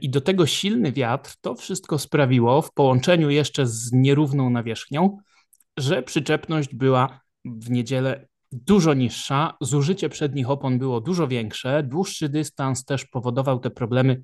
i 0.02 0.10
do 0.10 0.22
tego 0.22 0.46
silny 0.46 0.92
wiatr, 0.92 1.36
to 1.42 1.56
wszystko 1.56 2.00
sprawiło 2.00 2.62
w 2.62 2.74
połączeniu 2.74 3.30
jeszcze 3.30 3.68
z 3.68 3.92
nierówną 3.94 4.50
nawierzchnią, 4.50 5.18
że 5.78 6.04
przyczepność 6.04 6.76
była 6.76 7.20
w 7.46 7.70
niedzielę 7.70 8.28
dużo 8.52 8.94
niższa, 8.94 9.58
zużycie 9.62 10.10
przednich 10.10 10.50
opon 10.50 10.80
było 10.80 11.02
dużo 11.02 11.28
większe, 11.28 11.84
dłuższy 11.84 12.30
dystans 12.30 12.86
też 12.86 13.06
powodował 13.06 13.60
te 13.60 13.70
problemy 13.70 14.24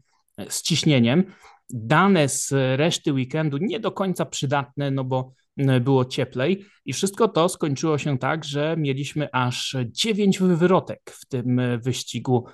z 0.49 0.61
ciśnieniem. 0.61 1.23
dane 1.69 2.29
z 2.29 2.51
reszty 2.79 3.13
weekendu 3.13 3.57
nie 3.57 3.79
do 3.79 3.91
końca 3.91 4.25
przydatne, 4.25 4.91
no 4.91 5.03
bo 5.03 5.33
było 5.81 6.05
cieplej 6.05 6.65
i 6.85 6.93
wszystko 6.93 7.27
to 7.27 7.49
skończyło 7.49 7.97
się 7.97 8.17
tak, 8.17 8.45
że 8.45 8.75
mieliśmy 8.77 9.29
aż 9.31 9.75
dziewięć 9.85 10.39
wywrotek 10.39 11.11
w 11.11 11.25
tym 11.25 11.61
wyścigu 11.81 12.45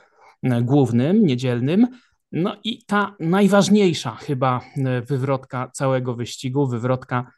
głównym, 0.62 1.26
niedzielnym. 1.26 1.88
No 2.32 2.56
i 2.64 2.86
ta 2.86 3.16
najważniejsza 3.20 4.16
chyba 4.16 4.62
wywrotka 5.08 5.72
całego 5.74 6.16
wyścigu, 6.16 6.68
wywrotka 6.68 7.32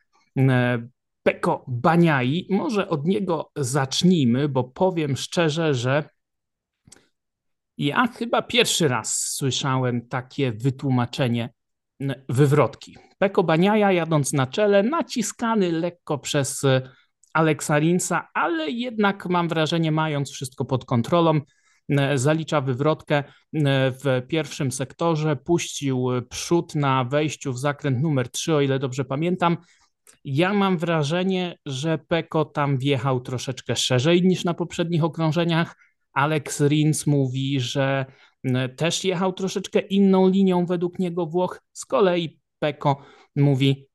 Peko 1.23 1.65
Baniai. 1.67 2.47
Może 2.49 2.89
od 2.89 3.05
niego 3.05 3.51
zacznijmy, 3.55 4.49
bo 4.49 4.63
powiem 4.63 5.17
szczerze, 5.17 5.73
że 5.73 6.09
ja 7.77 8.07
chyba 8.07 8.41
pierwszy 8.41 8.87
raz 8.87 9.15
słyszałem 9.15 10.07
takie 10.07 10.51
wytłumaczenie 10.51 11.49
wywrotki. 12.29 12.97
Peko 13.17 13.43
Baniaja 13.43 13.91
jadąc 13.91 14.33
na 14.33 14.47
czele, 14.47 14.83
naciskany 14.83 15.71
lekko 15.71 16.17
przez 16.17 16.63
e, 16.63 16.81
Aleksa 17.33 17.79
Rinsa, 17.79 18.27
ale 18.33 18.69
jednak 18.69 19.25
mam 19.25 19.47
wrażenie, 19.47 19.91
mając 19.91 20.31
wszystko 20.31 20.65
pod 20.65 20.85
kontrolą, 20.85 21.39
zalicza 22.15 22.61
wywrotkę 22.61 23.23
w 24.03 24.21
pierwszym 24.27 24.71
sektorze, 24.71 25.35
puścił 25.35 26.09
przód 26.29 26.75
na 26.75 27.03
wejściu 27.03 27.53
w 27.53 27.59
zakręt 27.59 28.01
numer 28.01 28.29
3, 28.29 28.55
o 28.55 28.61
ile 28.61 28.79
dobrze 28.79 29.05
pamiętam. 29.05 29.57
Ja 30.25 30.53
mam 30.53 30.77
wrażenie, 30.77 31.57
że 31.65 31.97
Peko 31.97 32.45
tam 32.45 32.77
wjechał 32.77 33.21
troszeczkę 33.21 33.75
szerzej 33.75 34.23
niż 34.23 34.43
na 34.43 34.53
poprzednich 34.53 35.03
okrążeniach. 35.03 35.75
Alex 36.13 36.61
Rins 36.61 37.07
mówi, 37.07 37.59
że 37.59 38.05
też 38.75 39.03
jechał 39.03 39.33
troszeczkę 39.33 39.79
inną 39.79 40.29
linią 40.29 40.65
według 40.65 40.99
niego 40.99 41.25
Włoch. 41.25 41.61
Z 41.71 41.85
kolei 41.85 42.39
Peko 42.59 43.01
mówi, 43.35 43.87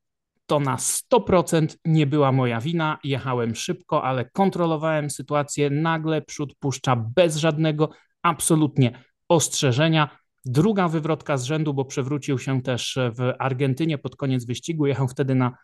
to 0.45 0.59
na 0.59 0.75
100% 0.75 1.77
nie 1.85 2.07
była 2.07 2.31
moja 2.31 2.61
wina. 2.61 2.97
Jechałem 3.03 3.55
szybko, 3.55 4.03
ale 4.03 4.29
kontrolowałem 4.29 5.09
sytuację. 5.09 5.69
Nagle 5.69 6.21
przód 6.21 6.55
puszcza 6.59 6.95
bez 6.95 7.37
żadnego 7.37 7.89
absolutnie 8.21 9.03
ostrzeżenia. 9.27 10.19
Druga 10.45 10.87
wywrotka 10.87 11.37
z 11.37 11.43
rzędu, 11.43 11.73
bo 11.73 11.85
przewrócił 11.85 12.39
się 12.39 12.61
też 12.61 12.97
w 13.17 13.33
Argentynie 13.39 13.97
pod 13.97 14.15
koniec 14.15 14.45
wyścigu. 14.45 14.85
Jechał 14.85 15.07
wtedy 15.07 15.35
na 15.35 15.57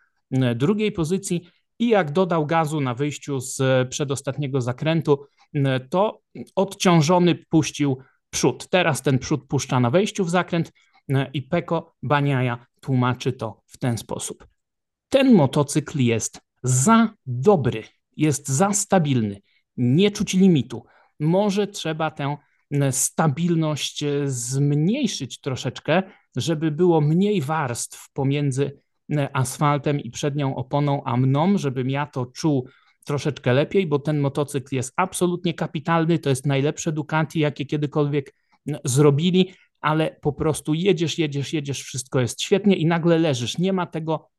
drugiej 0.54 0.92
pozycji 0.92 1.48
i 1.78 1.88
jak 1.88 2.12
dodał 2.12 2.46
gazu 2.46 2.80
na 2.80 2.94
wyjściu 2.94 3.40
z 3.40 3.88
przedostatniego 3.88 4.60
zakrętu, 4.60 5.26
to 5.90 6.20
odciążony 6.54 7.34
puścił 7.34 7.98
przód. 8.30 8.68
Teraz 8.68 9.02
ten 9.02 9.18
przód 9.18 9.48
puszcza 9.48 9.80
na 9.80 9.90
wejściu 9.90 10.24
w 10.24 10.30
zakręt 10.30 10.72
i 11.32 11.42
Peko 11.42 11.94
Baniaja 12.02 12.66
tłumaczy 12.80 13.32
to 13.32 13.62
w 13.66 13.78
ten 13.78 13.98
sposób. 13.98 14.46
Ten 15.08 15.34
motocykl 15.34 15.98
jest 15.98 16.40
za 16.62 17.14
dobry, 17.26 17.84
jest 18.16 18.48
za 18.48 18.72
stabilny, 18.72 19.40
nie 19.76 20.10
czuć 20.10 20.34
limitu. 20.34 20.84
Może 21.20 21.66
trzeba 21.66 22.10
tę 22.10 22.36
stabilność 22.90 24.04
zmniejszyć 24.24 25.40
troszeczkę, 25.40 26.02
żeby 26.36 26.70
było 26.70 27.00
mniej 27.00 27.42
warstw 27.42 28.12
pomiędzy 28.12 28.80
asfaltem 29.32 30.00
i 30.00 30.10
przednią 30.10 30.56
oponą, 30.56 31.04
a 31.04 31.16
mną, 31.16 31.58
żebym 31.58 31.90
ja 31.90 32.06
to 32.06 32.26
czuł 32.26 32.68
troszeczkę 33.04 33.52
lepiej, 33.52 33.86
bo 33.86 33.98
ten 33.98 34.18
motocykl 34.18 34.74
jest 34.74 34.92
absolutnie 34.96 35.54
kapitalny, 35.54 36.18
to 36.18 36.28
jest 36.28 36.46
najlepsze 36.46 36.92
Ducati, 36.92 37.40
jakie 37.40 37.66
kiedykolwiek 37.66 38.34
zrobili, 38.84 39.54
ale 39.80 40.16
po 40.20 40.32
prostu 40.32 40.74
jedziesz, 40.74 41.18
jedziesz, 41.18 41.52
jedziesz, 41.52 41.82
wszystko 41.82 42.20
jest 42.20 42.42
świetnie 42.42 42.76
i 42.76 42.86
nagle 42.86 43.18
leżysz. 43.18 43.58
Nie 43.58 43.72
ma 43.72 43.86
tego, 43.86 44.30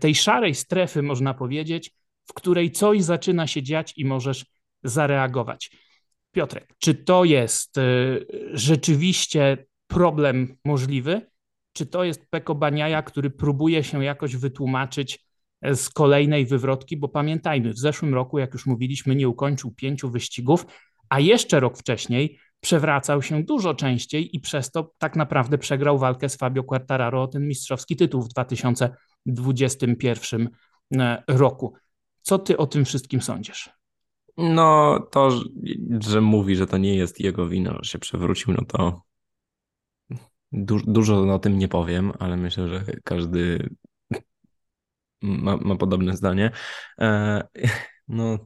tej 0.00 0.14
szarej 0.14 0.54
strefy, 0.54 1.02
można 1.02 1.34
powiedzieć, 1.34 1.90
w 2.26 2.32
której 2.32 2.70
coś 2.70 3.02
zaczyna 3.02 3.46
się 3.46 3.62
dziać 3.62 3.92
i 3.96 4.04
możesz 4.04 4.46
zareagować. 4.82 5.70
Piotrek, 6.32 6.74
czy 6.78 6.94
to 6.94 7.24
jest 7.24 7.78
y, 7.78 8.26
rzeczywiście 8.52 9.66
problem 9.86 10.56
możliwy? 10.64 11.26
Czy 11.74 11.86
to 11.86 12.04
jest 12.04 12.26
Peko 12.30 12.54
Baniaja, 12.54 13.02
który 13.02 13.30
próbuje 13.30 13.84
się 13.84 14.04
jakoś 14.04 14.36
wytłumaczyć 14.36 15.26
e, 15.62 15.76
z 15.76 15.90
kolejnej 15.90 16.46
wywrotki, 16.46 16.96
bo 16.96 17.08
pamiętajmy, 17.08 17.72
w 17.72 17.78
zeszłym 17.78 18.14
roku, 18.14 18.38
jak 18.38 18.52
już 18.52 18.66
mówiliśmy, 18.66 19.14
nie 19.14 19.28
ukończył 19.28 19.70
pięciu 19.70 20.10
wyścigów, 20.10 20.66
a 21.08 21.20
jeszcze 21.20 21.60
rok 21.60 21.78
wcześniej 21.78 22.38
przewracał 22.60 23.22
się 23.22 23.42
dużo 23.42 23.74
częściej 23.74 24.36
i 24.36 24.40
przez 24.40 24.70
to 24.70 24.92
tak 24.98 25.16
naprawdę 25.16 25.58
przegrał 25.58 25.98
walkę 25.98 26.28
z 26.28 26.36
Fabio 26.36 26.64
Quartararo 26.64 27.22
o 27.22 27.26
ten 27.26 27.48
mistrzowski 27.48 27.96
tytuł 27.96 28.22
w 28.22 28.28
2021 28.28 30.48
e, 30.96 31.22
roku. 31.28 31.74
Co 32.22 32.38
ty 32.38 32.56
o 32.56 32.66
tym 32.66 32.84
wszystkim 32.84 33.22
sądzisz? 33.22 33.70
No, 34.36 35.00
to, 35.10 35.30
że 36.00 36.20
mówi, 36.20 36.56
że 36.56 36.66
to 36.66 36.78
nie 36.78 36.96
jest 36.96 37.20
jego 37.20 37.48
wina, 37.48 37.78
że 37.82 37.90
się 37.90 37.98
przewrócił, 37.98 38.52
no 38.52 38.64
to 38.68 39.02
Du 40.56 40.80
dużo 40.86 41.34
o 41.34 41.38
tym 41.38 41.58
nie 41.58 41.68
powiem, 41.68 42.12
ale 42.18 42.36
myślę, 42.36 42.68
że 42.68 42.84
każdy 43.04 43.68
ma, 45.22 45.56
ma 45.56 45.76
podobne 45.76 46.16
zdanie. 46.16 46.50
E, 47.00 47.48
no, 48.08 48.38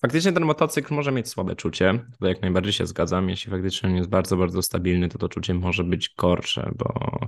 faktycznie 0.00 0.32
ten 0.32 0.44
motocykl 0.44 0.94
może 0.94 1.12
mieć 1.12 1.28
słabe 1.28 1.56
czucie. 1.56 2.06
To 2.20 2.26
jak 2.26 2.42
najbardziej 2.42 2.72
się 2.72 2.86
zgadzam. 2.86 3.28
Jeśli 3.28 3.50
faktycznie 3.50 3.88
on 3.88 3.96
jest 3.96 4.08
bardzo, 4.08 4.36
bardzo 4.36 4.62
stabilny, 4.62 5.08
to 5.08 5.18
to 5.18 5.28
czucie 5.28 5.54
może 5.54 5.84
być 5.84 6.14
gorsze, 6.18 6.70
bo 6.76 7.18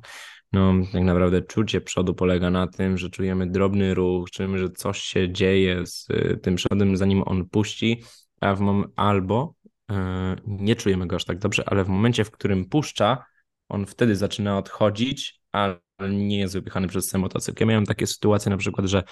no, 0.53 0.73
tak 0.93 1.03
naprawdę 1.03 1.43
czucie 1.43 1.81
przodu 1.81 2.15
polega 2.15 2.51
na 2.51 2.67
tym, 2.67 2.99
że 2.99 3.11
czujemy 3.11 3.47
drobny 3.47 3.95
ruch, 3.95 4.31
czujemy, 4.31 4.59
że 4.59 4.71
coś 4.71 5.01
się 5.01 5.33
dzieje 5.33 5.87
z 5.87 6.11
y, 6.11 6.39
tym 6.43 6.55
przodem, 6.57 6.97
zanim 6.97 7.23
on 7.23 7.49
puści, 7.49 8.03
a 8.41 8.55
w 8.55 8.61
mom 8.61 8.93
albo 8.97 9.55
e, 9.91 10.37
nie 10.47 10.77
czujemy 10.77 11.07
go 11.07 11.17
aż 11.17 11.25
tak 11.25 11.39
dobrze, 11.39 11.65
ale 11.67 11.85
w 11.85 11.89
momencie, 11.89 12.25
w 12.25 12.31
którym 12.31 12.65
puszcza, 12.65 13.25
on 13.69 13.87
wtedy 13.87 14.17
zaczyna 14.17 14.59
odchodzić, 14.59 15.41
ale 15.53 15.81
nie 16.11 16.39
jest 16.39 16.55
wypychany 16.55 16.89
przez 16.89 17.09
ten 17.09 17.21
motocykl. 17.21 17.63
Ja 17.63 17.67
miałem 17.67 17.87
takie 17.87 18.07
sytuacje 18.07 18.51
na 18.51 18.57
przykład, 18.57 18.87
że 18.87 19.03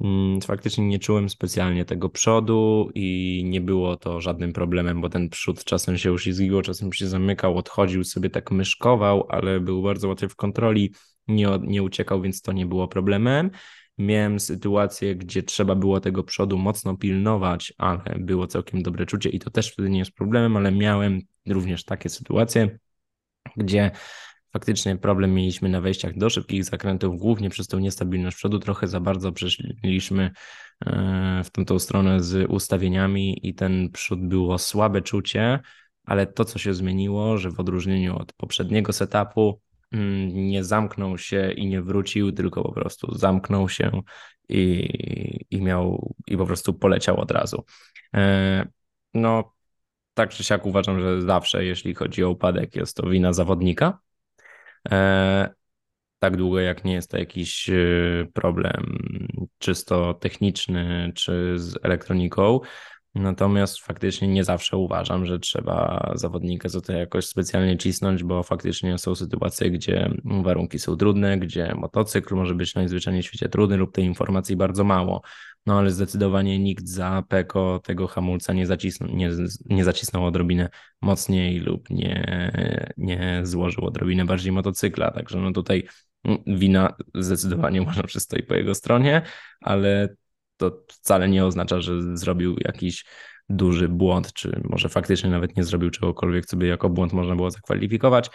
mm, 0.00 0.40
faktycznie 0.40 0.86
nie 0.86 0.98
czułem 0.98 1.28
specjalnie 1.28 1.84
tego 1.84 2.08
przodu 2.08 2.90
i 2.94 3.42
nie 3.44 3.60
było 3.60 3.96
to 3.96 4.20
żadnym 4.20 4.52
problemem, 4.52 5.00
bo 5.00 5.08
ten 5.08 5.28
przód 5.28 5.64
czasem 5.64 5.98
się 5.98 6.12
uślizgiwał, 6.12 6.62
czasem 6.62 6.92
się 6.92 7.06
zamykał, 7.06 7.58
odchodził 7.58 8.04
sobie 8.04 8.30
tak 8.30 8.50
myszkował, 8.50 9.26
ale 9.28 9.60
był 9.60 9.82
bardzo 9.82 10.08
łatwy 10.08 10.28
w 10.28 10.36
kontroli, 10.36 10.94
nie, 11.28 11.48
nie 11.62 11.82
uciekał, 11.82 12.22
więc 12.22 12.42
to 12.42 12.52
nie 12.52 12.66
było 12.66 12.88
problemem. 12.88 13.50
Miałem 13.98 14.40
sytuację, 14.40 15.16
gdzie 15.16 15.42
trzeba 15.42 15.74
było 15.74 16.00
tego 16.00 16.24
przodu 16.24 16.58
mocno 16.58 16.96
pilnować, 16.96 17.72
ale 17.78 18.16
było 18.18 18.46
całkiem 18.46 18.82
dobre 18.82 19.06
czucie 19.06 19.30
i 19.30 19.38
to 19.38 19.50
też 19.50 19.72
wtedy 19.72 19.90
nie 19.90 19.98
jest 19.98 20.12
problemem, 20.12 20.56
ale 20.56 20.72
miałem 20.72 21.20
również 21.46 21.84
takie 21.84 22.08
sytuacje, 22.08 22.78
gdzie 23.56 23.90
faktycznie 24.52 24.96
problem 24.96 25.34
mieliśmy 25.34 25.68
na 25.68 25.80
wejściach 25.80 26.18
do 26.18 26.30
szybkich 26.30 26.64
zakrętów, 26.64 27.18
głównie 27.18 27.50
przez 27.50 27.68
tą 27.68 27.78
niestabilność 27.78 28.36
przodu. 28.36 28.58
Trochę 28.58 28.88
za 28.88 29.00
bardzo 29.00 29.32
przeszliśmy 29.32 30.30
e, 30.86 31.42
w 31.44 31.50
tamtą 31.50 31.78
stronę 31.78 32.22
z 32.22 32.50
ustawieniami 32.50 33.48
i 33.48 33.54
ten 33.54 33.90
przód 33.90 34.28
było 34.28 34.58
słabe 34.58 35.02
czucie, 35.02 35.60
ale 36.04 36.26
to, 36.26 36.44
co 36.44 36.58
się 36.58 36.74
zmieniło, 36.74 37.38
że 37.38 37.50
w 37.50 37.60
odróżnieniu 37.60 38.16
od 38.16 38.32
poprzedniego 38.32 38.92
setupu 38.92 39.60
mm, 39.92 40.28
nie 40.28 40.64
zamknął 40.64 41.18
się 41.18 41.52
i 41.52 41.66
nie 41.66 41.82
wrócił, 41.82 42.32
tylko 42.32 42.62
po 42.62 42.72
prostu 42.72 43.14
zamknął 43.14 43.68
się 43.68 44.02
i, 44.48 45.46
i 45.50 45.62
miał 45.62 46.14
i 46.26 46.36
po 46.36 46.46
prostu 46.46 46.74
poleciał 46.74 47.20
od 47.20 47.30
razu. 47.30 47.64
E, 48.14 48.66
no, 49.14 49.55
tak 50.16 50.30
czy 50.30 50.44
siak 50.44 50.66
uważam, 50.66 51.00
że 51.00 51.22
zawsze, 51.22 51.64
jeśli 51.64 51.94
chodzi 51.94 52.24
o 52.24 52.30
upadek, 52.30 52.76
jest 52.76 52.96
to 52.96 53.08
wina 53.10 53.32
zawodnika. 53.32 53.98
E, 54.90 55.54
tak 56.18 56.36
długo, 56.36 56.60
jak 56.60 56.84
nie 56.84 56.92
jest 56.92 57.10
to 57.10 57.18
jakiś 57.18 57.70
e, 57.70 57.74
problem 58.32 58.98
czysto 59.58 60.14
techniczny 60.14 61.12
czy 61.14 61.58
z 61.58 61.78
elektroniką, 61.82 62.60
Natomiast 63.16 63.80
faktycznie 63.80 64.28
nie 64.28 64.44
zawsze 64.44 64.76
uważam, 64.76 65.26
że 65.26 65.38
trzeba 65.38 66.10
zawodnika 66.14 66.68
za 66.68 66.80
to 66.80 66.92
jakoś 66.92 67.26
specjalnie 67.26 67.78
cisnąć, 67.78 68.24
bo 68.24 68.42
faktycznie 68.42 68.98
są 68.98 69.14
sytuacje, 69.14 69.70
gdzie 69.70 70.10
warunki 70.24 70.78
są 70.78 70.96
trudne, 70.96 71.38
gdzie 71.38 71.74
motocykl 71.74 72.34
może 72.34 72.54
być 72.54 72.74
najzwyczajniej 72.74 73.22
w 73.22 73.26
świecie 73.26 73.48
trudny 73.48 73.76
lub 73.76 73.94
tej 73.94 74.04
informacji 74.04 74.56
bardzo 74.56 74.84
mało. 74.84 75.22
No 75.66 75.78
ale 75.78 75.90
zdecydowanie 75.90 76.58
nikt 76.58 76.88
za 76.88 77.24
Peko 77.28 77.80
tego 77.84 78.06
hamulca 78.06 78.52
nie 78.52 78.66
zacisnął, 78.66 79.10
nie, 79.10 79.30
nie 79.66 79.84
zacisnął 79.84 80.26
odrobinę 80.26 80.68
mocniej 81.02 81.60
lub 81.60 81.90
nie, 81.90 82.52
nie 82.96 83.40
złożył 83.44 83.84
odrobinę 83.84 84.24
bardziej 84.24 84.52
motocykla. 84.52 85.10
Także 85.10 85.38
no 85.38 85.52
tutaj 85.52 85.88
wina 86.46 86.96
zdecydowanie 87.14 87.82
uważam, 87.82 88.08
że 88.08 88.20
stoi 88.20 88.42
po 88.42 88.54
jego 88.54 88.74
stronie, 88.74 89.22
ale 89.60 90.16
to 90.56 90.84
wcale 90.88 91.28
nie 91.28 91.44
oznacza, 91.44 91.80
że 91.80 92.16
zrobił 92.16 92.56
jakiś 92.58 93.04
duży 93.48 93.88
błąd, 93.88 94.32
czy 94.32 94.60
może 94.64 94.88
faktycznie 94.88 95.30
nawet 95.30 95.56
nie 95.56 95.64
zrobił 95.64 95.90
czegokolwiek, 95.90 96.46
co 96.46 96.56
by 96.56 96.66
jako 96.66 96.90
błąd 96.90 97.12
można 97.12 97.36
było 97.36 97.50
zakwalifikować. 97.50 98.30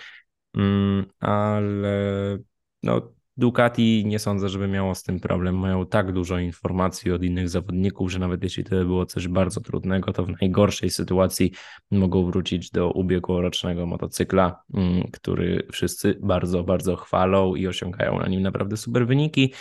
Mm, 0.55 1.05
ale 1.19 2.37
no, 2.83 3.13
Ducati 3.37 4.03
nie 4.05 4.19
sądzę, 4.19 4.49
żeby 4.49 4.67
miało 4.67 4.95
z 4.95 5.03
tym 5.03 5.19
problem. 5.19 5.57
Mają 5.57 5.85
tak 5.85 6.11
dużo 6.11 6.39
informacji 6.39 7.11
od 7.11 7.23
innych 7.23 7.49
zawodników, 7.49 8.11
że 8.11 8.19
nawet 8.19 8.43
jeśli 8.43 8.63
to 8.63 8.75
było 8.75 9.05
coś 9.05 9.27
bardzo 9.27 9.61
trudnego, 9.61 10.13
to 10.13 10.25
w 10.25 10.29
najgorszej 10.41 10.89
sytuacji 10.89 11.51
mogą 11.91 12.25
wrócić 12.25 12.71
do 12.71 12.91
ubiegłorocznego 12.91 13.85
motocykla, 13.85 14.63
mm, 14.73 15.03
który 15.11 15.67
wszyscy 15.71 16.17
bardzo, 16.21 16.63
bardzo 16.63 16.95
chwalą 16.95 17.55
i 17.55 17.67
osiągają 17.67 18.19
na 18.19 18.27
nim 18.27 18.41
naprawdę 18.41 18.77
super 18.77 19.07
wyniki. 19.07 19.53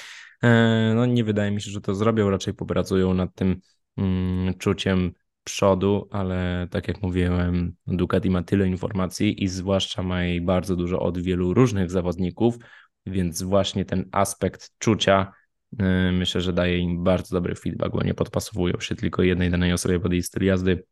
E, 0.43 0.93
no 0.97 1.07
nie 1.07 1.25
wydaje 1.25 1.51
mi 1.51 1.61
się, 1.63 1.71
że 1.71 1.81
to 1.81 1.95
zrobią, 1.95 2.31
raczej 2.31 2.55
popracują 2.55 3.15
nad 3.15 3.35
tym 3.35 3.61
mm, 3.97 4.55
czuciem 4.55 5.13
przodu, 5.45 6.09
ale 6.11 6.69
tak 6.71 6.89
jak 6.89 7.03
mówiłem, 7.03 7.75
Ducati 7.87 8.31
ma 8.31 8.43
tyle 8.43 8.69
informacji 8.69 9.45
i 9.45 9.49
zwłaszcza 9.49 10.03
ma 10.03 10.25
jej 10.25 10.41
bardzo 10.41 10.77
dużo 10.77 11.01
od 11.01 11.19
wielu 11.19 11.55
różnych 11.55 11.91
zawodników, 11.91 12.59
więc 13.07 13.43
właśnie 13.43 13.85
ten 13.85 14.09
aspekt 14.13 14.71
czucia 14.79 15.33
y, 15.73 15.85
myślę, 16.13 16.41
że 16.41 16.53
daje 16.53 16.79
im 16.79 17.05
bardzo 17.05 17.37
dobry 17.37 17.55
feedback, 17.55 17.93
bo 17.93 18.03
nie 18.03 18.15
podpasowują 18.15 18.81
się 18.81 18.95
tylko 18.95 19.23
jednej 19.23 19.51
danej 19.51 19.73
osobie 19.73 20.01
pod 20.01 20.13
jej 20.13 20.23
styl 20.23 20.45
jazdy, 20.45 20.85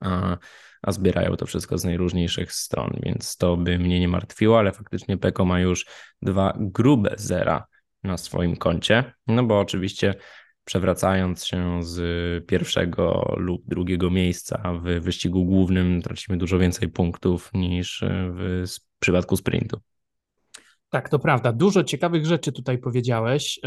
a, 0.00 0.38
a 0.82 0.92
zbierają 0.92 1.36
to 1.36 1.46
wszystko 1.46 1.78
z 1.78 1.84
najróżniejszych 1.84 2.52
stron, 2.52 2.98
więc 3.02 3.36
to 3.36 3.56
by 3.56 3.78
mnie 3.78 4.00
nie 4.00 4.08
martwiło, 4.08 4.58
ale 4.58 4.72
faktycznie 4.72 5.16
Peko 5.16 5.44
ma 5.44 5.60
już 5.60 5.86
dwa 6.22 6.56
grube 6.60 7.14
zera 7.18 7.66
na 8.02 8.16
swoim 8.16 8.56
koncie, 8.56 9.12
no 9.26 9.44
bo 9.44 9.60
oczywiście 9.60 10.14
przewracając 10.64 11.44
się 11.44 11.82
z 11.82 12.46
pierwszego 12.46 13.34
lub 13.36 13.62
drugiego 13.66 14.10
miejsca 14.10 14.72
w 14.82 14.82
wyścigu 14.82 15.44
głównym 15.44 16.02
tracimy 16.02 16.38
dużo 16.38 16.58
więcej 16.58 16.88
punktów 16.88 17.50
niż 17.54 18.04
w 18.08 18.64
przypadku 18.98 19.36
sprintu. 19.36 19.80
Tak, 20.94 21.08
to 21.08 21.18
prawda. 21.18 21.52
Dużo 21.52 21.84
ciekawych 21.84 22.26
rzeczy 22.26 22.52
tutaj 22.52 22.78
powiedziałeś. 22.78 23.60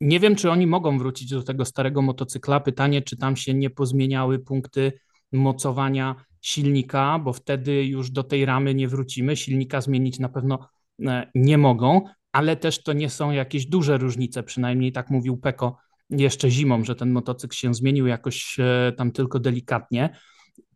Nie 0.00 0.20
wiem, 0.20 0.36
czy 0.36 0.50
oni 0.50 0.66
mogą 0.66 0.98
wrócić 0.98 1.30
do 1.30 1.42
tego 1.42 1.64
starego 1.64 2.02
motocykla. 2.02 2.60
Pytanie, 2.60 3.02
czy 3.02 3.16
tam 3.16 3.36
się 3.36 3.54
nie 3.54 3.70
pozmieniały 3.70 4.38
punkty 4.38 4.92
mocowania 5.32 6.14
silnika, 6.42 7.18
bo 7.18 7.32
wtedy 7.32 7.84
już 7.84 8.10
do 8.10 8.22
tej 8.22 8.44
ramy 8.44 8.74
nie 8.74 8.88
wrócimy. 8.88 9.36
Silnika 9.36 9.80
zmienić 9.80 10.18
na 10.18 10.28
pewno 10.28 10.68
e, 11.06 11.30
nie 11.34 11.58
mogą, 11.58 12.00
ale 12.32 12.56
też 12.56 12.82
to 12.82 12.92
nie 12.92 13.10
są 13.10 13.30
jakieś 13.30 13.66
duże 13.66 13.98
różnice, 13.98 14.42
przynajmniej 14.42 14.92
tak 14.92 15.10
mówił 15.10 15.36
Peko 15.36 15.76
jeszcze 16.10 16.50
zimą, 16.50 16.84
że 16.84 16.94
ten 16.94 17.10
motocykl 17.10 17.56
się 17.56 17.74
zmienił 17.74 18.06
jakoś 18.06 18.56
e, 18.58 18.92
tam 18.96 19.12
tylko 19.12 19.38
delikatnie. 19.40 20.16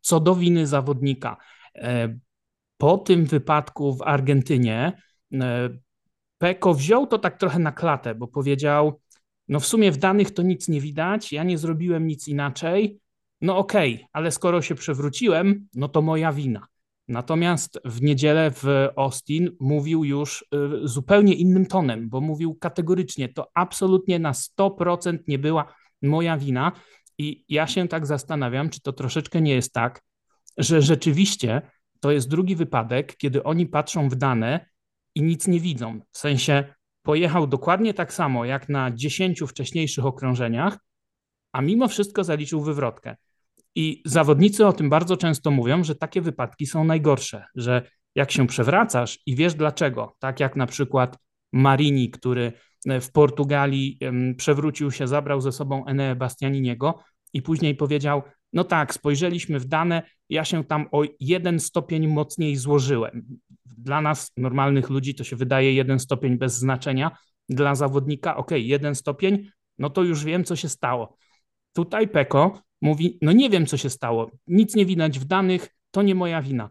Co 0.01 0.21
do 0.21 0.35
winy 0.35 0.67
zawodnika, 0.67 1.37
e, 1.75 2.19
po 2.79 2.99
tym 2.99 3.25
wypadku 3.25 3.97
w 3.97 4.03
Argentynie 4.03 4.93
Peko 6.39 6.75
wziął 6.75 7.07
to 7.07 7.19
tak 7.19 7.39
trochę 7.39 7.59
na 7.59 7.73
klatę, 7.73 8.15
bo 8.15 8.29
powiedział, 8.29 9.01
no 9.49 9.61
w 9.61 9.67
sumie 9.67 9.93
w 9.93 9.97
danych 9.97 10.31
to 10.31 10.43
nic 10.43 10.69
nie 10.69 10.81
widać, 10.81 11.33
ja 11.33 11.45
nie 11.45 11.59
zrobiłem 11.59 12.07
nic 12.07 12.29
inaczej, 12.29 12.99
no 13.41 13.59
okej, 13.59 13.95
okay, 13.95 14.07
ale 14.13 14.31
skoro 14.31 14.63
się 14.63 14.75
przewróciłem, 14.75 15.69
no 15.75 15.89
to 15.89 16.03
moja 16.03 16.33
wina. 16.33 16.67
Natomiast 17.09 17.81
w 17.85 18.03
niedzielę 18.03 18.51
w 18.51 18.89
Austin 18.97 19.57
mówił 19.61 20.05
już 20.05 20.43
y, 20.43 20.89
zupełnie 20.89 21.35
innym 21.35 21.67
tonem, 21.67 22.09
bo 22.09 22.21
mówił 22.21 22.55
kategorycznie, 22.55 23.29
to 23.29 23.51
absolutnie 23.55 24.19
na 24.19 24.33
100% 24.33 25.19
nie 25.29 25.39
była 25.39 25.75
moja 26.03 26.39
wina. 26.39 26.73
I 27.19 27.45
ja 27.49 27.67
się 27.67 27.89
tak 27.89 28.07
zastanawiam, 28.07 28.71
czy 28.71 28.81
to 28.81 28.93
troszeczkę 28.93 29.41
nie 29.41 29.55
jest 29.55 29.73
tak, 29.73 30.03
że 30.59 30.83
rzeczywiście 30.83 31.63
to 32.01 32.11
jest 32.11 32.29
drugi 32.29 32.57
wypadek, 32.57 33.17
kiedy 33.17 33.43
oni 33.43 33.67
patrzą 33.67 34.09
w 34.09 34.15
dane 34.15 34.67
i 35.15 35.23
nic 35.23 35.49
nie 35.49 35.61
widzą. 35.61 36.01
W 36.13 36.19
sensie 36.19 36.75
pojechał 37.03 37.47
dokładnie 37.47 37.95
tak 37.95 38.13
samo 38.13 38.45
jak 38.45 38.69
na 38.69 38.91
10 38.91 39.41
wcześniejszych 39.49 40.07
okrążeniach, 40.07 40.79
a 41.53 41.61
mimo 41.61 41.89
wszystko 41.89 42.25
zaliczył 42.25 42.61
wywrotkę. 42.61 43.17
I 43.75 44.03
zawodnicy 44.07 44.67
o 44.67 44.73
tym 44.73 44.91
bardzo 44.91 45.17
często 45.17 45.51
mówią, 45.51 45.85
że 45.85 45.95
takie 45.95 46.21
wypadki 46.21 46.67
są 46.67 46.85
najgorsze, 46.85 47.45
że 47.55 47.83
jak 48.15 48.31
się 48.31 48.47
przewracasz 48.47 49.19
i 49.27 49.37
wiesz 49.37 49.55
dlaczego, 49.55 50.17
tak 50.19 50.41
jak 50.41 50.57
na 50.57 50.67
przykład 50.67 51.19
Marini, 51.53 52.11
który 52.11 52.53
e, 52.87 53.01
w 53.01 53.13
Portugalii 53.13 53.99
przewrócił 54.37 54.91
się, 54.91 55.09
zabrał 55.09 55.41
ze 55.41 55.53
sobą 55.53 55.87
Enea 55.87 56.15
Bastianiniego 56.15 56.99
i 57.33 57.43
później 57.43 57.75
powiedział, 57.75 58.23
no 58.53 58.65
tak, 58.65 58.95
spojrzeliśmy 58.95 59.61
w 59.61 59.65
dane, 59.65 60.03
ja 60.29 60.45
się 60.45 60.65
tam 60.65 60.87
o 60.93 61.03
jeden 61.21 61.61
stopień 61.61 62.09
mocniej 62.09 62.57
złożyłem. 62.57 63.39
Dla 63.65 64.01
nas, 64.01 64.33
normalnych 64.37 64.91
ludzi, 64.91 65.15
to 65.15 65.25
się 65.25 65.37
wydaje 65.37 65.75
jeden 65.75 65.99
stopień 65.99 66.39
bez 66.39 66.59
znaczenia. 66.59 67.17
Dla 67.49 67.75
zawodnika, 67.75 68.37
ok, 68.37 68.51
jeden 68.51 68.95
stopień, 68.95 69.51
no 69.79 69.91
to 69.91 70.03
już 70.03 70.25
wiem, 70.25 70.45
co 70.45 70.57
się 70.57 70.69
stało. 70.69 71.17
Tutaj 71.73 72.09
Peko 72.09 72.63
mówi: 72.83 73.19
No 73.23 73.33
nie 73.33 73.51
wiem, 73.51 73.67
co 73.67 73.77
się 73.77 73.91
stało, 73.91 74.31
nic 74.47 74.75
nie 74.75 74.87
widać 74.87 75.19
w 75.19 75.25
danych, 75.25 75.69
to 75.91 76.03
nie 76.03 76.15
moja 76.15 76.43
wina. 76.43 76.71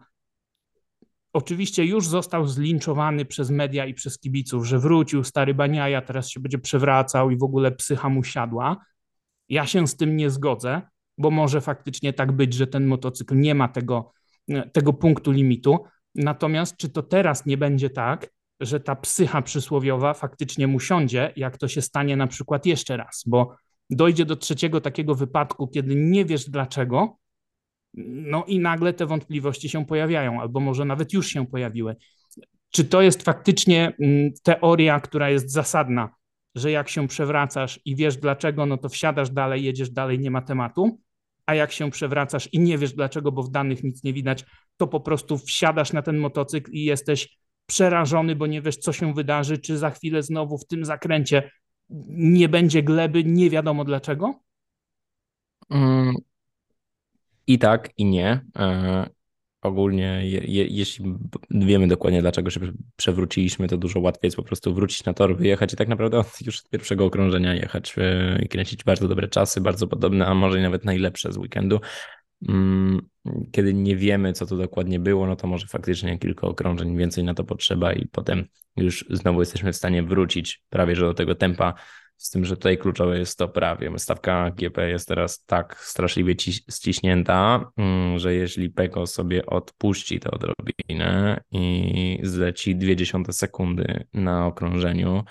Oczywiście 1.34 1.86
już 1.86 2.08
został 2.08 2.48
zlinczowany 2.48 3.26
przez 3.26 3.50
media 3.50 3.86
i 3.86 3.94
przez 3.94 4.20
kibiców, 4.20 4.66
że 4.66 4.80
wrócił 4.80 5.24
stary 5.24 5.54
Baniaja, 5.54 6.02
teraz 6.02 6.30
się 6.30 6.40
będzie 6.40 6.60
przewracał 6.60 7.32
i 7.32 7.38
w 7.38 7.44
ogóle 7.44 7.72
psycha 7.72 8.10
mu 8.10 8.24
siadła. 8.24 8.78
Ja 9.50 9.66
się 9.66 9.88
z 9.88 9.96
tym 9.96 10.18
nie 10.18 10.30
zgodzę, 10.30 10.82
bo 11.18 11.32
może 11.32 11.62
faktycznie 11.62 12.14
tak 12.14 12.32
być, 12.32 12.54
że 12.54 12.68
ten 12.68 12.86
motocykl 12.86 13.40
nie 13.40 13.56
ma 13.56 13.68
tego, 13.68 14.12
tego 14.74 14.94
punktu 14.94 15.32
limitu. 15.32 15.80
Natomiast 16.16 16.78
czy 16.78 16.90
to 16.90 17.04
teraz 17.04 17.46
nie 17.46 17.58
będzie 17.58 17.90
tak, 17.90 18.30
że 18.60 18.80
ta 18.80 18.96
psycha 18.96 19.42
przysłowiowa 19.42 20.14
faktycznie 20.14 20.68
mu 20.68 20.80
siądzie, 20.80 21.34
jak 21.36 21.58
to 21.58 21.68
się 21.68 21.82
stanie 21.82 22.18
na 22.18 22.28
przykład 22.28 22.66
jeszcze 22.66 22.98
raz, 22.98 23.24
bo 23.26 23.56
dojdzie 23.90 24.26
do 24.26 24.36
trzeciego 24.36 24.82
takiego 24.82 25.16
wypadku, 25.16 25.68
kiedy 25.68 25.96
nie 25.96 26.26
wiesz 26.26 26.50
dlaczego, 26.50 27.18
no 27.94 28.46
i 28.46 28.60
nagle 28.60 28.94
te 28.94 29.06
wątpliwości 29.06 29.70
się 29.70 29.86
pojawiają, 29.86 30.42
albo 30.42 30.60
może 30.60 30.86
nawet 30.86 31.14
już 31.14 31.28
się 31.28 31.48
pojawiły. 31.48 31.96
Czy 32.70 32.86
to 32.86 33.02
jest 33.02 33.24
faktycznie 33.24 33.94
mm, 34.00 34.32
teoria, 34.44 35.00
która 35.00 35.30
jest 35.30 35.52
zasadna, 35.52 36.10
że 36.56 36.72
jak 36.72 36.90
się 36.90 37.08
przewracasz 37.08 37.80
i 37.86 37.96
wiesz 37.96 38.18
dlaczego, 38.18 38.66
no 38.66 38.78
to 38.78 38.90
wsiadasz 38.90 39.30
dalej, 39.30 39.64
jedziesz 39.64 39.90
dalej, 39.90 40.20
nie 40.20 40.32
ma 40.32 40.42
tematu, 40.42 41.00
a 41.46 41.56
jak 41.56 41.72
się 41.72 41.92
przewracasz 41.92 42.50
i 42.54 42.60
nie 42.60 42.78
wiesz 42.78 42.94
dlaczego, 42.94 43.32
bo 43.32 43.44
w 43.44 43.52
danych 43.52 43.84
nic 43.84 44.04
nie 44.04 44.14
widać, 44.14 44.46
to 44.78 44.88
po 44.88 45.00
prostu 45.00 45.38
wsiadasz 45.38 45.94
na 45.94 46.02
ten 46.02 46.18
motocykl 46.18 46.72
i 46.72 46.84
jesteś 46.84 47.38
przerażony, 47.66 48.36
bo 48.36 48.48
nie 48.48 48.62
wiesz, 48.62 48.78
co 48.78 48.94
się 48.94 49.14
wydarzy, 49.14 49.58
czy 49.58 49.78
za 49.78 49.90
chwilę 49.90 50.24
znowu 50.24 50.58
w 50.58 50.68
tym 50.68 50.86
zakręcie 50.86 51.52
nie 52.10 52.50
będzie 52.50 52.84
gleby, 52.84 53.24
nie 53.24 53.50
wiadomo 53.50 53.86
dlaczego? 53.86 54.40
Mm, 55.70 56.16
I 57.48 57.60
tak, 57.60 57.90
i 57.98 58.06
nie. 58.06 58.46
Ogólnie, 59.62 60.22
je, 60.24 60.40
je, 60.40 60.66
jeśli 60.68 61.16
wiemy 61.52 61.88
dokładnie, 61.88 62.22
dlaczego 62.22 62.50
się 62.50 62.60
przewróciliśmy, 62.96 63.68
to 63.68 63.78
dużo 63.78 64.00
łatwiej 64.00 64.28
jest 64.28 64.38
po 64.38 64.44
prostu 64.44 64.74
wrócić 64.74 65.06
na 65.06 65.14
tor, 65.14 65.38
wyjechać 65.38 65.74
i 65.74 65.76
tak 65.76 65.88
naprawdę 65.88 66.24
już 66.46 66.60
od 66.60 66.70
pierwszego 66.70 67.06
okrążenia 67.06 67.56
jechać 67.56 67.96
e, 67.98 68.42
i 68.44 68.48
kręcić 68.48 68.84
bardzo 68.84 69.08
dobre 69.08 69.28
czasy, 69.28 69.62
bardzo 69.62 69.88
podobne, 69.88 70.26
a 70.26 70.34
może 70.34 70.62
nawet 70.62 70.86
najlepsze 70.86 71.32
z 71.32 71.38
weekendu. 71.38 71.80
Mm, 72.50 73.02
kiedy 73.52 73.74
nie 73.74 73.96
wiemy, 73.96 74.34
co 74.34 74.46
to 74.46 74.58
dokładnie 74.58 75.00
było, 75.00 75.28
no 75.28 75.36
to 75.36 75.48
może 75.48 75.68
faktycznie 75.68 76.20
kilka 76.20 76.48
okrążeń 76.48 76.98
więcej 76.98 77.24
na 77.24 77.34
to 77.34 77.44
potrzeba 77.44 77.94
i 77.94 78.08
potem 78.08 78.46
już 78.78 79.06
znowu 79.10 79.40
jesteśmy 79.40 79.74
w 79.74 79.76
stanie 79.76 80.04
wrócić 80.04 80.64
prawie 80.70 80.96
że 80.96 81.06
do 81.06 81.14
tego 81.14 81.36
tempa. 81.36 81.74
Z 82.22 82.30
tym, 82.30 82.46
że 82.46 82.56
tutaj 82.56 82.78
kluczowe 82.78 83.20
jest 83.20 83.38
to 83.38 83.48
prawie. 83.48 84.00
Stawka 84.00 84.52
GP 84.52 84.90
jest 84.90 85.08
teraz 85.08 85.46
tak 85.46 85.78
straszliwie 85.80 86.36
ściśnięta, 86.72 87.72
mm, 87.78 88.20
że 88.20 88.34
jeśli 88.34 88.70
Peko 88.70 89.08
sobie 89.08 89.46
odpuści 89.46 90.20
to 90.20 90.32
odrobinę 90.32 91.42
i 91.52 92.20
zleci 92.24 92.76
0,2 92.76 93.32
sekundy 93.32 94.06
na 94.14 94.46
okrążeniu 94.46 95.24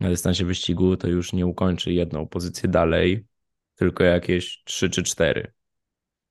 na 0.00 0.08
dystansie 0.08 0.44
wyścigu, 0.44 0.96
to 0.96 1.08
już 1.08 1.32
nie 1.32 1.46
ukończy 1.46 1.92
jedną 1.92 2.28
pozycję 2.28 2.68
dalej, 2.68 3.26
tylko 3.74 4.04
jakieś 4.04 4.62
3 4.64 4.90
czy 4.90 5.02
4. 5.02 5.52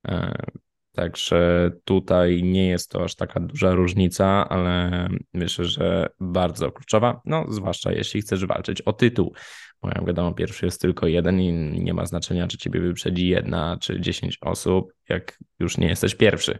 E, 0.07 0.33
także 0.91 1.71
tutaj 1.83 2.43
nie 2.43 2.67
jest 2.67 2.91
to 2.91 3.03
aż 3.03 3.15
taka 3.15 3.39
duża 3.39 3.75
różnica, 3.75 4.49
ale 4.49 5.07
myślę, 5.33 5.65
że 5.65 6.09
bardzo 6.19 6.71
kluczowa, 6.71 7.21
no 7.25 7.45
zwłaszcza 7.49 7.91
jeśli 7.91 8.21
chcesz 8.21 8.45
walczyć 8.45 8.81
o 8.81 8.93
tytuł. 8.93 9.33
Bo 9.83 10.05
wiadomo, 10.05 10.33
pierwszy 10.33 10.65
jest 10.65 10.81
tylko 10.81 11.07
jeden 11.07 11.41
i 11.41 11.53
nie 11.79 11.93
ma 11.93 12.05
znaczenia, 12.05 12.47
czy 12.47 12.57
ciebie 12.57 12.79
wyprzedzi 12.79 13.27
jedna 13.27 13.77
czy 13.81 14.01
dziesięć 14.01 14.37
osób, 14.41 14.93
jak 15.09 15.39
już 15.59 15.77
nie 15.77 15.87
jesteś 15.87 16.15
pierwszy. 16.15 16.59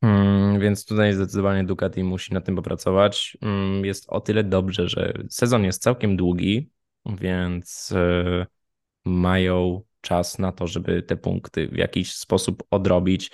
Hmm, 0.00 0.60
więc 0.60 0.84
tutaj 0.84 1.12
zdecydowanie 1.12 1.64
Ducati 1.64 2.04
musi 2.04 2.34
nad 2.34 2.44
tym 2.44 2.56
popracować. 2.56 3.36
Hmm, 3.40 3.84
jest 3.84 4.04
o 4.08 4.20
tyle 4.20 4.44
dobrze, 4.44 4.88
że 4.88 5.12
sezon 5.30 5.64
jest 5.64 5.82
całkiem 5.82 6.16
długi, 6.16 6.70
więc 7.06 7.92
e, 7.92 8.46
mają 9.04 9.82
czas 10.00 10.38
na 10.38 10.52
to, 10.52 10.66
żeby 10.66 11.02
te 11.02 11.16
punkty 11.16 11.68
w 11.68 11.76
jakiś 11.76 12.12
sposób 12.14 12.62
odrobić. 12.70 13.30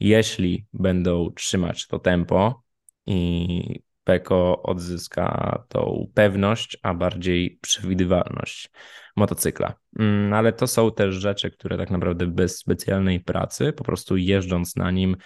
Jeśli 0.00 0.66
będą 0.72 1.30
trzymać 1.30 1.86
to 1.86 1.98
tempo 1.98 2.62
i 3.06 3.82
Peko 4.04 4.62
odzyska 4.62 5.58
tą 5.68 6.10
pewność, 6.14 6.76
a 6.82 6.94
bardziej 6.94 7.58
przewidywalność 7.60 8.70
motocykla. 9.16 9.74
Mm, 9.98 10.32
ale 10.32 10.52
to 10.52 10.66
są 10.66 10.92
też 10.92 11.14
rzeczy, 11.14 11.50
które 11.50 11.78
tak 11.78 11.90
naprawdę 11.90 12.26
bez 12.26 12.58
specjalnej 12.58 13.20
pracy, 13.20 13.72
po 13.72 13.84
prostu 13.84 14.16
jeżdżąc 14.16 14.76
na 14.76 14.90
nim, 14.90 15.16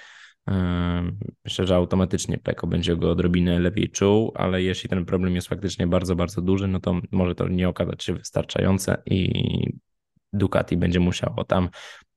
myślę, 1.45 1.66
że 1.66 1.76
automatycznie 1.76 2.39
Peko 2.39 2.66
będzie 2.66 2.97
go 2.97 3.11
odrobinę 3.11 3.59
lepiej 3.59 3.91
czuł, 3.91 4.33
ale 4.35 4.62
jeśli 4.62 4.89
ten 4.89 5.05
problem 5.05 5.35
jest 5.35 5.49
faktycznie 5.49 5.87
bardzo, 5.87 6.16
bardzo 6.16 6.43
duży, 6.43 6.68
no 6.68 6.81
to 6.81 7.01
może 7.11 7.35
to 7.35 7.49
nie 7.49 7.68
okazać 7.68 8.05
się 8.05 8.14
wystarczające 8.14 9.03
i 9.07 9.33
Ducati 10.33 10.76
będzie 10.76 11.01
musiało 11.01 11.45
tam 11.45 11.68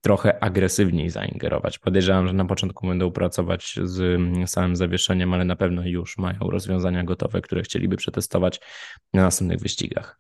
trochę 0.02 0.44
agresywniej 0.44 1.10
zaingerować. 1.10 1.80
Podejrzewam, 1.80 2.28
że 2.28 2.34
na 2.34 2.46
początku 2.46 2.88
będą 2.88 3.12
pracować 3.12 3.80
z 3.84 4.22
samym 4.50 4.76
zawieszeniem, 4.76 5.34
ale 5.34 5.46
na 5.46 5.56
pewno 5.56 5.82
już 5.86 6.18
mają 6.18 6.40
rozwiązania 6.40 7.04
gotowe, 7.04 7.42
które 7.42 7.62
chcieliby 7.62 7.98
przetestować 7.98 8.60
na 9.14 9.22
następnych 9.22 9.60
wyścigach. 9.60 10.20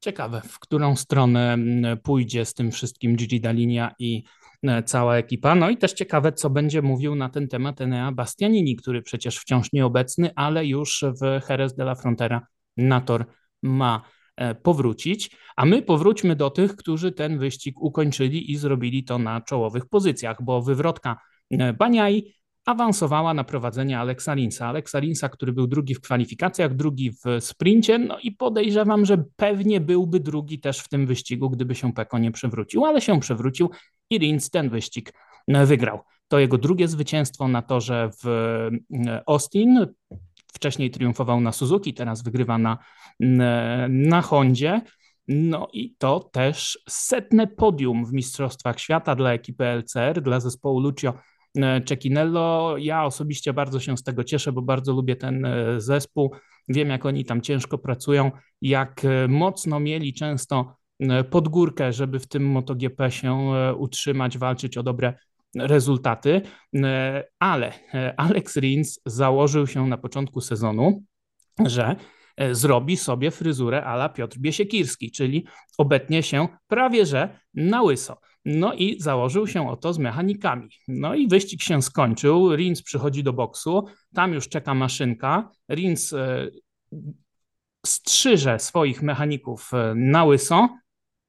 Ciekawe, 0.00 0.42
w 0.48 0.58
którą 0.58 0.96
stronę 0.96 1.56
pójdzie 2.02 2.44
z 2.44 2.54
tym 2.54 2.70
wszystkim 2.70 3.16
Gigi 3.16 3.40
Dalinia 3.40 3.94
i 3.98 4.22
e, 4.62 4.82
cała 4.82 5.16
ekipa. 5.16 5.54
No 5.54 5.70
i 5.70 5.76
też 5.76 5.92
ciekawe, 5.92 6.32
co 6.32 6.50
będzie 6.50 6.82
mówił 6.82 7.14
na 7.14 7.28
ten 7.28 7.48
temat 7.48 7.80
Enea 7.80 8.12
Bastianini, 8.12 8.76
który 8.76 9.02
przecież 9.02 9.38
wciąż 9.38 9.72
nieobecny, 9.72 10.30
ale 10.36 10.66
już 10.66 11.04
w 11.20 11.50
Jerez 11.50 11.74
de 11.74 11.82
la 11.82 11.94
Frontera 11.94 12.46
na 12.76 13.00
tor 13.00 13.26
ma 13.62 14.02
powrócić, 14.62 15.30
a 15.56 15.64
my 15.64 15.82
powróćmy 15.82 16.36
do 16.36 16.50
tych, 16.50 16.76
którzy 16.76 17.12
ten 17.12 17.38
wyścig 17.38 17.80
ukończyli 17.80 18.52
i 18.52 18.56
zrobili 18.56 19.04
to 19.04 19.18
na 19.18 19.40
czołowych 19.40 19.86
pozycjach, 19.86 20.42
bo 20.42 20.62
wywrotka 20.62 21.16
e, 21.50 21.72
Baniai 21.72 22.34
awansowała 22.64 23.34
na 23.34 23.44
prowadzenie 23.44 23.98
Alexa 23.98 24.34
Linsa. 24.34 24.68
Alexa 24.68 24.98
Linsa, 24.98 25.28
który 25.28 25.52
był 25.52 25.66
drugi 25.66 25.94
w 25.94 26.00
kwalifikacjach, 26.00 26.74
drugi 26.74 27.10
w 27.10 27.40
sprincie, 27.40 27.98
no 27.98 28.18
i 28.18 28.32
podejrzewam, 28.32 29.04
że 29.04 29.24
pewnie 29.36 29.80
byłby 29.80 30.20
drugi 30.20 30.60
też 30.60 30.78
w 30.78 30.88
tym 30.88 31.06
wyścigu, 31.06 31.50
gdyby 31.50 31.74
się 31.74 31.92
Peko 31.92 32.18
nie 32.18 32.32
przewrócił, 32.32 32.84
ale 32.84 33.00
się 33.00 33.20
przewrócił 33.20 33.70
i 34.10 34.18
Rins 34.18 34.50
ten 34.50 34.70
wyścig 34.70 35.12
e, 35.48 35.66
wygrał. 35.66 36.00
To 36.28 36.38
jego 36.38 36.58
drugie 36.58 36.88
zwycięstwo 36.88 37.48
na 37.48 37.62
torze 37.62 38.10
w 38.24 38.68
Austin. 39.26 39.86
Wcześniej 40.54 40.90
triumfował 40.90 41.40
na 41.40 41.52
Suzuki, 41.52 41.94
teraz 41.94 42.22
wygrywa 42.22 42.58
na, 42.58 42.78
na 43.88 44.22
Hondzie. 44.22 44.80
No 45.28 45.68
i 45.72 45.94
to 45.98 46.20
też 46.32 46.78
setne 46.88 47.46
podium 47.46 48.06
w 48.06 48.12
Mistrzostwach 48.12 48.80
Świata 48.80 49.14
dla 49.14 49.32
ekipy 49.32 49.64
LCR, 49.64 50.22
dla 50.22 50.40
zespołu 50.40 50.80
Lucio 50.80 51.14
Cecchinello. 51.86 52.76
Ja 52.78 53.04
osobiście 53.04 53.52
bardzo 53.52 53.80
się 53.80 53.96
z 53.96 54.02
tego 54.02 54.24
cieszę, 54.24 54.52
bo 54.52 54.62
bardzo 54.62 54.92
lubię 54.92 55.16
ten 55.16 55.44
e, 55.44 55.80
zespół. 55.80 56.34
Wiem, 56.68 56.88
jak 56.88 57.06
oni 57.06 57.24
tam 57.24 57.40
ciężko 57.40 57.78
pracują, 57.78 58.30
jak 58.62 59.04
e, 59.04 59.28
mocno 59.28 59.80
mieli 59.80 60.14
często 60.14 60.76
e, 61.00 61.24
pod 61.24 61.48
górkę, 61.48 61.92
żeby 61.92 62.18
w 62.18 62.26
tym 62.26 62.46
MotoGP 62.46 63.10
się 63.10 63.52
utrzymać, 63.78 64.38
walczyć 64.38 64.78
o 64.78 64.82
dobre 64.82 65.14
rezultaty, 65.54 66.42
e, 66.74 67.24
ale 67.38 67.72
e, 67.94 68.14
Alex 68.20 68.56
Rins 68.56 69.00
założył 69.06 69.66
się 69.66 69.86
na 69.86 69.98
początku 69.98 70.40
sezonu, 70.40 71.04
że 71.66 71.96
e, 72.36 72.54
zrobi 72.54 72.96
sobie 72.96 73.30
fryzurę 73.30 73.84
ala 73.84 74.08
Piotr 74.08 74.38
Biesiekirski, 74.38 75.10
czyli 75.10 75.46
obetnie 75.78 76.22
się 76.22 76.48
prawie 76.66 77.06
że 77.06 77.38
na 77.54 77.82
łyso. 77.82 78.20
No 78.44 78.74
i 78.74 79.00
założył 79.00 79.46
się 79.46 79.70
o 79.70 79.76
to 79.76 79.92
z 79.92 79.98
mechanikami. 79.98 80.68
No 80.88 81.14
i 81.14 81.28
wyścig 81.28 81.62
się 81.62 81.82
skończył. 81.82 82.56
Rins 82.56 82.82
przychodzi 82.82 83.22
do 83.22 83.32
boksu, 83.32 83.86
tam 84.14 84.32
już 84.32 84.48
czeka 84.48 84.74
maszynka. 84.74 85.50
Rins 85.70 86.14
strzyże 87.86 88.58
swoich 88.58 89.02
mechaników 89.02 89.70
na 89.94 90.24
łyso, 90.24 90.68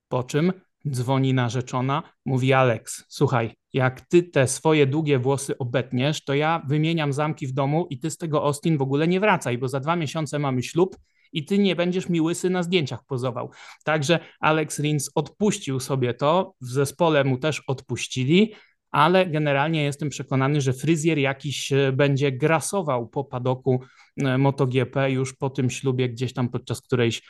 po 0.08 0.24
czym 0.24 0.54
dzwoni 0.90 1.34
narzeczona, 1.34 2.04
mówi 2.26 2.54
Alex, 2.54 3.06
słuchaj, 3.08 3.54
jak 3.74 4.02
ty 4.02 4.24
te 4.24 4.48
swoje 4.48 4.88
długie 4.88 5.20
włosy 5.20 5.58
obetniesz, 5.58 6.24
to 6.24 6.34
ja 6.34 6.62
wymieniam 6.68 7.14
zamki 7.14 7.48
w 7.48 7.54
domu 7.54 7.88
i 7.90 8.00
ty 8.00 8.12
z 8.12 8.18
tego 8.18 8.44
Austin 8.44 8.78
w 8.78 8.82
ogóle 8.82 9.08
nie 9.08 9.20
wracaj, 9.20 9.58
bo 9.58 9.68
za 9.68 9.80
dwa 9.80 9.96
miesiące 9.96 10.40
mamy 10.40 10.64
ślub 10.64 10.98
i 11.34 11.46
ty 11.46 11.58
nie 11.58 11.76
będziesz 11.76 12.10
mi 12.10 12.22
łysy 12.22 12.50
na 12.50 12.64
zdjęciach 12.64 13.06
pozował. 13.06 13.52
Także 13.84 14.20
Alex 14.40 14.80
Rins 14.80 15.12
odpuścił 15.16 15.80
sobie 15.80 16.14
to, 16.14 16.54
w 16.62 16.68
zespole 16.68 17.24
mu 17.24 17.38
też 17.38 17.64
odpuścili, 17.68 18.54
ale 18.92 19.26
generalnie 19.26 19.84
jestem 19.84 20.10
przekonany, 20.10 20.62
że 20.62 20.74
fryzjer 20.74 21.18
jakiś 21.18 21.72
e, 21.72 21.92
będzie 21.92 22.32
grasował 22.32 23.08
po 23.08 23.24
padoku 23.24 23.82
e, 24.18 24.38
MotoGP 24.38 25.12
już 25.12 25.34
po 25.34 25.50
tym 25.50 25.70
ślubie, 25.70 26.10
gdzieś 26.10 26.34
tam 26.34 26.50
podczas 26.50 26.82
którejś 26.82 27.22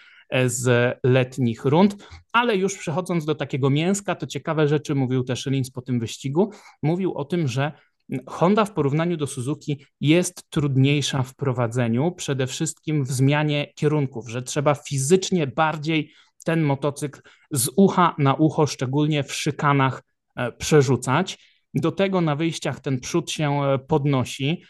z 0.46 0.98
letnich 1.04 1.66
rund. 1.66 1.96
Ale 2.34 2.58
już 2.58 2.78
przechodząc 2.78 3.26
do 3.26 3.36
takiego 3.36 3.70
mięska, 3.70 4.16
to 4.16 4.28
ciekawe 4.28 4.68
rzeczy 4.68 4.96
mówił 4.96 5.24
też 5.24 5.46
Lins 5.46 5.72
po 5.72 5.82
tym 5.82 6.00
wyścigu. 6.00 6.52
Mówił 6.84 7.14
o 7.14 7.26
tym, 7.26 7.48
że 7.48 7.72
Honda 8.28 8.66
w 8.66 8.74
porównaniu 8.74 9.18
do 9.18 9.28
Suzuki 9.28 9.86
jest 10.02 10.50
trudniejsza 10.50 11.24
w 11.24 11.36
prowadzeniu, 11.36 12.12
przede 12.12 12.48
wszystkim 12.48 13.04
w 13.04 13.12
zmianie 13.12 13.74
kierunków, 13.76 14.30
że 14.30 14.42
trzeba 14.42 14.76
fizycznie 14.76 15.48
bardziej 15.48 16.12
ten 16.46 16.62
motocykl 16.62 17.22
z 17.52 17.70
ucha 17.76 18.16
na 18.18 18.34
ucho, 18.34 18.68
szczególnie 18.68 19.24
w 19.24 19.34
szykanach, 19.34 20.04
przerzucać. 20.58 21.38
Do 21.74 21.92
tego 21.92 22.22
na 22.22 22.36
wyjściach 22.36 22.80
ten 22.80 23.00
przód 23.00 23.32
się 23.32 23.64
e, 23.64 23.80
podnosi 23.80 24.64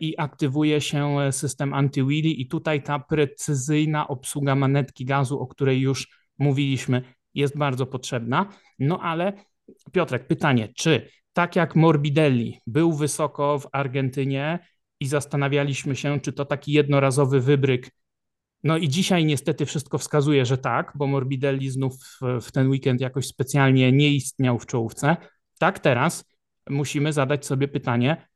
i 0.00 0.14
aktywuje 0.18 0.80
się 0.80 1.18
system 1.30 1.74
anti-wheelie 1.74 2.30
i 2.30 2.48
tutaj 2.48 2.82
ta 2.82 2.98
precyzyjna 2.98 4.08
obsługa 4.08 4.54
manetki 4.54 5.04
gazu, 5.04 5.40
o 5.40 5.46
której 5.46 5.80
już 5.80 6.08
mówiliśmy, 6.38 7.02
jest 7.34 7.58
bardzo 7.58 7.86
potrzebna. 7.86 8.48
No 8.78 9.00
ale 9.00 9.32
Piotrek, 9.92 10.26
pytanie, 10.26 10.68
czy 10.76 11.08
tak 11.32 11.56
jak 11.56 11.76
Morbidelli 11.76 12.60
był 12.66 12.92
wysoko 12.92 13.58
w 13.58 13.68
Argentynie 13.72 14.58
i 15.00 15.06
zastanawialiśmy 15.06 15.96
się, 15.96 16.20
czy 16.20 16.32
to 16.32 16.44
taki 16.44 16.72
jednorazowy 16.72 17.40
wybryk 17.40 17.90
no 18.64 18.76
i 18.76 18.88
dzisiaj 18.88 19.24
niestety 19.24 19.66
wszystko 19.66 19.98
wskazuje, 19.98 20.46
że 20.46 20.58
tak, 20.58 20.92
bo 20.94 21.06
Morbidelli 21.06 21.70
znów 21.70 21.94
w 22.42 22.52
ten 22.52 22.68
weekend 22.68 23.00
jakoś 23.00 23.26
specjalnie 23.26 23.92
nie 23.92 24.10
istniał 24.10 24.58
w 24.58 24.66
czołówce. 24.66 25.16
Tak 25.58 25.78
teraz 25.78 26.24
musimy 26.70 27.12
zadać 27.12 27.46
sobie 27.46 27.68
pytanie, 27.68 28.26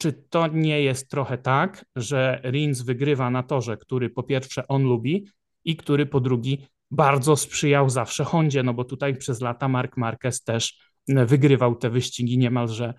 czy 0.00 0.12
to 0.12 0.46
nie 0.46 0.82
jest 0.82 1.10
trochę 1.10 1.38
tak, 1.38 1.84
że 1.96 2.40
Rins 2.44 2.82
wygrywa 2.82 3.30
na 3.30 3.42
torze, 3.42 3.76
który 3.76 4.10
po 4.10 4.22
pierwsze 4.22 4.68
on 4.68 4.82
lubi 4.82 5.26
i 5.64 5.76
który 5.76 6.06
po 6.06 6.20
drugi 6.20 6.66
bardzo 6.90 7.36
sprzyjał 7.36 7.90
zawsze 7.90 8.24
Hondzie, 8.24 8.62
no 8.62 8.74
bo 8.74 8.84
tutaj 8.84 9.16
przez 9.16 9.40
lata 9.40 9.68
Mark 9.68 9.96
Marquez 9.96 10.42
też 10.42 10.78
wygrywał 11.08 11.76
te 11.76 11.90
wyścigi 11.90 12.38
niemalże 12.38 12.94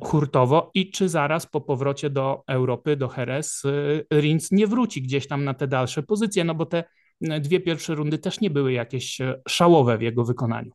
hurtowo. 0.00 0.70
I 0.74 0.90
czy 0.90 1.08
zaraz 1.08 1.46
po 1.46 1.60
powrocie 1.60 2.10
do 2.10 2.42
Europy, 2.46 2.96
do 2.96 3.10
Jerez, 3.16 3.64
y, 3.64 4.06
Rins 4.12 4.52
nie 4.52 4.66
wróci 4.66 5.02
gdzieś 5.02 5.26
tam 5.26 5.44
na 5.44 5.54
te 5.54 5.68
dalsze 5.68 6.02
pozycje, 6.02 6.44
no 6.44 6.54
bo 6.54 6.66
te 6.66 6.84
dwie 7.20 7.60
pierwsze 7.60 7.94
rundy 7.94 8.18
też 8.18 8.40
nie 8.40 8.50
były 8.50 8.72
jakieś 8.72 9.18
szałowe 9.48 9.98
w 9.98 10.02
jego 10.02 10.24
wykonaniu. 10.24 10.70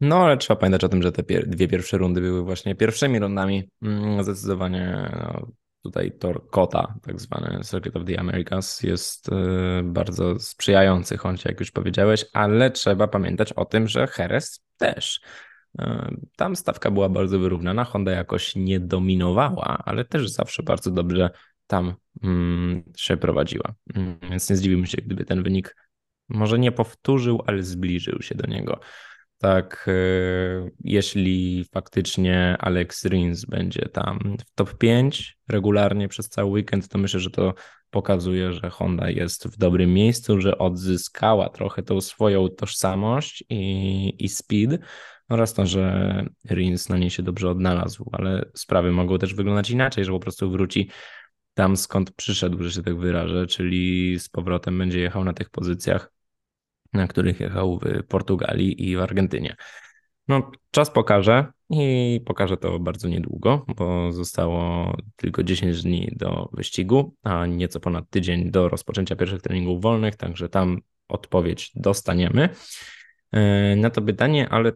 No, 0.00 0.24
ale 0.24 0.36
trzeba 0.36 0.60
pamiętać 0.60 0.84
o 0.84 0.88
tym, 0.88 1.02
że 1.02 1.12
te 1.12 1.22
pier 1.22 1.48
dwie 1.48 1.68
pierwsze 1.68 1.98
rundy 1.98 2.20
były 2.20 2.42
właśnie 2.42 2.74
pierwszymi 2.74 3.18
rundami. 3.18 3.68
Mm, 3.82 4.24
zdecydowanie 4.24 5.10
no, 5.12 5.46
tutaj 5.82 6.12
tor 6.12 6.50
Kota, 6.50 6.94
tak 7.02 7.20
zwany 7.20 7.60
Circuit 7.70 7.96
of 7.96 8.04
the 8.04 8.20
Americas, 8.20 8.82
jest 8.82 9.28
y, 9.28 9.32
bardzo 9.84 10.38
sprzyjający 10.38 11.16
Hondzie, 11.16 11.42
jak 11.46 11.60
już 11.60 11.70
powiedziałeś, 11.70 12.24
ale 12.32 12.70
trzeba 12.70 13.08
pamiętać 13.08 13.52
o 13.52 13.64
tym, 13.64 13.88
że 13.88 14.08
Jerez 14.18 14.64
też. 14.76 15.20
Y, 15.80 15.84
tam 16.36 16.56
stawka 16.56 16.90
była 16.90 17.08
bardzo 17.08 17.38
wyrównana, 17.38 17.84
Honda 17.84 18.12
jakoś 18.12 18.56
nie 18.56 18.80
dominowała, 18.80 19.82
ale 19.84 20.04
też 20.04 20.30
zawsze 20.30 20.62
bardzo 20.62 20.90
dobrze 20.90 21.30
tam 21.66 21.94
mm, 22.22 22.82
się 22.96 23.16
prowadziła. 23.16 23.74
Mm, 23.94 24.18
więc 24.30 24.50
nie 24.50 24.56
zdziwiłbym 24.56 24.86
się, 24.86 25.02
gdyby 25.02 25.24
ten 25.24 25.42
wynik 25.42 25.76
może 26.28 26.58
nie 26.58 26.72
powtórzył, 26.72 27.42
ale 27.46 27.62
zbliżył 27.62 28.22
się 28.22 28.34
do 28.34 28.46
niego. 28.46 28.80
Tak, 29.40 29.86
e, 29.88 29.92
jeśli 30.80 31.64
faktycznie 31.72 32.56
Alex 32.58 33.04
Rins 33.04 33.44
będzie 33.44 33.88
tam 33.88 34.36
w 34.40 34.54
top 34.54 34.78
5 34.78 35.38
regularnie 35.48 36.08
przez 36.08 36.28
cały 36.28 36.50
weekend, 36.50 36.88
to 36.88 36.98
myślę, 36.98 37.20
że 37.20 37.30
to 37.30 37.54
pokazuje, 37.90 38.52
że 38.52 38.70
Honda 38.70 39.10
jest 39.10 39.48
w 39.48 39.56
dobrym 39.56 39.94
miejscu, 39.94 40.40
że 40.40 40.58
odzyskała 40.58 41.48
trochę 41.48 41.82
tą 41.82 42.00
swoją 42.00 42.48
tożsamość 42.48 43.44
i, 43.48 44.24
i 44.24 44.28
speed 44.28 44.78
oraz 45.28 45.54
to, 45.54 45.66
że 45.66 46.24
Rins 46.50 46.88
na 46.88 46.98
niej 46.98 47.10
się 47.10 47.22
dobrze 47.22 47.50
odnalazł, 47.50 48.10
ale 48.12 48.50
sprawy 48.54 48.92
mogą 48.92 49.18
też 49.18 49.34
wyglądać 49.34 49.70
inaczej, 49.70 50.04
że 50.04 50.12
po 50.12 50.20
prostu 50.20 50.50
wróci 50.50 50.90
tam 51.54 51.76
skąd 51.76 52.12
przyszedł, 52.12 52.62
że 52.62 52.72
się 52.72 52.82
tak 52.82 52.98
wyrażę, 52.98 53.46
czyli 53.46 54.18
z 54.18 54.28
powrotem 54.28 54.78
będzie 54.78 55.00
jechał 55.00 55.24
na 55.24 55.32
tych 55.32 55.50
pozycjach 55.50 56.12
na 56.92 57.06
których 57.06 57.40
jechał 57.40 57.78
w 57.78 58.06
Portugalii 58.06 58.88
i 58.88 58.96
w 58.96 59.00
Argentynie. 59.00 59.56
No, 60.28 60.50
czas 60.70 60.90
pokaże 60.90 61.46
i 61.70 62.20
pokaże 62.26 62.56
to 62.56 62.78
bardzo 62.78 63.08
niedługo, 63.08 63.66
bo 63.76 64.12
zostało 64.12 64.92
tylko 65.16 65.42
10 65.42 65.82
dni 65.82 66.12
do 66.16 66.48
wyścigu, 66.52 67.14
a 67.22 67.46
nieco 67.46 67.80
ponad 67.80 68.10
tydzień 68.10 68.50
do 68.50 68.68
rozpoczęcia 68.68 69.16
pierwszych 69.16 69.42
treningów 69.42 69.82
wolnych, 69.82 70.16
także 70.16 70.48
tam 70.48 70.80
odpowiedź 71.08 71.72
dostaniemy 71.74 72.48
e, 73.32 73.76
na 73.76 73.90
to 73.90 74.02
pytanie, 74.02 74.48
ale 74.48 74.72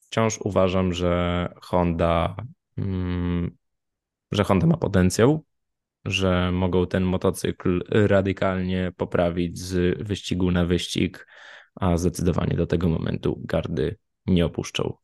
wciąż 0.00 0.38
uważam, 0.38 0.92
że 0.92 1.48
Honda, 1.62 2.36
mm, 2.78 3.56
że 4.32 4.44
Honda 4.44 4.66
ma 4.66 4.76
potencjał, 4.76 5.44
że 6.04 6.52
mogą 6.52 6.86
ten 6.86 7.04
motocykl 7.04 7.82
radykalnie 7.88 8.92
poprawić 8.96 9.58
z 9.58 10.02
wyścigu 10.02 10.50
na 10.50 10.66
wyścig, 10.66 11.26
a 11.74 11.96
zdecydowanie 11.96 12.56
do 12.56 12.66
tego 12.66 12.88
momentu 12.88 13.40
gardy 13.44 13.96
nie 14.26 14.46
opuszczą. 14.46 14.94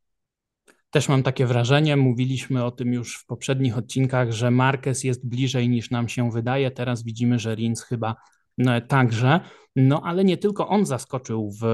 Też 0.90 1.08
mam 1.08 1.22
takie 1.22 1.46
wrażenie, 1.46 1.96
mówiliśmy 1.96 2.64
o 2.64 2.70
tym 2.70 2.92
już 2.92 3.16
w 3.16 3.26
poprzednich 3.26 3.78
odcinkach, 3.78 4.32
że 4.32 4.50
Marquez 4.50 5.04
jest 5.04 5.28
bliżej 5.28 5.68
niż 5.68 5.90
nam 5.90 6.08
się 6.08 6.30
wydaje. 6.30 6.70
Teraz 6.70 7.04
widzimy, 7.04 7.38
że 7.38 7.54
Rins 7.54 7.82
chyba 7.82 8.16
no, 8.58 8.80
także. 8.80 9.40
No 9.76 10.02
ale 10.04 10.24
nie 10.24 10.36
tylko 10.36 10.68
on 10.68 10.86
zaskoczył 10.86 11.52
w 11.60 11.66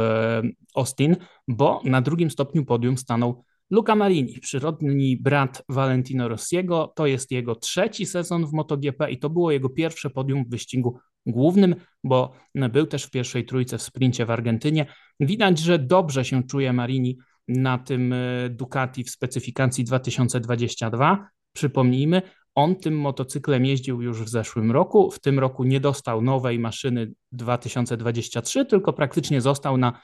Austin, 0.75 1.17
bo 1.49 1.81
na 1.85 2.01
drugim 2.01 2.31
stopniu 2.31 2.65
podium 2.65 2.99
stanął 2.99 3.45
Luca 3.71 3.95
Marini, 3.95 4.41
przyrodni 4.41 5.17
brat 5.17 5.63
Valentino 5.69 6.29
Rossiego. 6.29 6.93
To 6.97 7.07
jest 7.07 7.31
jego 7.31 7.55
trzeci 7.55 8.07
sezon 8.07 8.47
w 8.47 8.53
MotoGP 8.53 9.11
i 9.11 9.19
to 9.19 9.31
było 9.31 9.51
jego 9.51 9.69
pierwsze 9.69 10.11
podium 10.11 10.45
w 10.45 10.51
wyścigu 10.51 10.99
głównym, 11.27 11.75
bo 12.05 12.33
był 12.55 12.87
też 12.87 13.05
w 13.05 13.11
pierwszej 13.11 13.45
trójce 13.45 13.79
w 13.79 13.83
sprincie 13.83 14.27
w 14.27 14.31
Argentynie. 14.31 14.87
Widać, 15.21 15.59
że 15.59 15.79
dobrze 15.79 16.25
się 16.25 16.43
czuje 16.43 16.73
Marini 16.73 17.19
na 17.49 17.79
tym 17.79 18.13
e, 18.13 18.49
Ducati 18.51 19.05
w 19.05 19.11
specyfikacji 19.11 19.85
2022. 19.85 21.29
Przypomnijmy, 21.53 22.23
on 22.55 22.77
tym 22.77 22.99
motocyklem 22.99 23.65
jeździł 23.65 24.03
już 24.03 24.23
w 24.23 24.29
zeszłym 24.29 24.73
roku. 24.73 25.11
W 25.11 25.21
tym 25.21 25.39
roku 25.39 25.65
nie 25.65 25.81
dostał 25.81 26.23
nowej 26.23 26.59
maszyny 26.59 27.13
2023, 27.33 28.65
tylko 28.65 28.93
praktycznie 28.93 29.41
został 29.41 29.77
na 29.77 30.01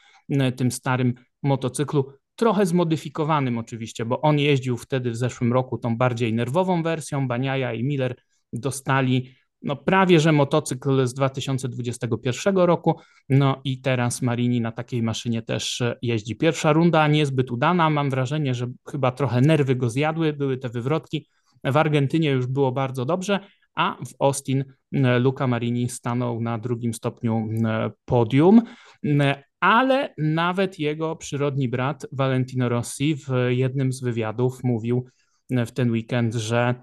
tym 0.56 0.70
starym 0.70 1.14
motocyklu, 1.42 2.12
trochę 2.40 2.66
zmodyfikowanym 2.66 3.58
oczywiście, 3.58 4.04
bo 4.04 4.20
on 4.20 4.38
jeździł 4.38 4.76
wtedy 4.76 5.10
w 5.10 5.16
zeszłym 5.16 5.52
roku 5.52 5.78
tą 5.78 5.96
bardziej 5.96 6.34
nerwową 6.34 6.82
wersją. 6.82 7.28
Baniaja 7.28 7.72
i 7.72 7.84
Miller 7.84 8.14
dostali 8.52 9.30
no 9.62 9.76
prawie 9.76 10.20
że 10.20 10.32
motocykl 10.32 11.06
z 11.06 11.14
2021 11.14 12.56
roku, 12.56 13.00
no 13.28 13.60
i 13.64 13.80
teraz 13.80 14.22
Marini 14.22 14.60
na 14.60 14.72
takiej 14.72 15.02
maszynie 15.02 15.42
też 15.42 15.82
jeździ. 16.02 16.36
Pierwsza 16.36 16.72
runda 16.72 17.08
niezbyt 17.08 17.50
udana, 17.50 17.90
mam 17.90 18.10
wrażenie, 18.10 18.54
że 18.54 18.66
chyba 18.90 19.12
trochę 19.12 19.40
nerwy 19.40 19.76
go 19.76 19.90
zjadły, 19.90 20.32
były 20.32 20.58
te 20.58 20.68
wywrotki. 20.68 21.26
W 21.64 21.76
Argentynie 21.76 22.30
już 22.30 22.46
było 22.46 22.72
bardzo 22.72 23.04
dobrze, 23.04 23.40
a 23.74 23.96
w 24.04 24.14
Austin 24.18 24.64
e, 24.92 25.18
Luca 25.18 25.46
Marini 25.46 25.88
stanął 25.88 26.40
na 26.40 26.58
drugim 26.58 26.94
stopniu 26.94 27.48
e, 27.64 27.90
podium, 28.04 28.62
e, 29.04 29.42
ale 29.60 30.14
nawet 30.18 30.78
jego 30.78 31.16
przyrodni 31.16 31.68
brat 31.68 32.06
Valentino 32.12 32.68
Rossi 32.68 33.14
w 33.14 33.28
jednym 33.48 33.92
z 33.92 34.00
wywiadów 34.00 34.64
mówił 34.64 35.08
w 35.50 35.70
ten 35.70 35.90
weekend, 35.90 36.34
że 36.34 36.74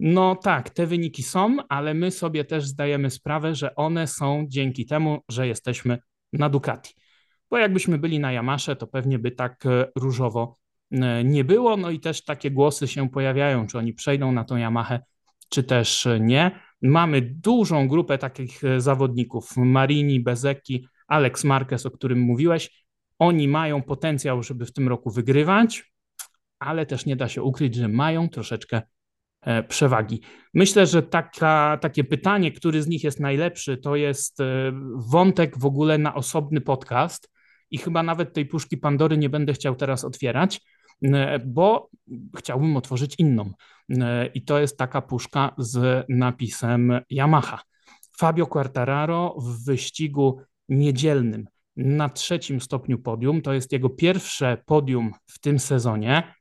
no 0.00 0.36
tak, 0.36 0.70
te 0.70 0.86
wyniki 0.86 1.22
są, 1.22 1.56
ale 1.68 1.94
my 1.94 2.10
sobie 2.10 2.44
też 2.44 2.66
zdajemy 2.66 3.10
sprawę, 3.10 3.54
że 3.54 3.74
one 3.74 4.06
są 4.06 4.44
dzięki 4.48 4.86
temu, 4.86 5.18
że 5.28 5.48
jesteśmy 5.48 5.98
na 6.32 6.48
Ducati. 6.48 6.94
Bo 7.50 7.58
jakbyśmy 7.58 7.98
byli 7.98 8.20
na 8.20 8.32
Yamasze, 8.32 8.76
to 8.76 8.86
pewnie 8.86 9.18
by 9.18 9.30
tak 9.30 9.64
różowo 9.96 10.60
nie 11.24 11.44
było. 11.44 11.76
No 11.76 11.90
i 11.90 12.00
też 12.00 12.24
takie 12.24 12.50
głosy 12.50 12.88
się 12.88 13.10
pojawiają, 13.10 13.66
czy 13.66 13.78
oni 13.78 13.92
przejdą 13.92 14.32
na 14.32 14.44
tą 14.44 14.56
Yamahę, 14.56 15.00
czy 15.48 15.62
też 15.62 16.08
nie. 16.20 16.60
Mamy 16.82 17.20
dużą 17.22 17.88
grupę 17.88 18.18
takich 18.18 18.64
e, 18.64 18.80
zawodników, 18.80 19.56
Marini, 19.56 20.20
Bezeki, 20.20 20.86
Alex 21.10 21.44
Marquez, 21.44 21.86
o 21.86 21.90
którym 21.90 22.20
mówiłeś. 22.20 22.84
Oni 23.18 23.48
mają 23.48 23.82
potencjał, 23.82 24.42
żeby 24.42 24.66
w 24.66 24.72
tym 24.72 24.88
roku 24.88 25.10
wygrywać, 25.10 25.92
ale 26.58 26.86
też 26.86 27.06
nie 27.06 27.16
da 27.16 27.28
się 27.28 27.42
ukryć, 27.42 27.74
że 27.74 27.88
mają 27.88 28.28
troszeczkę 28.28 28.82
e, 29.42 29.62
przewagi. 29.62 30.20
Myślę, 30.54 30.86
że 30.86 31.02
taka, 31.02 31.78
takie 31.80 32.04
pytanie, 32.04 32.52
który 32.52 32.82
z 32.82 32.88
nich 32.88 33.04
jest 33.04 33.20
najlepszy, 33.20 33.76
to 33.76 33.96
jest 33.96 34.40
e, 34.40 34.72
wątek 34.96 35.58
w 35.58 35.66
ogóle 35.66 35.98
na 35.98 36.14
osobny 36.14 36.60
podcast 36.60 37.30
i 37.70 37.78
chyba 37.78 38.02
nawet 38.02 38.32
tej 38.32 38.46
puszki 38.46 38.76
Pandory 38.76 39.18
nie 39.18 39.28
będę 39.28 39.52
chciał 39.52 39.76
teraz 39.76 40.04
otwierać, 40.04 40.60
E, 41.04 41.38
bo 41.38 41.90
chciałbym 42.36 42.76
otworzyć 42.76 43.14
inną. 43.18 43.52
I 44.34 44.44
to 44.44 44.60
jest 44.60 44.78
taka 44.78 45.02
puszka 45.02 45.54
z 45.58 46.06
napisem 46.08 47.00
Yamaha. 47.10 47.62
Fabio 48.18 48.46
Quartararo 48.46 49.36
w 49.38 49.64
wyścigu 49.64 50.40
niedzielnym 50.70 51.48
na 51.76 52.08
trzecim 52.08 52.60
stopniu 52.60 52.98
podium. 52.98 53.42
To 53.42 53.52
jest 53.52 53.72
jego 53.72 53.90
pierwsze 53.90 54.62
podium 54.66 55.12
w 55.26 55.38
tym 55.38 55.58
sezonie, 55.58 56.34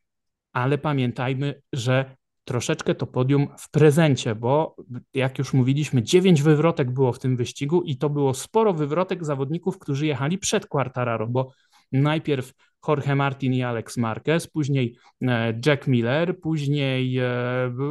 ale 0.53 0.77
pamiętajmy, 0.77 1.61
że 1.73 2.15
troszeczkę 2.43 2.95
to 2.95 3.07
podium 3.07 3.47
w 3.59 3.71
prezencie, 3.71 4.35
bo 4.35 4.75
jak 5.13 5.37
już 5.39 5.53
mówiliśmy, 5.53 6.03
dziewięć 6.03 6.41
wywrotek 6.41 6.91
było 6.91 7.13
w 7.13 7.19
tym 7.19 7.37
wyścigu 7.37 7.81
i 7.81 7.97
to 7.97 8.09
było 8.09 8.33
sporo 8.33 8.73
wywrotek 8.73 9.25
zawodników, 9.25 9.79
którzy 9.79 10.07
jechali 10.07 10.37
przed 10.37 10.67
Quartararo, 10.67 11.27
bo 11.27 11.51
najpierw 11.91 12.53
Jorge 12.87 13.15
Martin 13.15 13.53
i 13.53 13.63
Alex 13.63 13.97
Marquez, 13.97 14.47
później 14.47 14.95
e, 15.21 15.59
Jack 15.65 15.87
Miller, 15.87 16.39
później 16.39 17.17
e, 17.17 17.25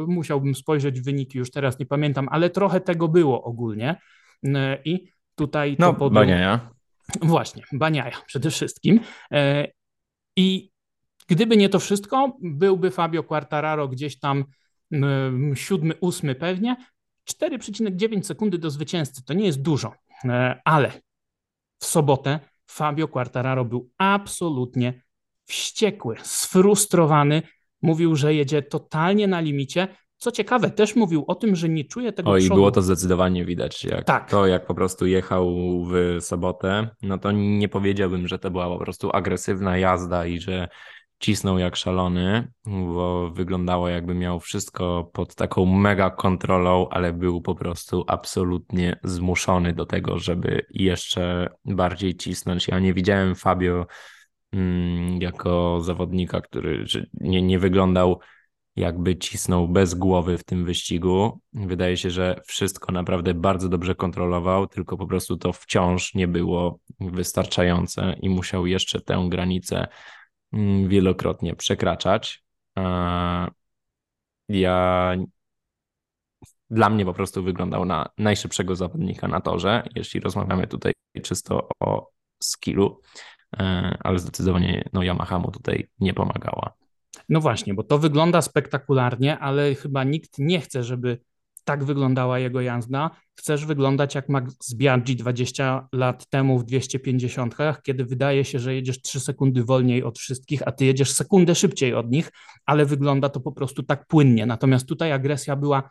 musiałbym 0.07 0.55
spojrzeć 0.55 1.01
wyniki, 1.01 1.37
już 1.37 1.51
teraz 1.51 1.79
nie 1.79 1.85
pamiętam, 1.85 2.27
ale 2.31 2.49
trochę 2.49 2.81
tego 2.81 3.07
było 3.07 3.43
ogólnie. 3.43 3.95
E, 4.45 4.77
I 4.85 5.07
tutaj 5.39 5.75
no, 5.79 5.93
to. 5.93 6.09
Baniaja. 6.09 6.69
Właśnie, 7.21 7.63
Baniaja 7.71 8.21
przede 8.25 8.49
wszystkim. 8.51 8.99
I 10.35 10.71
gdyby 11.27 11.57
nie 11.57 11.69
to 11.69 11.79
wszystko, 11.79 12.37
byłby 12.41 12.91
Fabio 12.91 13.23
Quartararo 13.23 13.87
gdzieś 13.87 14.19
tam 14.19 14.45
siódmy, 15.53 15.93
ósmy 16.01 16.35
pewnie. 16.35 16.75
4,9 17.29 18.23
sekundy 18.23 18.57
do 18.57 18.69
zwycięzcy 18.69 19.25
to 19.25 19.33
nie 19.33 19.45
jest 19.45 19.61
dużo, 19.61 19.93
ale 20.65 20.91
w 21.79 21.85
sobotę 21.85 22.39
Fabio 22.67 23.07
Quartararo 23.07 23.65
był 23.65 23.89
absolutnie 23.97 25.01
wściekły, 25.45 26.15
sfrustrowany. 26.23 27.41
Mówił, 27.81 28.15
że 28.15 28.33
jedzie 28.33 28.61
totalnie 28.61 29.27
na 29.27 29.39
limicie. 29.39 29.87
Co 30.19 30.31
ciekawe, 30.31 30.69
też 30.69 30.95
mówił 30.95 31.23
o 31.27 31.35
tym, 31.35 31.55
że 31.55 31.69
nie 31.69 31.85
czuje 31.85 32.13
tego 32.13 32.31
O 32.31 32.37
i 32.37 32.47
było 32.47 32.71
to 32.71 32.81
zdecydowanie 32.81 33.45
widać. 33.45 33.83
Jak 33.83 34.03
tak. 34.03 34.29
To, 34.29 34.47
jak 34.47 34.65
po 34.65 34.75
prostu 34.75 35.05
jechał 35.05 35.55
w 35.85 36.17
sobotę, 36.19 36.89
no 37.01 37.17
to 37.17 37.31
nie 37.31 37.69
powiedziałbym, 37.69 38.27
że 38.27 38.39
to 38.39 38.51
była 38.51 38.67
po 38.67 38.79
prostu 38.79 39.09
agresywna 39.13 39.77
jazda 39.77 40.25
i 40.25 40.39
że 40.39 40.67
cisnął 41.19 41.59
jak 41.59 41.75
szalony, 41.75 42.51
bo 42.65 43.31
wyglądało 43.31 43.89
jakby 43.89 44.15
miał 44.15 44.39
wszystko 44.39 45.09
pod 45.13 45.35
taką 45.35 45.65
mega 45.65 46.09
kontrolą, 46.09 46.89
ale 46.89 47.13
był 47.13 47.41
po 47.41 47.55
prostu 47.55 48.03
absolutnie 48.07 48.99
zmuszony 49.03 49.73
do 49.73 49.85
tego, 49.85 50.17
żeby 50.17 50.65
jeszcze 50.69 51.49
bardziej 51.65 52.15
cisnąć. 52.15 52.67
Ja 52.67 52.79
nie 52.79 52.93
widziałem 52.93 53.35
Fabio 53.35 53.85
mm, 54.53 55.21
jako 55.21 55.81
zawodnika, 55.81 56.41
który 56.41 56.85
nie, 57.13 57.41
nie 57.41 57.59
wyglądał 57.59 58.19
jakby 58.79 59.15
cisnął 59.15 59.67
bez 59.67 59.95
głowy 59.95 60.37
w 60.37 60.43
tym 60.43 60.65
wyścigu. 60.65 61.39
Wydaje 61.53 61.97
się, 61.97 62.09
że 62.09 62.41
wszystko 62.45 62.91
naprawdę 62.91 63.33
bardzo 63.33 63.69
dobrze 63.69 63.95
kontrolował, 63.95 64.67
tylko 64.67 64.97
po 64.97 65.07
prostu 65.07 65.37
to 65.37 65.53
wciąż 65.53 66.13
nie 66.13 66.27
było 66.27 66.79
wystarczające 66.99 68.15
i 68.21 68.29
musiał 68.29 68.65
jeszcze 68.65 69.01
tę 69.01 69.25
granicę 69.29 69.87
Mm, 70.53 70.89
wielokrotnie 70.89 71.55
przekraczać. 71.55 72.43
Ja 74.49 75.15
dla 76.69 76.89
mnie 76.89 77.05
po 77.05 77.13
prostu 77.13 77.43
wyglądał 77.43 77.85
na 77.85 78.09
najszybszego 78.17 78.75
zawodnika 78.75 79.27
na 79.27 79.41
torze, 79.41 79.83
jeśli 79.95 80.19
rozmawiamy 80.19 80.67
tutaj 80.67 80.93
czysto 81.23 81.69
o 81.79 82.09
skillu, 82.43 83.01
e, 83.57 83.97
ale 83.99 84.19
zdecydowanie 84.19 84.89
no, 84.93 85.03
Yamaha 85.03 85.39
mu 85.39 85.51
tutaj 85.51 85.87
nie 85.99 86.13
pomagała. 86.13 86.73
No 87.29 87.41
właśnie, 87.41 87.73
bo 87.73 87.83
to 87.83 87.97
wygląda 87.97 88.41
spektakularnie, 88.41 89.39
ale 89.39 89.75
chyba 89.75 90.03
nikt 90.03 90.39
nie 90.39 90.61
chce, 90.61 90.83
żeby 90.83 91.17
tak 91.63 91.83
wyglądała 91.83 92.39
jego 92.39 92.61
jazda. 92.61 93.09
Chcesz 93.35 93.65
wyglądać 93.65 94.15
jak 94.15 94.29
Max 94.29 94.73
Biaggi 94.73 95.15
20 95.15 95.87
lat 95.93 96.29
temu 96.29 96.59
w 96.59 96.65
250, 96.65 97.55
kiedy 97.83 98.05
wydaje 98.05 98.45
się, 98.45 98.59
że 98.59 98.75
jedziesz 98.75 99.01
3 99.01 99.19
sekundy 99.19 99.63
wolniej 99.63 100.03
od 100.03 100.19
wszystkich, 100.19 100.67
a 100.67 100.71
ty 100.71 100.85
jedziesz 100.85 101.11
sekundę 101.11 101.55
szybciej 101.55 101.93
od 101.93 102.11
nich, 102.11 102.31
ale 102.65 102.85
wygląda 102.85 103.29
to 103.29 103.39
po 103.39 103.51
prostu 103.51 103.83
tak 103.83 104.07
płynnie. 104.07 104.45
Natomiast 104.45 104.87
tutaj 104.87 105.11
agresja 105.11 105.55
była 105.55 105.89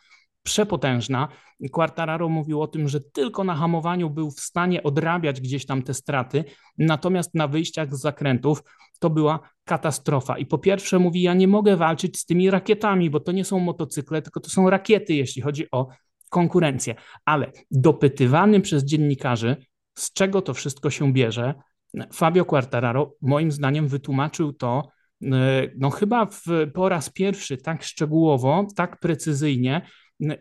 przepotężna. 0.48 1.28
Quartararo 1.72 2.28
mówił 2.28 2.62
o 2.62 2.66
tym, 2.66 2.88
że 2.88 3.00
tylko 3.00 3.44
na 3.44 3.54
hamowaniu 3.54 4.10
był 4.10 4.30
w 4.30 4.40
stanie 4.40 4.82
odrabiać 4.82 5.40
gdzieś 5.40 5.66
tam 5.66 5.82
te 5.82 5.94
straty, 5.94 6.44
natomiast 6.78 7.34
na 7.34 7.48
wyjściach 7.48 7.94
z 7.94 8.00
zakrętów 8.00 8.62
to 8.98 9.10
była 9.10 9.40
katastrofa. 9.64 10.38
I 10.38 10.46
po 10.46 10.58
pierwsze 10.58 10.98
mówi, 10.98 11.22
ja 11.22 11.34
nie 11.34 11.48
mogę 11.48 11.76
walczyć 11.76 12.18
z 12.18 12.26
tymi 12.26 12.50
rakietami, 12.50 13.10
bo 13.10 13.20
to 13.20 13.32
nie 13.32 13.44
są 13.44 13.58
motocykle, 13.58 14.22
tylko 14.22 14.40
to 14.40 14.50
są 14.50 14.70
rakiety, 14.70 15.14
jeśli 15.14 15.42
chodzi 15.42 15.70
o 15.70 15.88
konkurencję. 16.30 16.94
Ale 17.24 17.52
dopytywany 17.70 18.60
przez 18.60 18.84
dziennikarzy, 18.84 19.56
z 19.98 20.12
czego 20.12 20.42
to 20.42 20.54
wszystko 20.54 20.90
się 20.90 21.12
bierze, 21.12 21.54
Fabio 22.12 22.44
Quartararo 22.44 23.14
moim 23.22 23.52
zdaniem 23.52 23.88
wytłumaczył 23.88 24.52
to 24.52 24.88
E, 25.24 25.68
no 25.78 25.90
chyba 25.90 26.26
w, 26.26 26.44
po 26.74 26.88
raz 26.88 27.10
pierwszy 27.10 27.56
tak 27.56 27.82
szczegółowo, 27.82 28.66
tak 28.76 29.00
precyzyjnie 29.00 29.86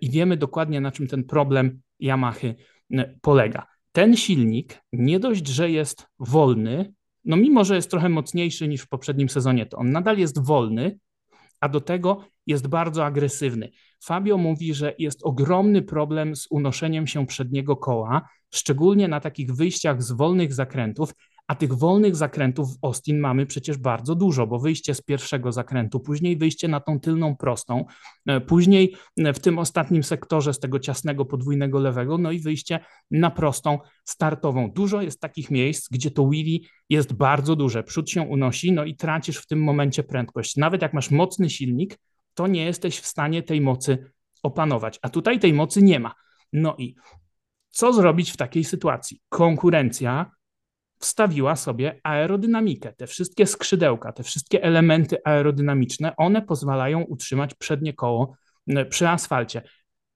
i 0.01 0.09
wiemy 0.09 0.38
dokładnie 0.38 0.82
na 0.82 0.91
czym 0.91 1.07
ten 1.07 1.23
problem 1.23 1.82
Yamahy 1.99 2.55
e, 2.91 3.15
polega. 3.21 3.67
Ten 3.91 4.15
silnik 4.15 4.82
nie 4.93 5.19
dość, 5.19 5.47
że 5.47 5.71
jest 5.71 6.07
wolny, 6.19 6.93
no 7.25 7.38
mimo, 7.38 7.63
że 7.63 7.75
jest 7.75 7.91
trochę 7.91 8.09
mocniejszy 8.09 8.67
niż 8.67 8.82
w 8.82 8.89
poprzednim 8.89 9.30
sezonie, 9.30 9.65
to 9.65 9.78
on 9.78 9.91
nadal 9.91 10.17
jest 10.17 10.45
wolny, 10.45 10.99
a 11.59 11.69
do 11.69 11.82
tego 11.82 12.25
jest 12.47 12.67
bardzo 12.67 13.05
agresywny. 13.05 13.69
Fabio 14.03 14.38
mówi, 14.38 14.73
że 14.73 14.93
jest 14.99 15.19
ogromny 15.23 15.82
problem 15.82 16.36
z 16.36 16.47
unoszeniem 16.49 17.07
się 17.07 17.25
przedniego 17.25 17.78
koła, 17.78 18.30
szczególnie 18.53 19.07
na 19.07 19.19
takich 19.19 19.55
wyjściach 19.55 20.03
z 20.03 20.11
wolnych 20.11 20.53
zakrętów, 20.53 21.13
a 21.48 21.56
tych 21.56 21.74
wolnych 21.74 22.16
zakrętów 22.16 22.74
w 22.74 22.78
Austin 22.82 23.20
mamy 23.20 23.45
przecież 23.45 23.78
bardzo 23.78 24.16
dużo, 24.16 24.48
bo 24.48 24.60
wyjście 24.60 24.95
z 24.95 25.02
pierwszego 25.02 25.52
zakrętu, 25.52 26.00
później 26.00 26.38
wyjście 26.38 26.68
na 26.68 26.80
tą 26.80 27.00
tylną 27.00 27.36
prostą, 27.36 27.86
e, 28.26 28.41
później 28.41 28.95
e, 29.18 29.34
w 29.34 29.39
tym 29.39 29.60
ostatnim 29.60 30.04
sektorze 30.04 30.54
z 30.54 30.60
tego 30.60 30.80
ciasnego 30.80 31.26
podwójnego 31.26 31.80
lewego, 31.80 32.18
no 32.18 32.32
i 32.32 32.39
wyjście 32.39 32.80
na 33.12 33.32
prostą 33.32 33.80
startową. 34.04 34.72
Dużo 34.72 35.02
jest 35.02 35.22
takich 35.22 35.52
miejsc, 35.52 35.89
gdzie 35.91 36.12
to 36.12 36.28
wheelie 36.28 36.60
jest 36.89 37.14
bardzo 37.14 37.56
duże, 37.56 37.84
przód 37.84 38.10
się 38.10 38.22
unosi, 38.22 38.72
no 38.72 38.84
i 38.84 38.95
tracisz 38.95 39.38
w 39.38 39.48
tym 39.48 39.64
momencie 39.64 40.04
prędkość. 40.04 40.56
Nawet 40.56 40.82
jak 40.82 40.93
masz 40.93 41.12
mocny 41.12 41.50
silnik, 41.50 41.98
to 42.34 42.48
nie 42.48 42.66
jesteś 42.66 43.00
w 43.00 43.08
stanie 43.08 43.43
tej 43.43 43.62
mocy 43.62 44.12
opanować, 44.43 45.00
a 45.02 45.10
tutaj 45.10 45.39
tej 45.39 45.54
mocy 45.54 45.84
nie 45.84 46.00
ma. 46.00 46.14
No 46.54 46.76
i 46.78 46.95
co 47.70 47.93
zrobić 47.93 48.32
w 48.32 48.38
takiej 48.38 48.64
sytuacji? 48.64 49.22
Konkurencja 49.30 50.32
wstawiła 51.00 51.56
sobie 51.56 52.00
aerodynamikę. 52.04 52.93
Te 52.93 53.08
wszystkie 53.08 53.45
skrzydełka, 53.45 54.12
te 54.12 54.24
wszystkie 54.24 54.64
elementy 54.64 55.18
aerodynamiczne, 55.26 56.16
one 56.16 56.41
pozwalają 56.41 57.02
utrzymać 57.02 57.56
przednie 57.56 57.93
koło 57.93 58.36
przy 58.89 59.10
asfalcie. 59.10 59.62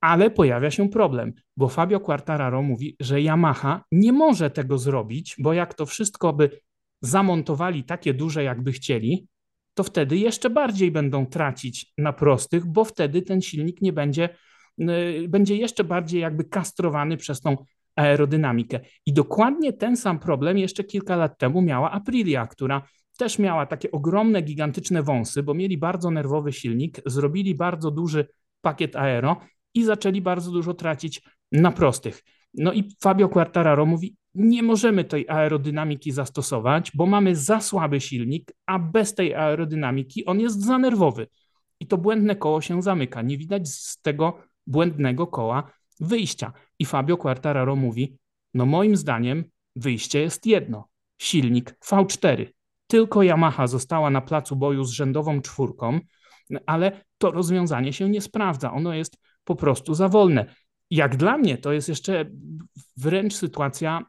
Ale 0.02 0.32
pojawia 0.32 0.72
się 0.72 0.90
problem, 0.90 1.34
bo 1.58 1.70
Fabio 1.70 2.00
Quartararo 2.00 2.62
mówi, 2.62 2.96
że 3.00 3.22
Yamaha 3.22 3.84
nie 3.92 4.14
może 4.14 4.50
tego 4.50 4.78
zrobić, 4.78 5.36
bo 5.40 5.54
jak 5.54 5.74
to 5.74 5.86
wszystko 5.86 6.34
by 6.34 6.62
zamontowali 7.02 7.84
takie 7.84 8.14
duże, 8.14 8.44
jakby 8.44 8.72
chcieli, 8.72 9.28
to 9.74 9.84
wtedy 9.84 10.18
jeszcze 10.18 10.50
bardziej 10.50 10.92
będą 10.92 11.26
tracić 11.26 11.94
na 11.98 12.14
prostych, 12.14 12.66
bo 12.66 12.86
wtedy 12.86 13.22
ten 13.22 13.42
silnik 13.42 13.82
nie 13.82 13.94
będzie, 13.94 14.30
będzie 15.28 15.56
jeszcze 15.56 15.84
bardziej 15.84 16.22
jakby 16.22 16.44
kastrowany 16.44 17.18
przez 17.18 17.42
tą 17.42 17.58
aerodynamikę. 18.02 18.80
I 19.06 19.14
dokładnie 19.14 19.74
ten 19.74 19.98
sam 19.98 20.20
problem 20.20 20.58
jeszcze 20.58 20.84
kilka 20.84 21.16
lat 21.16 21.38
temu 21.38 21.62
miała 21.62 21.92
Aprilia, 21.92 22.48
która 22.48 22.82
też 23.18 23.40
miała 23.40 23.66
takie 23.66 23.92
ogromne, 23.92 24.42
gigantyczne 24.42 25.04
wąsy, 25.04 25.44
bo 25.44 25.54
mieli 25.54 25.78
bardzo 25.78 26.12
nerwowy 26.12 26.54
silnik, 26.54 27.02
zrobili 27.06 27.56
bardzo 27.56 27.92
duży 27.92 28.28
pakiet 28.62 28.96
aero 28.96 29.38
i 29.74 29.84
zaczęli 29.84 30.22
bardzo 30.22 30.52
dużo 30.52 30.74
tracić 30.74 31.22
na 31.52 31.72
prostych. 31.72 32.24
No 32.54 32.74
i 32.74 32.90
Fabio 33.02 33.30
Quartararo 33.30 33.86
mówi, 33.86 34.16
nie 34.36 34.64
możemy 34.64 35.04
tej 35.04 35.30
aerodynamiki 35.30 36.12
zastosować, 36.12 36.92
bo 36.96 37.06
mamy 37.06 37.36
za 37.36 37.60
słaby 37.60 38.02
silnik, 38.02 38.52
a 38.66 38.80
bez 38.80 39.16
tej 39.16 39.36
aerodynamiki 39.36 40.26
on 40.26 40.40
jest 40.40 40.66
za 40.66 40.78
nerwowy. 40.78 41.28
I 41.80 41.88
to 41.88 41.98
błędne 41.98 42.36
koło 42.36 42.62
się 42.62 42.82
zamyka. 42.82 43.22
Nie 43.22 43.38
widać 43.38 43.70
z 43.70 44.02
tego 44.02 44.38
błędnego 44.68 45.28
koła 45.28 45.72
wyjścia. 46.02 46.54
I 46.80 46.86
Fabio 46.86 47.18
Quartararo 47.18 47.76
mówi, 47.76 48.18
no 48.54 48.66
moim 48.66 48.96
zdaniem 48.96 49.44
wyjście 49.76 50.20
jest 50.20 50.46
jedno, 50.46 50.88
silnik 51.22 51.76
V4. 51.86 52.46
Tylko 52.88 53.24
Yamaha 53.24 53.68
została 53.68 54.10
na 54.10 54.22
placu 54.22 54.56
boju 54.56 54.84
z 54.84 54.92
rzędową 54.92 55.42
czwórką, 55.42 56.00
ale 56.66 57.04
to 57.18 57.32
rozwiązanie 57.32 57.94
się 57.94 58.10
nie 58.10 58.22
sprawdza. 58.22 58.72
Ono 58.72 58.94
jest 58.94 59.18
po 59.44 59.56
prostu 59.56 59.94
za 59.94 60.10
wolne. 60.10 60.56
Jak 60.90 61.18
dla 61.18 61.38
mnie 61.38 61.58
to 61.58 61.72
jest 61.72 61.90
jeszcze 61.90 62.26
wręcz 62.98 63.36
sytuacja 63.36 64.06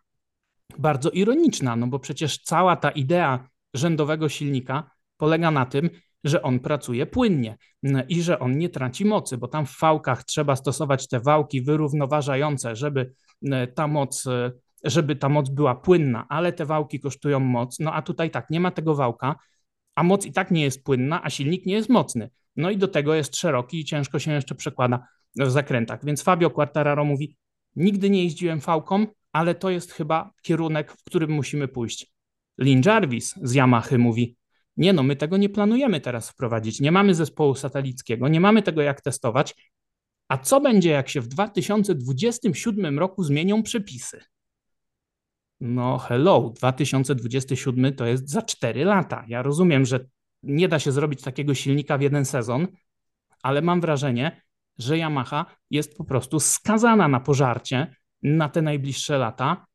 bardzo 0.79 1.11
ironiczna, 1.11 1.77
no 1.77 1.87
bo 1.87 1.99
przecież 1.99 2.39
cała 2.39 2.77
ta 2.77 2.91
idea 2.91 3.49
rzędowego 3.75 4.29
silnika 4.29 4.91
polega 5.17 5.51
na 5.51 5.67
tym, 5.67 5.91
że 6.25 6.43
on 6.43 6.61
pracuje 6.61 7.07
płynnie 7.07 7.57
mm, 7.83 8.09
i 8.09 8.23
że 8.23 8.39
on 8.39 8.59
nie 8.59 8.69
traci 8.69 9.05
mocy, 9.05 9.39
bo 9.39 9.49
tam 9.49 9.67
w 9.67 9.71
fałkach 9.71 10.25
trzeba 10.25 10.57
stosować 10.57 11.09
te 11.09 11.21
wałki 11.21 11.63
wyrównoważające, 11.63 12.77
żeby 12.77 13.13
mm, 13.43 13.69
ta 13.75 13.89
moc 13.89 14.27
e, 14.27 14.53
żeby 14.85 15.17
ta 15.17 15.29
moc 15.29 15.51
była 15.51 15.75
płynna, 15.75 16.27
ale 16.29 16.53
te 16.53 16.67
wałki 16.67 17.01
kosztują 17.01 17.41
moc, 17.41 17.79
no 17.79 17.93
a 17.93 18.03
tutaj 18.03 18.31
tak, 18.31 18.51
nie 18.51 18.61
ma 18.61 18.71
tego 18.71 18.95
wałka, 18.95 19.35
a 19.95 20.03
moc 20.03 20.27
i 20.27 20.33
tak 20.33 20.51
nie 20.51 20.63
jest 20.63 20.85
płynna, 20.85 21.23
a 21.23 21.31
silnik 21.31 21.67
nie 21.67 21.75
jest 21.75 21.89
mocny. 21.89 22.31
No 22.57 22.71
i 22.71 22.77
do 22.77 22.89
tego 22.89 23.15
jest 23.15 23.37
szeroki 23.37 23.81
i 23.81 23.85
ciężko 23.85 24.19
się 24.19 24.33
jeszcze 24.33 24.55
przekłada 24.55 25.07
w 25.37 25.51
zakrętach. 25.51 26.05
Więc 26.05 26.23
Fabio 26.23 26.51
Quartararo 26.51 27.05
mówi, 27.05 27.37
nigdy 27.77 28.11
nie 28.11 28.25
jeździłem 28.25 28.61
fałką, 28.61 29.07
ale 29.33 29.55
to 29.55 29.71
jest 29.71 29.93
chyba 29.93 30.31
kierunek, 30.43 30.93
w 30.93 31.05
którym 31.05 31.31
musimy 31.31 31.69
pójść. 31.69 32.13
Lin 32.59 32.83
Jarvis 32.87 33.35
z 33.43 33.55
Yamahy 33.55 33.99
mówi, 33.99 34.37
nie 34.77 34.93
no, 34.93 35.03
my 35.03 35.17
tego 35.17 35.37
nie 35.37 35.49
planujemy 35.49 36.01
teraz 36.01 36.31
wprowadzić. 36.31 36.81
Nie 36.81 36.93
mamy 36.93 37.15
zespołu 37.15 37.55
satelickiego, 37.55 38.29
nie 38.29 38.41
mamy 38.41 38.63
tego 38.63 38.83
jak 38.83 39.01
testować. 39.01 39.73
A 40.29 40.39
co 40.39 40.61
będzie, 40.61 40.91
jak 40.91 41.09
się 41.09 41.21
w 41.21 41.29
2027 41.29 42.99
roku 42.99 43.25
zmienią 43.25 43.63
przepisy? 43.63 44.21
No, 45.61 45.99
hello, 45.99 46.53
2027 46.57 47.95
to 47.95 48.07
jest 48.07 48.31
za 48.31 48.43
4 48.43 48.85
lata. 48.85 49.25
Ja 49.29 49.43
rozumiem, 49.43 49.85
że 49.85 50.07
nie 50.43 50.69
da 50.69 50.79
się 50.79 50.93
zrobić 50.93 51.23
takiego 51.23 51.55
silnika 51.55 51.99
w 51.99 52.03
jeden 52.03 52.25
sezon, 52.25 52.67
ale 53.43 53.63
mam 53.63 53.81
wrażenie, 53.81 54.43
że 54.79 54.99
Yamaha 54.99 55.47
jest 55.71 55.97
po 55.97 56.05
prostu 56.05 56.41
skazana 56.41 57.09
na 57.09 57.21
pożarcie 57.21 57.97
na 58.23 58.49
te 58.49 58.63
najbliższe 58.63 59.19
lata 59.19 59.67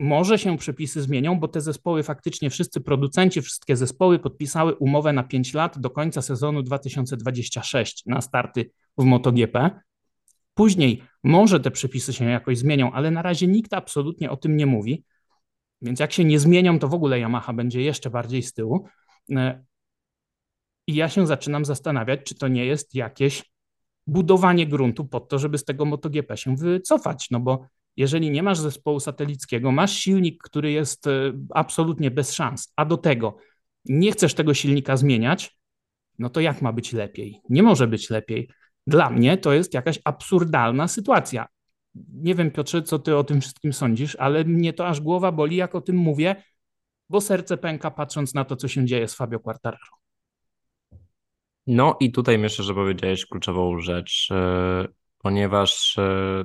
może 0.00 0.38
się 0.38 0.56
przepisy 0.56 1.02
zmienią, 1.02 1.40
bo 1.40 1.48
te 1.48 1.60
zespoły 1.60 2.02
faktycznie 2.02 2.50
wszyscy 2.50 2.80
producenci, 2.80 3.42
wszystkie 3.42 3.76
zespoły 3.76 4.18
podpisały 4.18 4.74
umowę 4.74 5.12
na 5.12 5.22
5 5.22 5.54
lat 5.54 5.78
do 5.78 5.90
końca 5.90 6.22
sezonu 6.22 6.62
2026 6.62 8.02
na 8.06 8.20
starty 8.20 8.70
w 8.98 9.04
MotoGP. 9.04 9.70
Później 10.54 11.02
może 11.24 11.60
te 11.60 11.70
przepisy 11.70 12.12
się 12.12 12.24
jakoś 12.24 12.58
zmienią, 12.58 12.92
ale 12.92 13.10
na 13.10 13.22
razie 13.22 13.46
nikt 13.46 13.74
absolutnie 13.74 14.30
o 14.30 14.36
tym 14.36 14.56
nie 14.56 14.66
mówi. 14.66 15.04
Więc 15.82 16.00
jak 16.00 16.12
się 16.12 16.24
nie 16.24 16.38
zmienią, 16.38 16.78
to 16.78 16.88
w 16.88 16.94
ogóle 16.94 17.18
Yamaha 17.20 17.52
będzie 17.52 17.82
jeszcze 17.82 18.10
bardziej 18.10 18.42
z 18.42 18.52
tyłu. 18.52 18.88
E, 19.30 19.64
I 20.86 20.94
ja 20.94 21.08
się 21.08 21.26
zaczynam 21.26 21.64
zastanawiać, 21.64 22.20
czy 22.24 22.34
to 22.34 22.48
nie 22.48 22.66
jest 22.66 22.94
jakieś 22.94 23.44
budowanie 24.06 24.66
gruntu 24.66 25.04
pod 25.04 25.28
to, 25.28 25.38
żeby 25.38 25.58
z 25.58 25.64
tego 25.64 25.84
MotoGP 25.84 26.36
się 26.36 26.56
wycofać, 26.56 27.30
no 27.30 27.40
bo 27.40 27.66
jeżeli 27.96 28.30
nie 28.30 28.42
masz 28.42 28.58
zespołu 28.58 29.00
satelickiego, 29.00 29.72
masz 29.72 29.92
silnik, 29.92 30.42
który 30.42 30.72
jest 30.72 31.06
e, 31.06 31.32
absolutnie 31.50 32.10
bez 32.10 32.32
szans, 32.32 32.72
a 32.76 32.84
do 32.84 32.96
tego 32.96 33.36
nie 33.84 34.12
chcesz 34.12 34.34
tego 34.34 34.54
silnika 34.54 34.96
zmieniać, 34.96 35.58
no 36.18 36.30
to 36.30 36.40
jak 36.40 36.62
ma 36.62 36.72
być 36.72 36.92
lepiej? 36.92 37.40
Nie 37.50 37.62
może 37.62 37.86
być 37.86 38.10
lepiej. 38.10 38.50
Dla 38.86 39.10
mnie 39.10 39.38
to 39.38 39.52
jest 39.52 39.74
jakaś 39.74 39.98
absurdalna 40.04 40.88
sytuacja. 40.88 41.46
Nie 42.12 42.34
wiem, 42.34 42.50
Piotrze, 42.50 42.82
co 42.82 42.98
ty 42.98 43.16
o 43.16 43.24
tym 43.24 43.40
wszystkim 43.40 43.72
sądzisz, 43.72 44.16
ale 44.16 44.44
mnie 44.44 44.72
to 44.72 44.86
aż 44.86 45.00
głowa 45.00 45.32
boli, 45.32 45.56
jak 45.56 45.74
o 45.74 45.80
tym 45.80 45.96
mówię, 45.96 46.42
bo 47.08 47.20
serce 47.20 47.56
pęka 47.56 47.90
patrząc 47.90 48.34
na 48.34 48.44
to, 48.44 48.56
co 48.56 48.68
się 48.68 48.84
dzieje 48.84 49.08
z 49.08 49.14
Fabio 49.14 49.40
Quartararo. 49.40 49.96
No 51.66 51.96
i 52.00 52.12
tutaj 52.12 52.38
myślę, 52.38 52.64
że 52.64 52.74
powiedziałeś 52.74 53.26
kluczową 53.26 53.80
rzecz, 53.80 54.28
e, 54.30 54.88
ponieważ 55.18 55.98
e, 55.98 56.44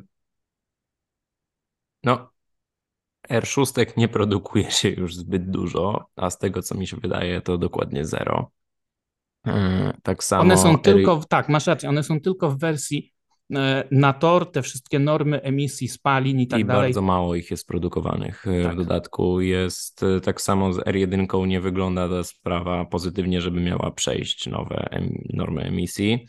no, 2.04 2.32
R6 3.30 3.98
nie 3.98 4.08
produkuje 4.08 4.72
się 4.72 4.90
już 4.90 5.16
zbyt 5.16 5.52
dużo, 5.52 6.06
a 6.16 6.30
z 6.30 6.38
tego 6.38 6.62
co 6.62 6.76
mi 6.76 6.88
się 6.88 6.98
wydaje, 6.98 7.42
to 7.42 7.58
dokładnie 7.58 8.06
zero. 8.06 8.52
E, 9.48 9.94
tak 10.04 10.24
samo. 10.24 10.42
One 10.42 10.58
są 10.58 10.80
tylko, 10.80 11.22
tak, 11.30 11.50
masz 11.50 11.68
rację, 11.68 11.90
one 11.90 12.04
są 12.04 12.20
tylko 12.20 12.50
w 12.52 12.60
wersji 12.60 13.14
e, 13.56 13.88
na 13.92 14.14
tor, 14.14 14.52
te 14.52 14.62
wszystkie 14.62 15.00
normy 15.00 15.42
emisji 15.42 15.88
spalin 15.88 16.40
i 16.40 16.48
tak 16.48 16.60
I 16.60 16.66
dalej. 16.66 16.82
I 16.82 16.94
bardzo 16.94 17.02
mało 17.02 17.36
ich 17.36 17.52
jest 17.52 17.68
produkowanych. 17.68 18.48
E, 18.48 18.64
tak. 18.64 18.74
W 18.74 18.78
dodatku 18.78 19.42
jest 19.42 20.06
tak 20.24 20.42
samo 20.42 20.74
z 20.74 20.78
R1 20.78 21.48
nie 21.48 21.62
wygląda 21.62 22.10
ta 22.10 22.24
sprawa 22.24 22.86
pozytywnie, 22.86 23.42
żeby 23.42 23.62
miała 23.62 23.92
przejść 23.92 24.48
nowe 24.48 24.90
normy 25.30 25.62
emisji. 25.62 26.28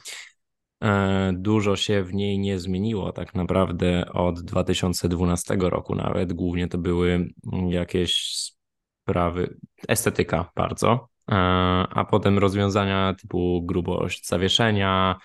E, 0.82 1.32
dużo 1.32 1.76
się 1.76 2.02
w 2.02 2.14
niej 2.14 2.38
nie 2.38 2.58
zmieniło 2.58 3.12
tak 3.12 3.34
naprawdę 3.34 4.12
od 4.12 4.40
2012 4.40 5.56
roku 5.60 5.94
nawet. 5.94 6.32
Głównie 6.32 6.68
to 6.68 6.78
były 6.78 7.28
jakieś 7.68 8.34
sprawy, 9.02 9.56
estetyka 9.88 10.50
bardzo, 10.56 11.08
e, 11.28 11.34
a 11.90 12.04
potem 12.10 12.38
rozwiązania 12.38 13.14
typu 13.14 13.62
grubość 13.62 14.26
zawieszenia 14.26 15.18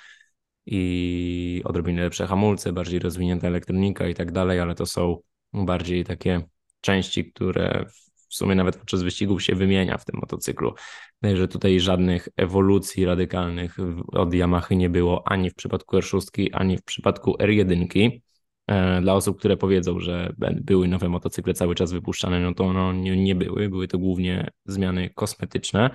i 0.65 1.61
odrobinę 1.65 2.01
lepsze 2.01 2.27
hamulce, 2.27 2.73
bardziej 2.73 2.99
rozwinięta 2.99 3.47
elektronika 3.47 4.07
i 4.07 4.15
tak 4.15 4.31
dalej, 4.31 4.59
ale 4.59 4.75
to 4.75 4.85
są 4.85 5.17
bardziej 5.53 6.03
takie 6.03 6.41
części, 6.81 7.31
które 7.31 7.85
w 8.29 8.35
sumie 8.35 8.55
nawet 8.55 8.77
podczas 8.77 9.03
wyścigów 9.03 9.43
się 9.43 9.55
wymienia 9.55 9.97
w 9.97 10.05
tym 10.05 10.19
motocyklu. 10.19 10.73
Także 11.21 11.47
tutaj 11.47 11.79
żadnych 11.79 12.29
ewolucji 12.37 13.05
radykalnych 13.05 13.77
od 14.07 14.33
Yamaha 14.33 14.75
nie 14.75 14.89
było 14.89 15.27
ani 15.27 15.49
w 15.49 15.55
przypadku 15.55 15.97
R6, 15.97 16.49
ani 16.53 16.77
w 16.77 16.83
przypadku 16.83 17.33
R1. 17.33 18.19
E, 18.67 19.01
dla 19.01 19.13
osób, 19.13 19.39
które 19.39 19.57
powiedzą, 19.57 19.99
że 19.99 20.33
były 20.61 20.87
nowe 20.87 21.09
motocykle 21.09 21.53
cały 21.53 21.75
czas 21.75 21.91
wypuszczane, 21.91 22.39
no 22.39 22.53
to 22.53 22.73
no, 22.73 22.93
nie, 22.93 23.23
nie 23.23 23.35
były. 23.35 23.69
Były 23.69 23.87
to 23.87 23.97
głównie 23.97 24.49
zmiany 24.65 25.09
kosmetyczne 25.09 25.89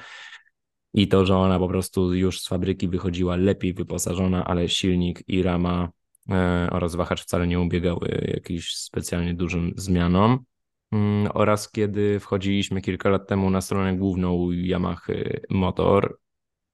i 0.94 1.08
to, 1.08 1.26
że 1.26 1.36
ona 1.36 1.58
po 1.58 1.68
prostu 1.68 2.14
już 2.14 2.40
z 2.40 2.48
fabryki 2.48 2.88
wychodziła 2.88 3.36
lepiej 3.36 3.74
wyposażona, 3.74 4.44
ale 4.44 4.68
silnik 4.68 5.22
i 5.28 5.42
rama 5.42 5.88
e, 6.30 6.68
oraz 6.70 6.94
wahacz 6.94 7.22
wcale 7.22 7.46
nie 7.46 7.60
ubiegały 7.60 8.30
jakimś 8.34 8.76
specjalnie 8.76 9.34
dużym 9.34 9.72
zmianom. 9.76 10.44
Mm, 10.93 11.28
oraz 11.34 11.70
kiedy 11.70 12.20
wchodziliśmy 12.20 12.80
kilka 12.80 13.09
lat 13.09 13.28
temu 13.28 13.51
na 13.51 13.61
stronę 13.61 13.97
główną 13.97 14.51
Yamaha 14.53 15.12
Motor, 15.51 16.18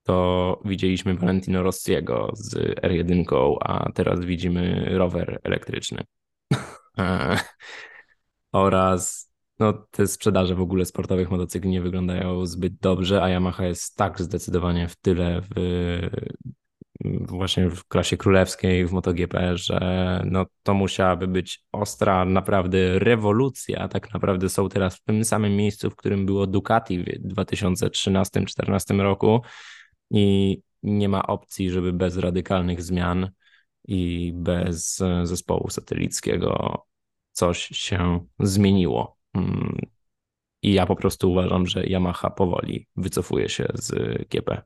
to 0.02 0.60
widzieliśmy 0.64 1.14
Valentino 1.14 1.62
Rossiego 1.62 2.30
z 2.34 2.54
R1, 2.80 3.56
a 3.60 3.92
teraz 3.92 4.24
widzimy 4.24 4.88
rower 4.98 5.40
elektryczny. 5.44 6.04
oraz 8.52 9.32
no, 9.58 9.72
te 9.72 10.06
sprzedaże 10.06 10.54
w 10.54 10.60
ogóle 10.60 10.84
sportowych 10.84 11.30
motocykli 11.30 11.70
nie 11.70 11.80
wyglądają 11.80 12.46
zbyt 12.46 12.78
dobrze, 12.78 13.22
a 13.22 13.28
Yamaha 13.28 13.66
jest 13.66 13.96
tak 13.96 14.20
zdecydowanie 14.20 14.88
w 14.88 14.96
tyle 14.96 15.42
w 15.42 15.54
właśnie 17.04 17.70
w 17.70 17.84
klasie 17.84 18.16
królewskiej 18.16 18.86
w 18.86 18.92
MotoGP, 18.92 19.56
że 19.56 20.22
no, 20.30 20.46
to 20.62 20.74
musiałaby 20.74 21.28
być 21.28 21.64
ostra 21.72 22.24
naprawdę 22.24 22.98
rewolucja. 22.98 23.88
Tak 23.88 24.14
naprawdę 24.14 24.48
są 24.48 24.68
teraz 24.68 24.96
w 24.96 25.04
tym 25.04 25.24
samym 25.24 25.56
miejscu, 25.56 25.90
w 25.90 25.96
którym 25.96 26.26
było 26.26 26.46
Ducati 26.46 26.98
w 26.98 27.04
2013-2014 27.34 29.00
roku 29.00 29.40
i 30.10 30.58
nie 30.82 31.08
ma 31.08 31.26
opcji, 31.26 31.70
żeby 31.70 31.92
bez 31.92 32.16
radykalnych 32.16 32.82
zmian 32.82 33.30
i 33.88 34.32
bez 34.34 35.02
zespołu 35.22 35.70
satelickiego 35.70 36.82
coś 37.32 37.58
się 37.66 38.26
zmieniło. 38.40 39.18
Mm. 39.34 39.78
I 40.62 40.72
ja 40.72 40.86
po 40.86 40.96
prostu 40.96 41.30
uważam, 41.30 41.66
że 41.66 41.86
Yamaha 41.86 42.30
powoli 42.30 42.86
wycofuje 42.96 43.48
się 43.48 43.66
z 43.74 44.18
GP 44.28 44.62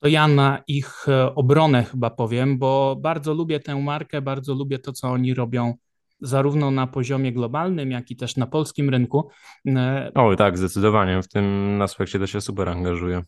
to 0.00 0.08
ja 0.08 0.28
na 0.28 0.62
ich 0.66 1.08
e, 1.08 1.34
obronę 1.34 1.84
chyba 1.84 2.10
powiem, 2.10 2.58
bo 2.58 2.96
bardzo 3.00 3.34
lubię 3.34 3.60
tę 3.60 3.76
markę, 3.76 4.22
bardzo 4.22 4.54
lubię 4.54 4.78
to, 4.78 4.92
co 4.92 5.08
oni 5.08 5.34
robią 5.34 5.74
zarówno 6.20 6.70
na 6.70 6.86
poziomie 6.86 7.32
globalnym, 7.32 7.90
jak 7.90 8.10
i 8.10 8.16
też 8.16 8.36
na 8.36 8.46
polskim 8.46 8.90
rynku. 8.90 9.30
E, 9.66 10.10
o 10.14 10.36
tak, 10.36 10.58
zdecydowanie. 10.58 11.22
W 11.22 11.28
tym 11.28 11.78
aspekcie 11.82 12.18
to 12.18 12.26
się 12.26 12.40
super 12.40 12.68
angażuje. 12.68 13.22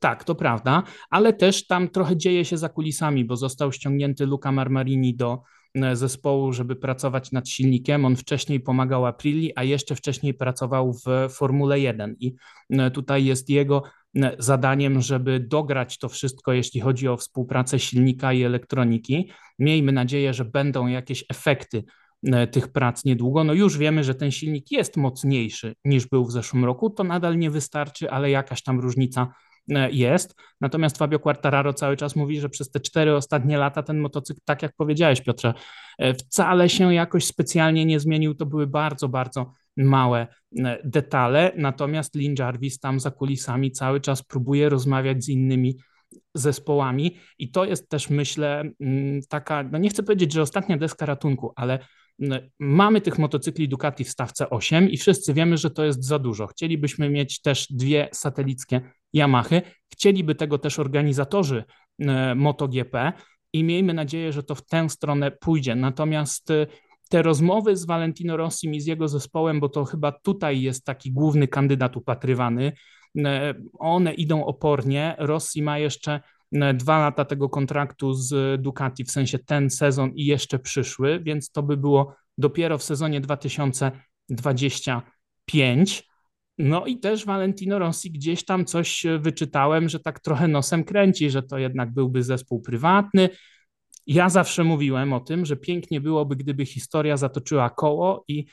Tak, 0.00 0.24
to 0.24 0.34
prawda, 0.34 0.82
ale 1.10 1.32
też 1.32 1.66
tam 1.66 1.88
trochę 1.88 2.16
dzieje 2.16 2.44
się 2.44 2.58
za 2.58 2.68
kulisami, 2.68 3.24
bo 3.24 3.36
został 3.36 3.72
ściągnięty 3.72 4.26
Luca 4.26 4.52
Marmarini 4.52 5.16
do 5.16 5.42
e, 5.74 5.96
zespołu, 5.96 6.52
żeby 6.52 6.76
pracować 6.76 7.32
nad 7.32 7.48
silnikiem. 7.48 8.04
On 8.04 8.16
wcześniej 8.16 8.60
pomagał 8.60 9.06
Aprili, 9.06 9.52
a 9.56 9.62
jeszcze 9.62 9.94
wcześniej 9.94 10.34
pracował 10.34 10.92
w 10.92 11.32
Formule 11.32 11.80
1 11.80 12.16
i 12.20 12.34
tutaj 12.92 13.24
jest 13.24 13.50
jego 13.50 13.82
zadaniem, 14.38 15.00
żeby 15.00 15.40
dograć 15.40 15.98
to 15.98 16.08
wszystko, 16.08 16.52
jeśli 16.52 16.80
chodzi 16.80 17.08
o 17.08 17.16
współpracę 17.16 17.78
silnika 17.78 18.32
i 18.32 18.42
elektroniki. 18.42 19.30
Miejmy 19.58 19.92
nadzieję, 19.92 20.34
że 20.34 20.44
będą 20.44 20.86
jakieś 20.86 21.24
efekty 21.28 21.84
e, 22.26 22.46
tych 22.46 22.68
prac 22.68 23.04
niedługo. 23.04 23.44
No 23.44 23.52
już 23.52 23.78
wiemy, 23.78 24.04
że 24.04 24.14
ten 24.14 24.30
silnik 24.30 24.70
jest 24.70 24.96
mocniejszy 24.96 25.74
niż 25.84 26.06
był 26.06 26.24
w 26.24 26.32
zeszłym 26.32 26.64
roku. 26.64 26.90
To 26.90 27.04
nadal 27.04 27.38
nie 27.38 27.50
wystarczy, 27.50 28.10
ale 28.10 28.30
jakaś 28.30 28.62
tam 28.62 28.80
różnica 28.80 29.28
e, 29.70 29.90
jest. 29.90 30.34
Natomiast 30.60 30.98
Fabio 30.98 31.18
Quartararo 31.18 31.72
cały 31.72 31.96
czas 31.96 32.16
mówi, 32.16 32.40
że 32.40 32.48
przez 32.48 32.70
te 32.70 32.80
cztery 32.80 33.16
ostatnie 33.16 33.58
lata 33.58 33.82
ten 33.82 33.98
motocykl, 33.98 34.40
tak 34.44 34.62
jak 34.62 34.72
powiedziałeś 34.76 35.20
Piotrze, 35.20 35.54
e, 35.98 36.14
wcale 36.14 36.68
się 36.68 36.94
jakoś 36.94 37.24
specjalnie 37.24 37.84
nie 37.84 38.00
zmienił. 38.00 38.34
To 38.34 38.46
były 38.46 38.66
bardzo, 38.66 39.08
bardzo 39.08 39.52
małe 39.76 40.26
e, 40.58 40.78
detale, 40.84 41.52
natomiast 41.56 42.14
Lin 42.14 42.34
Jarvis 42.38 42.78
tam 42.78 43.00
za 43.00 43.10
kulisami 43.10 43.72
cały 43.72 44.00
czas 44.00 44.22
próbuje 44.22 44.68
rozmawiać 44.68 45.24
z 45.24 45.28
innymi 45.28 45.76
zespołami 46.34 47.16
i 47.38 47.50
to 47.50 47.64
jest 47.64 47.88
też 47.88 48.10
myślę 48.10 48.62
mm, 48.80 49.20
taka, 49.28 49.62
no 49.62 49.78
nie 49.78 49.90
chcę 49.90 50.02
powiedzieć, 50.02 50.32
że 50.32 50.42
ostatnia 50.42 50.76
deska 50.76 51.06
ratunku, 51.06 51.52
ale 51.56 51.78
mm, 52.20 52.50
mamy 52.58 53.00
tych 53.00 53.18
motocykli 53.18 53.68
Ducati 53.68 54.04
w 54.04 54.10
stawce 54.10 54.50
8 54.50 54.90
i 54.90 54.96
wszyscy 54.96 55.34
wiemy, 55.34 55.56
że 55.56 55.70
to 55.70 55.84
jest 55.84 56.04
za 56.04 56.18
dużo. 56.18 56.46
Chcielibyśmy 56.46 57.10
mieć 57.10 57.40
też 57.40 57.66
dwie 57.70 58.08
satelickie 58.12 58.80
Yamahy, 59.14 59.62
chcieliby 59.92 60.34
tego 60.34 60.58
też 60.58 60.78
organizatorzy 60.78 61.64
e, 61.98 62.34
MotoGP 62.34 63.12
i 63.52 63.64
miejmy 63.64 63.94
nadzieję, 63.94 64.32
że 64.32 64.42
to 64.42 64.54
w 64.54 64.66
tę 64.66 64.88
stronę 64.88 65.30
pójdzie. 65.30 65.74
Natomiast 65.74 66.50
e, 66.50 66.66
te 67.08 67.22
rozmowy 67.22 67.76
z 67.76 67.86
Valentino 67.86 68.36
Rossim 68.36 68.74
i 68.74 68.80
z 68.80 68.86
jego 68.86 69.08
zespołem, 69.08 69.60
bo 69.60 69.68
to 69.68 69.84
chyba 69.84 70.12
tutaj 70.12 70.62
jest 70.62 70.84
taki 70.84 71.12
główny 71.12 71.48
kandydat 71.48 71.96
upatrywany, 71.96 72.72
e, 73.18 73.54
one 73.78 74.14
idą 74.14 74.44
opornie. 74.44 75.14
Rossi 75.18 75.62
ma 75.62 75.78
jeszcze 75.78 76.20
e, 76.52 76.74
dwa 76.74 76.98
lata 76.98 77.24
tego 77.24 77.48
kontraktu 77.48 78.14
z 78.14 78.62
Ducati, 78.62 79.04
w 79.04 79.10
sensie 79.10 79.38
ten 79.38 79.70
sezon 79.70 80.10
i 80.14 80.26
jeszcze 80.26 80.58
przyszły, 80.58 81.20
więc 81.20 81.50
to 81.50 81.62
by 81.62 81.76
było 81.76 82.14
dopiero 82.38 82.78
w 82.78 82.82
sezonie 82.82 83.20
2025. 83.20 86.08
No 86.58 86.86
i 86.86 86.98
też 86.98 87.24
Valentino 87.24 87.78
Rossi 87.78 88.10
gdzieś 88.10 88.44
tam 88.44 88.64
coś 88.64 89.06
wyczytałem, 89.18 89.88
że 89.88 90.00
tak 90.00 90.20
trochę 90.20 90.48
nosem 90.48 90.84
kręci, 90.84 91.30
że 91.30 91.42
to 91.42 91.58
jednak 91.58 91.92
byłby 91.92 92.22
zespół 92.22 92.60
prywatny, 92.60 93.28
ja 94.06 94.28
zawsze 94.28 94.64
mówiłem 94.64 95.12
o 95.12 95.20
tym, 95.20 95.46
że 95.46 95.56
pięknie 95.56 96.00
byłoby, 96.00 96.36
gdyby 96.36 96.66
historia 96.66 97.16
zatoczyła 97.16 97.70
koło 97.70 98.24
i 98.28 98.46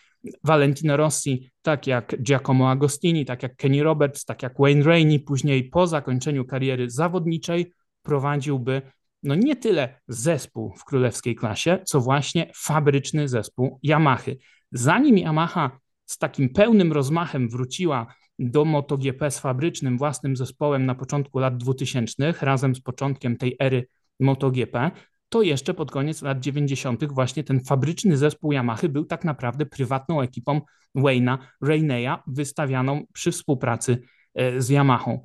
Valentino 0.43 0.97
Rossi, 0.97 1.51
tak 1.62 1.88
jak 1.88 2.24
Giacomo 2.24 2.72
Agostini, 2.72 3.26
tak 3.26 3.43
jak 3.43 3.56
Kenny 3.56 3.84
Roberts, 3.84 4.26
tak 4.26 4.43
jak 4.43 4.54
Wayne 4.60 4.84
Rainey, 4.84 5.20
później 5.20 5.70
po 5.70 5.88
zakończeniu 5.88 6.45
kariery 6.45 6.89
zawodniczej 6.89 7.74
prowadziłby 8.01 8.82
no 9.24 9.36
nie 9.36 9.56
tyle 9.56 9.99
zespół 10.08 10.74
w 10.78 10.86
królewskiej 10.86 11.36
klasie, 11.36 11.80
co 11.86 12.01
właśnie 12.01 12.51
fabryczny 12.56 13.28
zespół 13.28 13.80
Yamaha. 13.84 14.32
Zanim 14.72 15.18
Yamaha 15.18 15.80
z 16.06 16.18
takim 16.18 16.49
pełnym 16.49 16.93
rozmachem 16.93 17.49
wróciła 17.49 18.14
do 18.39 18.66
MotoGP 18.66 19.32
z 19.32 19.39
fabrycznym 19.39 19.97
własnym 19.97 20.36
zespołem 20.36 20.86
na 20.86 20.95
początku 20.95 21.39
lat 21.39 21.58
2000, 21.58 22.34
razem 22.41 22.76
z 22.76 22.82
początkiem 22.82 23.38
tej 23.38 23.56
ery 23.60 23.88
MotoGP, 24.20 24.91
to 25.34 25.41
jeszcze 25.41 25.73
pod 25.73 25.91
koniec 25.91 26.21
lat 26.21 26.39
90. 26.39 27.13
właśnie 27.13 27.43
ten 27.43 27.59
fabryczny 27.59 28.17
zespół 28.17 28.51
Yamaha 28.51 28.88
był 28.88 29.05
tak 29.05 29.25
naprawdę 29.25 29.65
prywatną 29.65 30.21
ekipą 30.21 30.61
Wayna 30.95 31.38
Raineya 31.61 32.23
wystawianą 32.27 33.05
przy 33.13 33.31
współpracy 33.31 34.03
e, 34.36 34.61
z 34.61 34.69
Yamahą. 34.69 35.21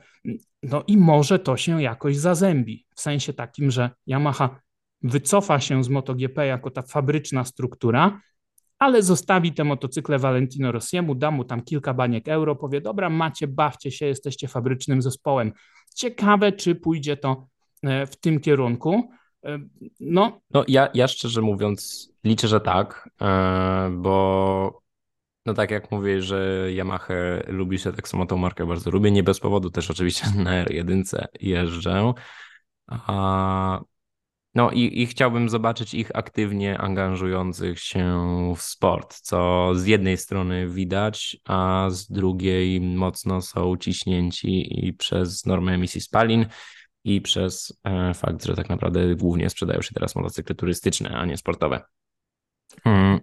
No 0.63 0.85
i 0.87 0.97
może 0.97 1.39
to 1.39 1.57
się 1.57 1.83
jakoś 1.83 2.17
zazębi, 2.17 2.87
w 2.95 3.01
sensie 3.01 3.33
takim, 3.33 3.71
że 3.71 3.91
Yamaha 4.07 4.61
wycofa 5.03 5.61
się 5.61 5.85
z 5.85 5.89
MotoGP 5.89 6.47
jako 6.47 6.71
ta 6.71 6.83
fabryczna 6.83 7.45
struktura, 7.45 8.21
ale 8.79 9.03
zostawi 9.03 9.53
te 9.53 9.65
motocykle 9.65 10.19
Valentino 10.19 10.73
Rossiemu, 10.73 11.15
da 11.15 11.31
mu 11.31 11.45
tam 11.45 11.63
kilka 11.63 11.95
baniek 11.95 12.29
euro, 12.29 12.57
powie, 12.57 12.81
dobra, 12.81 13.11
macie, 13.11 13.49
bawcie 13.49 13.91
się, 13.91 14.07
jesteście 14.07 14.49
fabrycznym 14.49 15.03
zespołem. 15.03 15.53
Ciekawe, 15.95 16.53
czy 16.53 16.75
pójdzie 16.75 17.17
to 17.17 17.47
e, 17.83 18.07
w 18.07 18.17
tym 18.17 18.41
kierunku. 18.41 19.18
No, 20.01 20.41
no 20.51 20.65
ja, 20.69 20.89
ja 20.95 21.09
szczerze 21.09 21.43
mówiąc 21.43 22.13
liczę, 22.25 22.49
że 22.49 22.61
tak, 22.61 23.11
e, 23.21 23.91
bo 23.97 24.83
no 25.47 25.55
tak 25.55 25.71
jak 25.71 25.91
mówię, 25.91 26.23
że 26.23 26.69
Yamaha 26.73 27.15
lubi 27.47 27.79
się 27.79 27.93
tak 27.93 28.09
samo 28.09 28.27
tą 28.27 28.37
markę 28.37 28.67
bardzo 28.67 28.91
lubię, 28.91 29.11
nie 29.11 29.23
bez 29.23 29.41
powodu 29.41 29.71
też 29.71 29.91
oczywiście 29.91 30.27
na 30.45 30.65
R1 30.65 31.25
jeżdżę. 31.41 32.13
A, 32.87 33.81
no 34.55 34.71
i, 34.71 35.03
i 35.03 35.07
chciałbym 35.07 35.49
zobaczyć 35.49 35.95
ich 35.95 36.17
aktywnie 36.17 36.79
angażujących 36.79 37.81
się 37.81 38.23
w 38.57 38.63
sport, 38.63 39.21
co 39.21 39.71
z 39.75 39.87
jednej 39.87 40.17
strony 40.17 40.69
widać, 40.69 41.37
a 41.45 41.87
z 41.91 42.07
drugiej 42.11 42.81
mocno 42.81 43.43
są 43.43 43.77
ciśnięci 43.77 44.87
i 44.87 44.93
przez 44.93 45.47
normę 45.47 45.73
emisji 45.73 46.01
spalin 46.01 46.47
i 47.09 47.21
przez 47.21 47.81
e, 47.85 48.15
fakt, 48.15 48.45
że 48.45 48.55
tak 48.55 48.69
naprawdę 48.69 49.15
głównie 49.15 49.51
sprzedają 49.51 49.83
się 49.83 49.95
teraz 49.95 50.17
motocykle 50.17 50.55
turystyczne, 50.55 51.11
a 51.11 51.25
nie 51.25 51.37
sportowe. 51.37 51.81
Mm, 52.85 53.21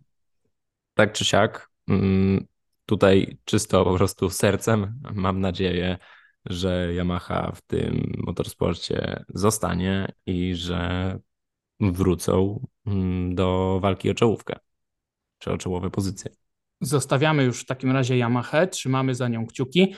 tak 0.93 1.13
czy 1.13 1.25
siak, 1.25 1.69
mm, 1.88 2.45
tutaj 2.86 3.38
czysto 3.45 3.86
po 3.86 3.95
prostu 3.95 4.29
sercem 4.29 4.99
mam 5.13 5.41
nadzieję, 5.41 5.97
że 6.45 6.93
Yamaha 6.93 7.51
w 7.55 7.61
tym 7.61 8.13
motorsporcie 8.17 9.23
zostanie 9.29 10.11
i 10.25 10.55
że 10.55 11.19
wrócą 11.79 12.67
mm, 12.86 13.36
do 13.36 13.79
walki 13.81 14.09
o 14.09 14.13
czołówkę 14.13 14.55
czy 15.39 15.51
o 15.51 15.57
czołowe 15.57 15.89
pozycje. 15.89 16.31
Zostawiamy 16.81 17.43
już 17.43 17.61
w 17.61 17.65
takim 17.65 17.91
razie 17.91 18.15
Yamaha, 18.17 18.67
trzymamy 18.67 19.15
za 19.15 19.27
nią 19.27 19.45
kciuki. 19.47 19.95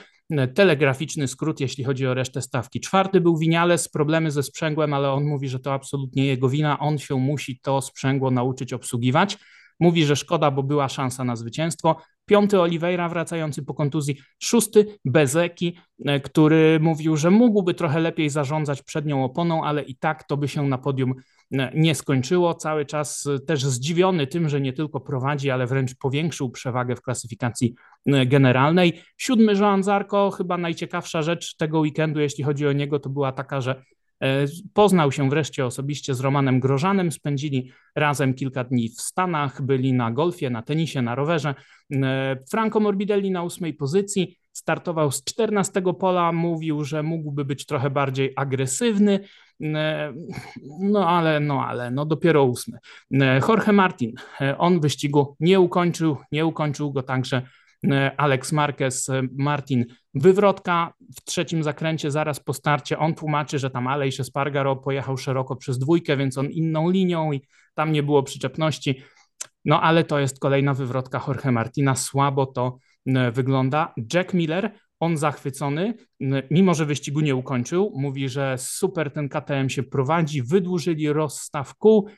Telegraficzny 0.54 1.28
skrót, 1.28 1.60
jeśli 1.60 1.84
chodzi 1.84 2.06
o 2.06 2.14
resztę 2.14 2.42
stawki. 2.42 2.80
Czwarty 2.80 3.20
był 3.20 3.38
Winiales, 3.38 3.88
problemy 3.88 4.30
ze 4.30 4.42
sprzęgłem, 4.42 4.94
ale 4.94 5.10
on 5.10 5.24
mówi, 5.24 5.48
że 5.48 5.60
to 5.60 5.72
absolutnie 5.72 6.26
jego 6.26 6.48
wina. 6.48 6.78
On 6.78 6.98
się 6.98 7.16
musi 7.16 7.60
to 7.60 7.80
sprzęgło 7.80 8.30
nauczyć 8.30 8.72
obsługiwać. 8.72 9.38
Mówi, 9.80 10.04
że 10.04 10.16
szkoda, 10.16 10.50
bo 10.50 10.62
była 10.62 10.88
szansa 10.88 11.24
na 11.24 11.36
zwycięstwo. 11.36 11.96
Piąty 12.26 12.60
Oliveira 12.60 13.08
wracający 13.08 13.62
po 13.62 13.74
kontuzji. 13.74 14.18
Szósty 14.42 14.98
Bezeki, 15.04 15.78
e, 16.06 16.20
który 16.20 16.80
mówił, 16.80 17.16
że 17.16 17.30
mógłby 17.30 17.74
trochę 17.74 18.00
lepiej 18.00 18.30
zarządzać 18.30 18.82
przednią 18.82 19.24
oponą, 19.24 19.64
ale 19.64 19.82
i 19.82 19.96
tak 19.96 20.24
to 20.24 20.36
by 20.36 20.48
się 20.48 20.68
na 20.68 20.78
podium 20.78 21.14
e, 21.52 21.72
nie 21.74 21.94
skończyło. 21.94 22.54
Cały 22.54 22.86
czas 22.86 23.26
e, 23.26 23.40
też 23.40 23.64
zdziwiony 23.64 24.26
tym, 24.26 24.48
że 24.48 24.60
nie 24.60 24.72
tylko 24.72 25.00
prowadzi, 25.00 25.50
ale 25.50 25.66
wręcz 25.66 25.94
powiększył 25.94 26.50
przewagę 26.50 26.96
w 26.96 27.02
klasyfikacji 27.02 27.74
generalnej. 28.26 29.02
Siódmy 29.16 29.54
Joan 29.54 29.82
Zarko, 29.82 30.30
chyba 30.30 30.58
najciekawsza 30.58 31.22
rzecz 31.22 31.56
tego 31.56 31.80
weekendu, 31.80 32.20
jeśli 32.20 32.44
chodzi 32.44 32.66
o 32.66 32.72
niego, 32.72 32.98
to 32.98 33.10
była 33.10 33.32
taka, 33.32 33.60
że 33.60 33.82
E, 34.22 34.46
poznał 34.74 35.12
się 35.12 35.30
wreszcie 35.30 35.66
osobiście 35.66 36.14
z 36.14 36.20
Romanem 36.20 36.60
Grożanem, 36.60 37.12
spędzili 37.12 37.70
razem 37.96 38.34
kilka 38.34 38.64
dni 38.64 38.88
w 38.88 39.00
Stanach, 39.00 39.62
byli 39.62 39.92
na 39.92 40.10
golfie, 40.10 40.50
na 40.50 40.62
tenisie, 40.62 41.02
na 41.02 41.14
rowerze. 41.14 41.54
E, 41.92 42.36
Franco 42.50 42.80
Morbidelli 42.80 43.30
na 43.30 43.42
ósmej 43.42 43.74
pozycji, 43.74 44.36
startował 44.52 45.12
z 45.12 45.24
14 45.24 45.82
pola, 45.98 46.32
mówił, 46.32 46.84
że 46.84 47.02
mógłby 47.02 47.44
być 47.44 47.66
trochę 47.66 47.90
bardziej 47.90 48.32
agresywny, 48.36 49.20
e, 49.62 50.12
no 50.80 51.08
ale, 51.08 51.40
no 51.40 51.64
ale, 51.66 51.90
no 51.90 52.06
dopiero 52.06 52.44
ósmy. 52.44 52.78
Jorge 53.48 53.72
Martin, 53.72 54.12
on 54.58 54.80
wyścigu 54.80 55.36
nie 55.40 55.60
ukończył, 55.60 56.16
nie 56.32 56.46
ukończył 56.46 56.92
go 56.92 57.02
także 57.02 57.42
E, 57.42 57.67
Alex 58.16 58.52
Marquez, 58.52 59.08
e, 59.08 59.22
Martin 59.36 59.86
Wywrotka 60.14 60.92
w 61.16 61.24
trzecim 61.24 61.62
zakręcie 61.62 62.10
zaraz 62.10 62.40
po 62.40 62.52
starcie. 62.52 62.98
On 62.98 63.14
tłumaczy, 63.14 63.58
że 63.58 63.70
tam 63.70 63.86
Aleix 63.86 64.20
Espargaro 64.20 64.76
pojechał 64.76 65.16
szeroko 65.16 65.56
przez 65.56 65.78
dwójkę, 65.78 66.16
więc 66.16 66.38
on 66.38 66.46
inną 66.46 66.90
linią 66.90 67.32
i 67.32 67.40
tam 67.74 67.92
nie 67.92 68.02
było 68.02 68.22
przyczepności. 68.22 69.02
No 69.64 69.82
ale 69.82 70.04
to 70.04 70.18
jest 70.18 70.40
kolejna 70.40 70.74
wywrotka 70.74 71.24
Jorge 71.28 71.52
Martina. 71.52 71.96
Słabo 71.96 72.46
to 72.46 72.78
e, 73.06 73.32
wygląda. 73.32 73.94
Jack 74.14 74.34
Miller, 74.34 74.70
on 75.00 75.16
zachwycony, 75.16 75.94
mimo 76.50 76.74
że 76.74 76.86
wyścigu 76.86 77.20
nie 77.20 77.34
ukończył, 77.34 77.92
mówi, 77.96 78.28
że 78.28 78.54
super 78.58 79.12
ten 79.12 79.28
KTM 79.28 79.68
się 79.68 79.82
prowadzi, 79.82 80.42
wydłużyli 80.42 81.12
rozstaw 81.12 81.74
kół, 81.74 82.08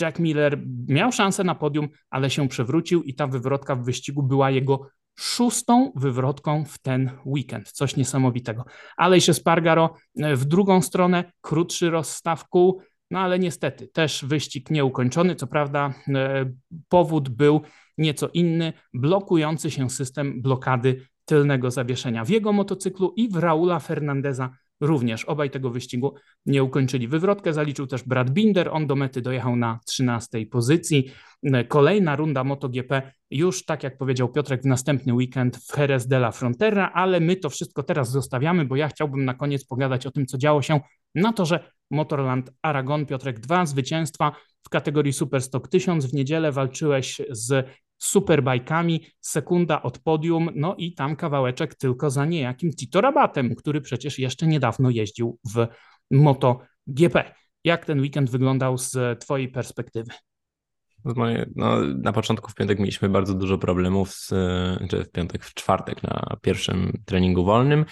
Jack 0.00 0.18
Miller 0.18 0.58
miał 0.88 1.12
szansę 1.12 1.44
na 1.44 1.54
podium, 1.54 1.88
ale 2.10 2.30
się 2.30 2.48
przewrócił 2.48 3.02
i 3.02 3.14
ta 3.14 3.26
wywrotka 3.26 3.76
w 3.76 3.84
wyścigu 3.84 4.22
była 4.22 4.50
jego 4.50 4.90
szóstą 5.18 5.92
wywrotką 5.96 6.64
w 6.64 6.78
ten 6.78 7.10
weekend. 7.26 7.72
Coś 7.72 7.96
niesamowitego. 7.96 8.64
Ale 8.96 9.20
się 9.20 9.34
Spargaro 9.34 9.94
e, 10.16 10.36
w 10.36 10.44
drugą 10.44 10.82
stronę, 10.82 11.32
krótszy 11.40 11.90
rozstaw 11.90 12.48
kół, 12.48 12.82
no 13.10 13.18
ale 13.18 13.38
niestety 13.38 13.88
też 13.88 14.24
wyścig 14.24 14.70
nieukończony. 14.70 15.36
Co 15.36 15.46
prawda 15.46 15.94
e, 16.08 16.52
powód 16.88 17.28
był 17.28 17.60
nieco 17.98 18.28
inny, 18.28 18.72
blokujący 18.94 19.70
się 19.70 19.90
system 19.90 20.42
blokady 20.42 21.06
tylnego 21.24 21.70
zawieszenia 21.70 22.24
w 22.24 22.28
jego 22.28 22.52
motocyklu 22.52 23.12
i 23.16 23.28
w 23.28 23.36
Raula 23.36 23.78
Fernandeza 23.78 24.50
również. 24.82 25.24
Obaj 25.24 25.50
tego 25.50 25.70
wyścigu 25.70 26.14
nie 26.46 26.62
ukończyli. 26.62 27.08
Wywrotkę 27.08 27.52
zaliczył 27.52 27.86
też 27.86 28.02
Brad 28.02 28.30
Binder, 28.30 28.68
on 28.72 28.86
do 28.86 28.96
mety 28.96 29.22
dojechał 29.22 29.56
na 29.56 29.78
13 29.86 30.46
pozycji. 30.46 31.10
Kolejna 31.68 32.16
runda 32.16 32.44
MotoGP 32.44 33.12
już, 33.30 33.64
tak 33.64 33.82
jak 33.82 33.98
powiedział 33.98 34.28
Piotrek, 34.28 34.62
w 34.62 34.66
następny 34.66 35.14
weekend 35.14 35.56
w 35.56 35.78
Jerez 35.78 36.06
de 36.06 36.16
la 36.16 36.32
Frontera, 36.32 36.90
ale 36.94 37.20
my 37.20 37.36
to 37.36 37.50
wszystko 37.50 37.82
teraz 37.82 38.10
zostawiamy, 38.10 38.64
bo 38.64 38.76
ja 38.76 38.88
chciałbym 38.88 39.24
na 39.24 39.34
koniec 39.34 39.64
pogadać 39.64 40.06
o 40.06 40.10
tym, 40.10 40.26
co 40.26 40.38
działo 40.38 40.62
się 40.62 40.80
na 41.14 41.32
torze 41.32 41.72
Motorland 41.90 42.50
Aragon. 42.62 43.06
Piotrek, 43.06 43.40
dwa 43.40 43.66
zwycięstwa 43.66 44.32
w 44.62 44.68
kategorii 44.68 45.12
Superstock 45.12 45.68
1000. 45.68 46.06
W 46.06 46.14
niedzielę 46.14 46.52
walczyłeś 46.52 47.20
z 47.30 47.66
superbajkami, 48.02 49.06
sekunda 49.20 49.82
od 49.82 49.98
podium, 49.98 50.50
no 50.54 50.74
i 50.78 50.94
tam 50.94 51.16
kawałeczek 51.16 51.74
tylko 51.74 52.10
za 52.10 52.24
niejakim 52.24 52.72
Tito 52.72 53.00
Rabatem, 53.00 53.54
który 53.54 53.80
przecież 53.80 54.18
jeszcze 54.18 54.46
niedawno 54.46 54.90
jeździł 54.90 55.38
w 55.54 55.66
MotoGP. 56.10 57.34
Jak 57.64 57.86
ten 57.86 58.00
weekend 58.00 58.30
wyglądał 58.30 58.78
z 58.78 59.20
Twojej 59.20 59.48
perspektywy? 59.48 60.10
No, 61.56 61.80
na 62.02 62.12
początku 62.12 62.50
w 62.50 62.54
piątek 62.54 62.78
mieliśmy 62.78 63.08
bardzo 63.08 63.34
dużo 63.34 63.58
problemów, 63.58 64.10
z, 64.10 64.28
czy 64.90 65.04
w 65.04 65.10
piątek, 65.10 65.44
w 65.44 65.54
czwartek 65.54 66.02
na 66.02 66.36
pierwszym 66.42 66.92
treningu 67.04 67.44
wolnym. 67.44 67.84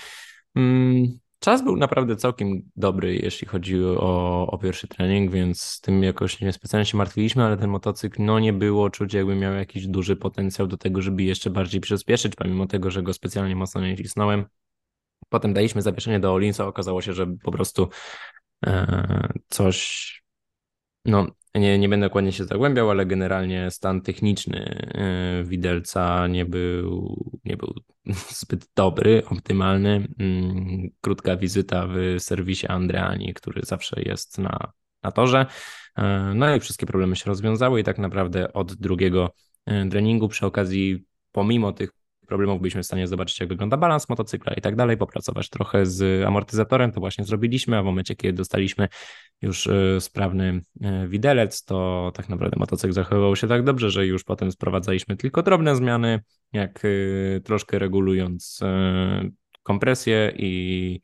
Czas 1.40 1.62
był 1.62 1.76
naprawdę 1.76 2.16
całkiem 2.16 2.70
dobry, 2.76 3.16
jeśli 3.16 3.46
chodzi 3.46 3.84
o, 3.84 4.46
o 4.50 4.58
pierwszy 4.58 4.88
trening, 4.88 5.30
więc 5.30 5.62
z 5.62 5.80
tym 5.80 6.02
jakoś 6.02 6.40
nie 6.40 6.52
specjalnie 6.52 6.86
się 6.86 6.96
martwiliśmy, 6.96 7.44
ale 7.44 7.56
ten 7.56 7.70
motocykl 7.70 8.22
no 8.22 8.38
nie 8.38 8.52
było 8.52 8.90
czuć, 8.90 9.14
jakby 9.14 9.36
miał 9.36 9.54
jakiś 9.54 9.86
duży 9.86 10.16
potencjał 10.16 10.66
do 10.66 10.76
tego, 10.76 11.02
żeby 11.02 11.22
jeszcze 11.22 11.50
bardziej 11.50 11.80
przyspieszyć, 11.80 12.34
pomimo 12.36 12.66
tego, 12.66 12.90
że 12.90 13.02
go 13.02 13.12
specjalnie 13.12 13.56
mocno 13.56 13.80
nie 13.80 13.96
cisnąłem. 13.96 14.44
Potem 15.28 15.54
daliśmy 15.54 15.82
zawieszenie 15.82 16.20
do 16.20 16.32
Olinsa, 16.34 16.66
okazało 16.66 17.02
się, 17.02 17.12
że 17.12 17.26
po 17.26 17.52
prostu 17.52 17.88
e, 18.66 19.32
coś 19.48 20.10
no, 21.04 21.26
nie, 21.54 21.78
nie 21.78 21.88
będę 21.88 22.06
dokładnie 22.06 22.32
się 22.32 22.44
zagłębiał, 22.44 22.90
ale 22.90 23.06
generalnie 23.06 23.70
stan 23.70 24.00
techniczny 24.00 24.64
e, 24.94 25.44
widelca 25.44 26.26
nie 26.26 26.44
był, 26.44 27.16
nie 27.44 27.56
był 27.56 27.74
zbyt 28.40 28.66
dobry, 28.76 29.22
optymalny. 29.26 30.08
Mm, 30.18 30.90
krótka 31.00 31.36
wizyta 31.36 31.86
w 31.86 32.22
serwisie 32.22 32.66
Andreani, 32.66 33.34
który 33.34 33.62
zawsze 33.64 34.02
jest 34.02 34.38
na, 34.38 34.72
na 35.02 35.12
torze. 35.12 35.46
E, 35.96 36.32
no 36.34 36.54
i 36.54 36.60
wszystkie 36.60 36.86
problemy 36.86 37.16
się 37.16 37.24
rozwiązały 37.26 37.80
i 37.80 37.84
tak 37.84 37.98
naprawdę 37.98 38.52
od 38.52 38.74
drugiego 38.74 39.34
e, 39.66 39.88
treningu 39.88 40.28
przy 40.28 40.46
okazji, 40.46 41.04
pomimo 41.32 41.72
tych 41.72 41.90
problemów 42.30 42.60
byliśmy 42.60 42.82
w 42.82 42.86
stanie 42.86 43.06
zobaczyć, 43.06 43.40
jak 43.40 43.48
wygląda 43.48 43.76
balans 43.76 44.08
motocykla 44.08 44.54
i 44.54 44.60
tak 44.60 44.76
dalej, 44.76 44.96
popracować 44.96 45.48
trochę 45.48 45.86
z 45.86 46.24
amortyzatorem, 46.26 46.92
to 46.92 47.00
właśnie 47.00 47.24
zrobiliśmy, 47.24 47.78
a 47.78 47.82
w 47.82 47.84
momencie, 47.84 48.16
kiedy 48.16 48.32
dostaliśmy 48.32 48.88
już 49.42 49.66
e, 49.66 50.00
sprawny 50.00 50.62
e, 50.80 51.08
widelec, 51.08 51.64
to 51.64 52.12
tak 52.14 52.28
naprawdę 52.28 52.56
motocykl 52.58 52.92
zachowywał 52.92 53.36
się 53.36 53.48
tak 53.48 53.64
dobrze, 53.64 53.90
że 53.90 54.06
już 54.06 54.24
potem 54.24 54.52
sprowadzaliśmy 54.52 55.16
tylko 55.16 55.42
drobne 55.42 55.76
zmiany, 55.76 56.20
jak 56.52 56.82
e, 56.84 57.40
troszkę 57.40 57.78
regulując 57.78 58.60
kompresję 59.62 60.32
i 60.36 61.00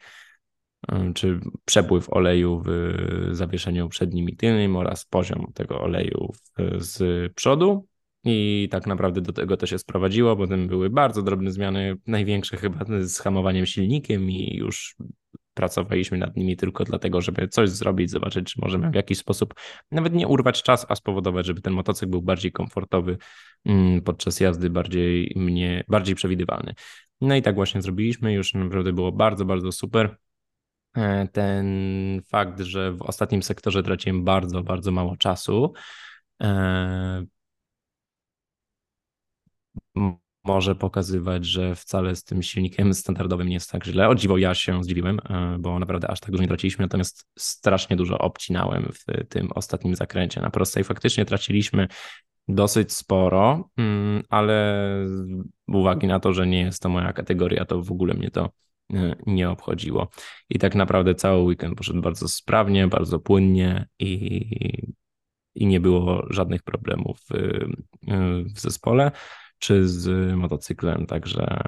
czy 1.15 1.41
przepływ 1.65 2.13
oleju 2.13 2.63
w 2.67 2.95
zawieszeniu 3.31 3.89
przednim 3.89 4.29
i 4.29 4.37
tylnym 4.37 4.77
oraz 4.77 5.05
poziom 5.05 5.53
tego 5.55 5.81
oleju 5.81 6.33
z 6.77 7.33
przodu. 7.35 7.87
I 8.29 8.69
tak 8.71 8.87
naprawdę 8.87 9.21
do 9.21 9.33
tego 9.33 9.57
to 9.57 9.67
się 9.67 9.79
sprowadziło. 9.79 10.37
Potem 10.37 10.69
były 10.69 10.91
bardzo 10.91 11.23
drobne 11.23 11.51
zmiany, 11.51 11.97
największe 12.07 12.57
chyba 12.57 12.85
z 13.01 13.19
hamowaniem 13.19 13.67
silnikiem 13.67 14.31
i 14.31 14.57
już 14.57 14.97
pracowaliśmy 15.55 16.19
nad 16.19 16.37
nimi 16.37 16.57
tylko 16.57 16.85
dlatego, 16.85 17.21
żeby 17.21 17.49
coś 17.49 17.71
zrobić, 17.71 18.11
zobaczyć, 18.11 18.53
czy 18.53 18.61
możemy 18.63 18.91
w 18.91 18.95
jakiś 18.95 19.19
sposób 19.19 19.55
nawet 19.91 20.15
nie 20.15 20.29
urwać 20.29 20.63
czas, 20.63 20.87
a 20.89 20.95
spowodować, 20.95 21.47
żeby 21.47 21.61
ten 21.61 21.73
motocykl 21.73 22.11
był 22.11 22.23
bardziej 22.23 22.53
komfortowy 22.53 23.19
mm, 23.65 24.03
podczas 24.03 24.41
jazdy, 24.41 24.71
bardziej, 24.71 25.33
mnie, 25.37 25.85
bardziej 25.89 26.15
przewidywalny. 26.15 26.75
No 27.21 27.35
i 27.37 27.43
tak 27.43 27.55
właśnie 27.55 27.83
zrobiliśmy, 27.83 28.33
już 28.33 28.55
naprawdę 28.55 28.93
było 28.93 29.13
bardzo, 29.13 29.45
bardzo 29.45 29.73
super. 29.73 30.17
E, 30.97 31.29
ten 31.33 31.67
fakt, 32.29 32.61
że 32.61 32.93
w 32.93 33.03
ostatnim 33.03 33.43
sektorze 33.43 33.83
traciłem 33.83 34.25
bardzo, 34.25 34.63
bardzo 34.63 34.93
mało 34.93 35.17
czasu, 35.17 35.73
e, 36.43 37.27
może 40.47 40.75
pokazywać, 40.75 41.47
że 41.47 41.75
wcale 41.75 42.17
z 42.17 42.25
tym 42.25 42.43
silnikiem 42.43 42.95
standardowym 42.95 43.49
nie 43.49 43.55
jest 43.55 43.71
tak 43.71 43.85
źle. 43.85 44.09
O 44.09 44.15
dziwo 44.15 44.39
ja 44.39 44.55
się 44.55 44.85
zdziwiłem, 44.85 45.21
e, 45.31 45.57
bo 45.59 45.79
naprawdę 45.79 46.11
aż 46.11 46.21
tak 46.21 46.31
dużo 46.31 46.43
nie 46.43 46.49
traciliśmy, 46.49 46.85
natomiast 46.85 47.29
strasznie 47.39 47.97
dużo 47.97 48.19
obcinałem 48.19 48.93
w 48.93 49.29
tym 49.29 49.49
ostatnim 49.55 49.95
zakręcie. 49.95 50.41
Na 50.41 50.51
prostej 50.51 50.85
faktycznie 50.85 51.25
traciliśmy 51.25 51.89
dosyć 52.49 52.93
sporo, 52.93 53.71
mm, 53.77 54.23
ale 54.29 54.87
uwagi 55.69 56.07
na 56.07 56.21
to, 56.21 56.33
że 56.33 56.47
nie 56.47 56.61
jest 56.61 56.83
to 56.83 56.89
moja 56.89 57.13
kategoria, 57.13 57.65
to 57.65 57.83
w 57.83 57.93
ogóle 57.93 58.15
mnie 58.15 58.31
to 58.31 58.51
nie 59.27 59.51
obchodziło. 59.51 60.09
I 60.51 60.59
tak 60.59 60.75
naprawdę 60.75 61.15
cały 61.15 61.43
weekend 61.43 61.79
poszedł 61.79 62.01
bardzo 62.01 62.29
sprawnie, 62.29 62.89
bardzo 62.89 63.19
płynnie 63.19 63.87
i, 63.99 64.87
i 65.55 65.67
nie 65.67 65.81
było 65.81 66.27
żadnych 66.31 66.63
problemów 66.63 67.19
w, 67.21 67.35
w 68.55 68.61
zespole 68.61 69.13
czy 69.59 69.89
z 69.89 70.35
motocyklem. 70.37 71.07
Także 71.07 71.59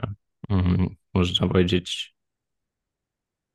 mm, 0.48 0.96
można 1.14 1.48
powiedzieć, 1.48 2.14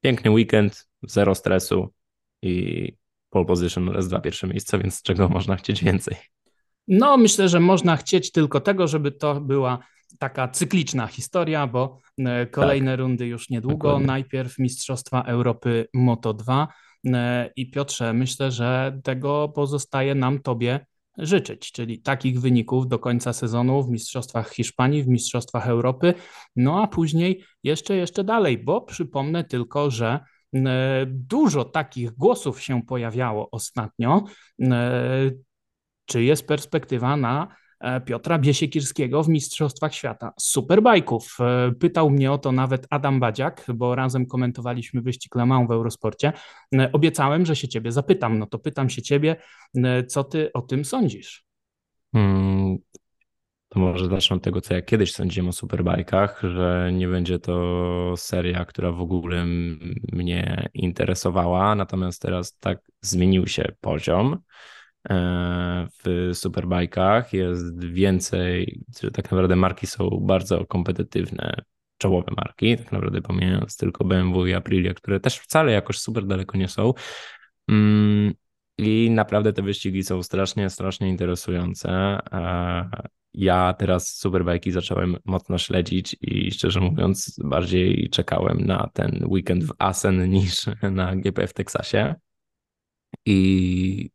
piękny 0.01 0.31
weekend, 0.31 0.89
zero 1.03 1.35
stresu 1.35 1.93
i 2.41 2.93
pole 3.30 3.45
position 3.45 3.89
oraz 3.89 4.07
dwa 4.07 4.19
pierwsze 4.19 4.47
miejsca, 4.47 4.77
więc 4.77 5.01
czego 5.01 5.30
można 5.30 5.55
chcieć 5.55 5.84
więcej? 5.84 6.15
No, 6.88 7.18
myślę, 7.18 7.49
że 7.49 7.60
można 7.60 7.97
chcieć 7.97 8.31
tylko 8.31 8.60
tego, 8.60 8.88
żeby 8.88 9.11
to 9.11 9.41
była 9.41 9.80
taka 10.19 10.47
cykliczna 10.47 11.07
historia, 11.07 11.68
bo 11.68 11.99
e, 12.19 12.45
kolejne 12.45 12.91
tak. 12.91 12.99
rundy 12.99 13.27
już 13.27 13.49
niedługo. 13.49 13.88
Dokładnie. 13.88 14.07
Najpierw 14.07 14.60
Mistrzostwa 14.60 15.22
Europy 15.22 15.88
Moto 15.93 16.34
2. 16.34 16.68
E, 17.05 17.51
I 17.55 17.72
Piotrze, 17.72 18.14
myślę, 18.14 18.51
że 18.51 18.99
tego 19.03 19.49
pozostaje 19.49 20.15
nam 20.15 20.39
Tobie 20.39 20.85
życzyć, 21.18 21.72
czyli 21.72 22.02
takich 22.02 22.41
wyników 22.41 22.88
do 22.88 22.99
końca 22.99 23.34
sezonu 23.34 23.84
w 23.84 23.90
Mistrzostwach 23.90 24.49
Hiszpanii, 24.49 25.03
w 25.03 25.07
Mistrzostwach 25.07 25.68
Europy, 25.68 26.14
no 26.56 26.84
a 26.84 26.88
później 26.88 27.44
jeszcze, 27.64 27.95
jeszcze 27.95 28.23
dalej, 28.23 28.57
bo 28.57 28.81
przypomnę 28.81 29.44
tylko, 29.44 29.91
że 29.91 30.19
e, 30.53 31.06
dużo 31.07 31.65
takich 31.65 32.11
głosów 32.11 32.61
się 32.61 32.81
pojawiało 32.81 33.49
ostatnio. 33.52 34.23
Czy 36.06 36.23
jest 36.23 36.48
perspektywa 36.48 37.18
na 37.18 37.48
E, 37.48 37.62
Piotra 38.05 38.39
Biesiekirskiego 38.39 39.23
w 39.23 39.30
Mistrzostwach 39.30 39.93
Świata 39.93 40.34
Superbajków. 40.39 41.38
E, 41.39 41.72
pytał 41.80 42.10
mnie 42.10 42.31
o 42.31 42.38
to 42.38 42.51
nawet 42.51 42.88
Adam 42.89 43.19
Badziak, 43.19 43.65
bo 43.76 43.95
razem 43.95 44.26
komentowaliśmy 44.26 45.01
wyścig 45.01 45.35
Le 45.35 45.45
Mans 45.45 45.68
w 45.68 45.72
Eurosporcie. 45.72 46.34
E, 46.76 46.91
obiecałem, 46.91 47.45
że 47.45 47.55
się 47.55 47.68
ciebie 47.68 47.91
zapytam, 47.91 48.39
no 48.39 48.45
to 48.45 48.60
pytam 48.60 48.89
się 48.89 49.01
ciebie, 49.01 49.35
co 50.07 50.23
ty 50.23 50.53
o 50.53 50.61
tym 50.61 50.85
sądzisz? 50.85 51.45
Hmm, 52.14 52.77
to 53.69 53.80
może 53.80 54.07
zacznę 54.07 54.35
od 54.35 54.43
tego, 54.43 54.61
co 54.61 54.73
ja 54.73 54.81
kiedyś 54.81 55.11
sądziłem 55.11 55.49
o 55.49 55.53
superbajkach, 55.53 56.41
że 56.43 56.91
nie 56.93 57.07
będzie 57.07 57.39
to 57.39 58.14
seria, 58.18 58.65
która 58.65 58.91
w 58.91 59.01
ogóle 59.01 59.45
mnie 60.14 60.69
interesowała, 60.73 61.76
natomiast 61.76 62.22
teraz 62.22 62.57
tak 62.60 62.80
zmienił 63.01 63.47
się 63.47 63.72
poziom. 63.81 64.38
E, 65.10 65.88
w 66.06 66.30
superbajkach 66.34 67.34
jest 67.34 67.86
więcej, 67.86 68.82
że 69.02 69.12
tak 69.12 69.32
naprawdę 69.32 69.56
marki 69.56 69.88
są 69.88 70.10
bardzo 70.22 70.66
kompetytywne, 70.66 71.56
czołowe 71.98 72.32
marki, 72.38 72.78
tak 72.78 72.92
naprawdę 72.92 73.22
pomijając 73.22 73.78
tylko 73.78 74.06
BMW 74.06 74.46
i 74.48 74.54
Aprilia, 74.54 74.94
które 74.94 75.20
też 75.20 75.40
wcale 75.40 75.72
jakoś 75.72 76.00
super 76.00 76.26
daleko 76.26 76.58
nie 76.58 76.68
są. 76.68 76.94
Mm, 77.70 78.34
I 78.78 79.10
naprawdę 79.12 79.54
te 79.54 79.62
wyścigi 79.62 80.04
są 80.04 80.24
strasznie, 80.24 80.70
strasznie 80.70 81.10
interesujące. 81.10 81.90
E, 82.32 82.90
ja 83.34 83.74
teraz 83.74 84.18
superbajki 84.18 84.72
zacząłem 84.72 85.18
mocno 85.26 85.58
śledzić 85.58 86.18
i 86.22 86.52
szczerze 86.52 86.80
mówiąc 86.80 87.40
bardziej 87.44 88.10
czekałem 88.10 88.66
na 88.66 88.90
ten 88.94 89.26
weekend 89.28 89.64
w 89.64 89.74
Asen 89.80 90.30
niż 90.30 90.66
na 90.92 91.16
GP 91.16 91.48
w 91.48 91.54
Teksasie. 91.54 92.16
I 93.26 94.10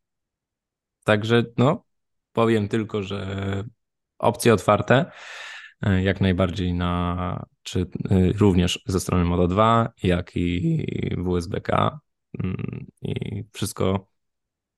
Także 1.09 1.45
no, 1.57 1.85
powiem 2.33 2.69
tylko, 2.69 3.03
że 3.03 3.65
opcje 4.19 4.55
otwarte 4.55 5.11
e, 5.83 6.03
jak 6.03 6.21
najbardziej 6.21 6.75
na, 6.75 7.47
czy 7.63 7.81
e, 7.81 7.87
również 8.33 8.83
ze 8.87 9.01
strony 9.01 9.25
Modo 9.25 9.49
2, 9.49 9.93
jak 10.03 10.37
i 10.37 10.87
WSBK 11.19 11.71
mm, 12.45 12.87
i 13.03 13.45
wszystko 13.53 14.09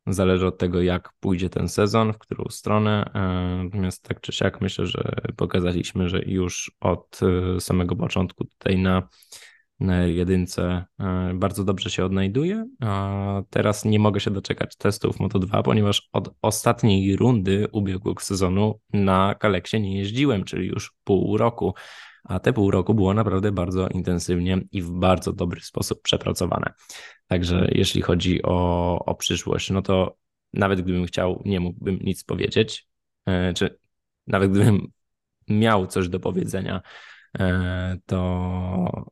zależy 0.06 0.46
od 0.46 0.58
tego, 0.58 0.82
jak 0.82 1.12
pójdzie 1.20 1.50
ten 1.50 1.68
sezon, 1.68 2.12
w 2.12 2.18
którą 2.18 2.44
stronę. 2.50 3.10
E, 3.14 3.20
natomiast 3.64 4.02
tak 4.02 4.20
czy 4.20 4.32
siak 4.32 4.60
myślę, 4.60 4.86
że 4.86 5.14
pokazaliśmy, 5.36 6.08
że 6.08 6.22
już 6.26 6.76
od 6.80 7.20
samego 7.58 7.96
początku 7.96 8.44
tutaj 8.44 8.78
na 8.78 8.92
na 8.92 9.08
jedynce 10.06 10.84
e, 11.00 11.32
bardzo 11.34 11.64
dobrze 11.64 11.90
się 11.90 12.04
odnajduje. 12.04 12.66
Teraz 13.50 13.84
nie 13.84 13.98
mogę 13.98 14.20
się 14.20 14.30
doczekać 14.30 14.76
testów 14.76 15.18
Moto2, 15.18 15.62
ponieważ 15.62 16.08
od 16.12 16.34
ostatniej 16.42 17.16
rundy 17.16 17.68
ubiegłego 17.72 18.20
sezonu 18.20 18.80
na 18.92 19.34
Kaleksie 19.34 19.80
nie 19.80 19.98
jeździłem, 19.98 20.44
czyli 20.44 20.66
już 20.68 20.92
pół 21.04 21.36
roku. 21.36 21.74
A 22.24 22.38
te 22.40 22.52
pół 22.52 22.70
roku 22.70 22.94
było 22.94 23.14
naprawdę 23.14 23.52
bardzo 23.52 23.88
intensywnie 23.88 24.60
i 24.72 24.82
w 24.82 24.90
bardzo 24.90 25.32
dobry 25.32 25.60
sposób 25.60 26.02
przepracowane. 26.02 26.72
Także 27.26 27.68
jeśli 27.72 28.02
chodzi 28.02 28.42
o, 28.42 28.98
o 29.04 29.14
przyszłość, 29.14 29.70
no 29.70 29.82
to 29.82 30.16
nawet 30.52 30.80
gdybym 30.80 31.06
chciał, 31.06 31.42
nie 31.44 31.60
mógłbym 31.60 31.98
nic 32.02 32.24
powiedzieć, 32.24 32.88
e, 33.26 33.54
czy 33.54 33.78
nawet 34.26 34.50
gdybym 34.50 34.86
miał 35.48 35.86
coś 35.86 36.08
do 36.08 36.20
powiedzenia, 36.20 36.80
e, 37.38 37.98
to 38.06 39.10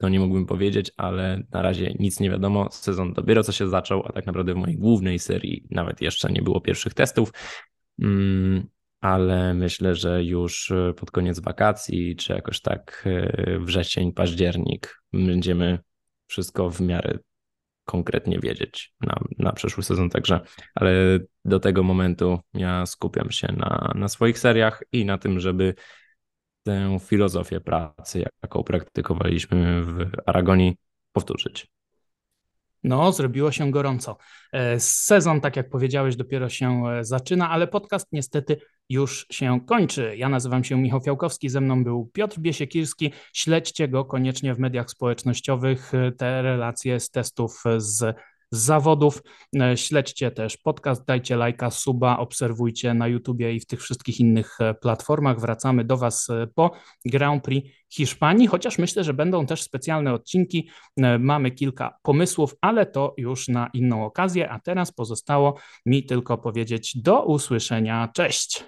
to 0.00 0.08
nie 0.08 0.20
mógłbym 0.20 0.46
powiedzieć, 0.46 0.92
ale 0.96 1.42
na 1.52 1.62
razie 1.62 1.94
nic 1.98 2.20
nie 2.20 2.30
wiadomo. 2.30 2.68
Sezon 2.70 3.12
dopiero 3.12 3.42
co 3.42 3.52
się 3.52 3.68
zaczął, 3.68 4.02
a 4.06 4.12
tak 4.12 4.26
naprawdę 4.26 4.54
w 4.54 4.56
mojej 4.56 4.78
głównej 4.78 5.18
serii 5.18 5.66
nawet 5.70 6.00
jeszcze 6.00 6.32
nie 6.32 6.42
było 6.42 6.60
pierwszych 6.60 6.94
testów. 6.94 7.32
Mm, 8.02 8.66
ale 9.00 9.54
myślę, 9.54 9.94
że 9.94 10.24
już 10.24 10.72
pod 10.96 11.10
koniec 11.10 11.40
wakacji, 11.40 12.16
czy 12.16 12.32
jakoś 12.32 12.60
tak 12.60 13.04
e, 13.06 13.58
wrzesień, 13.58 14.12
październik, 14.12 15.02
będziemy 15.12 15.78
wszystko 16.26 16.70
w 16.70 16.80
miarę 16.80 17.18
konkretnie 17.84 18.38
wiedzieć 18.38 18.92
na, 19.00 19.20
na 19.38 19.52
przyszły 19.52 19.82
sezon. 19.82 20.10
Także, 20.10 20.40
ale 20.74 21.18
do 21.44 21.60
tego 21.60 21.82
momentu 21.82 22.38
ja 22.54 22.86
skupiam 22.86 23.30
się 23.30 23.52
na, 23.52 23.92
na 23.94 24.08
swoich 24.08 24.38
seriach 24.38 24.82
i 24.92 25.04
na 25.04 25.18
tym, 25.18 25.40
żeby 25.40 25.74
tę 26.70 26.98
filozofię 27.00 27.60
pracy, 27.60 28.24
jaką 28.42 28.62
praktykowaliśmy 28.64 29.84
w 29.84 30.10
Aragonii, 30.26 30.76
powtórzyć. 31.12 31.66
No, 32.84 33.12
zrobiło 33.12 33.52
się 33.52 33.70
gorąco. 33.70 34.16
E, 34.52 34.80
sezon, 34.80 35.40
tak 35.40 35.56
jak 35.56 35.70
powiedziałeś, 35.70 36.16
dopiero 36.16 36.48
się 36.48 36.82
e, 36.88 37.04
zaczyna, 37.04 37.50
ale 37.50 37.66
podcast 37.66 38.06
niestety 38.12 38.60
już 38.88 39.26
się 39.30 39.60
kończy. 39.66 40.16
Ja 40.16 40.28
nazywam 40.28 40.64
się 40.64 40.82
Michał 40.82 41.00
Fiałkowski, 41.00 41.48
ze 41.48 41.60
mną 41.60 41.84
był 41.84 42.10
Piotr 42.12 42.38
Biesiekirski. 42.38 43.12
Śledźcie 43.32 43.88
go 43.88 44.04
koniecznie 44.04 44.54
w 44.54 44.58
mediach 44.58 44.90
społecznościowych. 44.90 45.94
E, 45.94 46.12
te 46.12 46.42
relacje 46.42 47.00
z 47.00 47.10
testów 47.10 47.62
z 47.76 48.16
z 48.50 48.58
zawodów. 48.58 49.22
E, 49.60 49.76
śledźcie 49.76 50.30
też 50.30 50.56
podcast, 50.56 51.04
dajcie 51.04 51.36
lajka, 51.36 51.70
suba, 51.70 52.18
obserwujcie 52.18 52.94
na 52.94 53.08
YouTubie 53.08 53.54
i 53.54 53.60
w 53.60 53.66
tych 53.66 53.82
wszystkich 53.82 54.20
innych 54.20 54.60
e, 54.60 54.74
platformach. 54.74 55.40
Wracamy 55.40 55.84
do 55.84 55.96
Was 55.96 56.30
e, 56.30 56.46
po 56.54 56.70
Grand 57.04 57.44
Prix 57.44 57.70
Hiszpanii, 57.92 58.46
chociaż 58.46 58.78
myślę, 58.78 59.04
że 59.04 59.14
będą 59.14 59.46
też 59.46 59.62
specjalne 59.62 60.12
odcinki. 60.12 60.70
Mamy 61.18 61.50
kilka 61.50 61.98
pomysłów, 62.02 62.54
ale 62.60 62.86
to 62.86 63.14
już 63.16 63.48
na 63.48 63.70
inną 63.74 64.04
okazję. 64.04 64.50
A 64.50 64.60
teraz 64.60 64.92
pozostało 64.92 65.58
mi 65.86 66.06
tylko 66.06 66.38
powiedzieć 66.38 66.96
do 66.96 67.24
usłyszenia. 67.24 68.08
Cześć. 68.14 68.64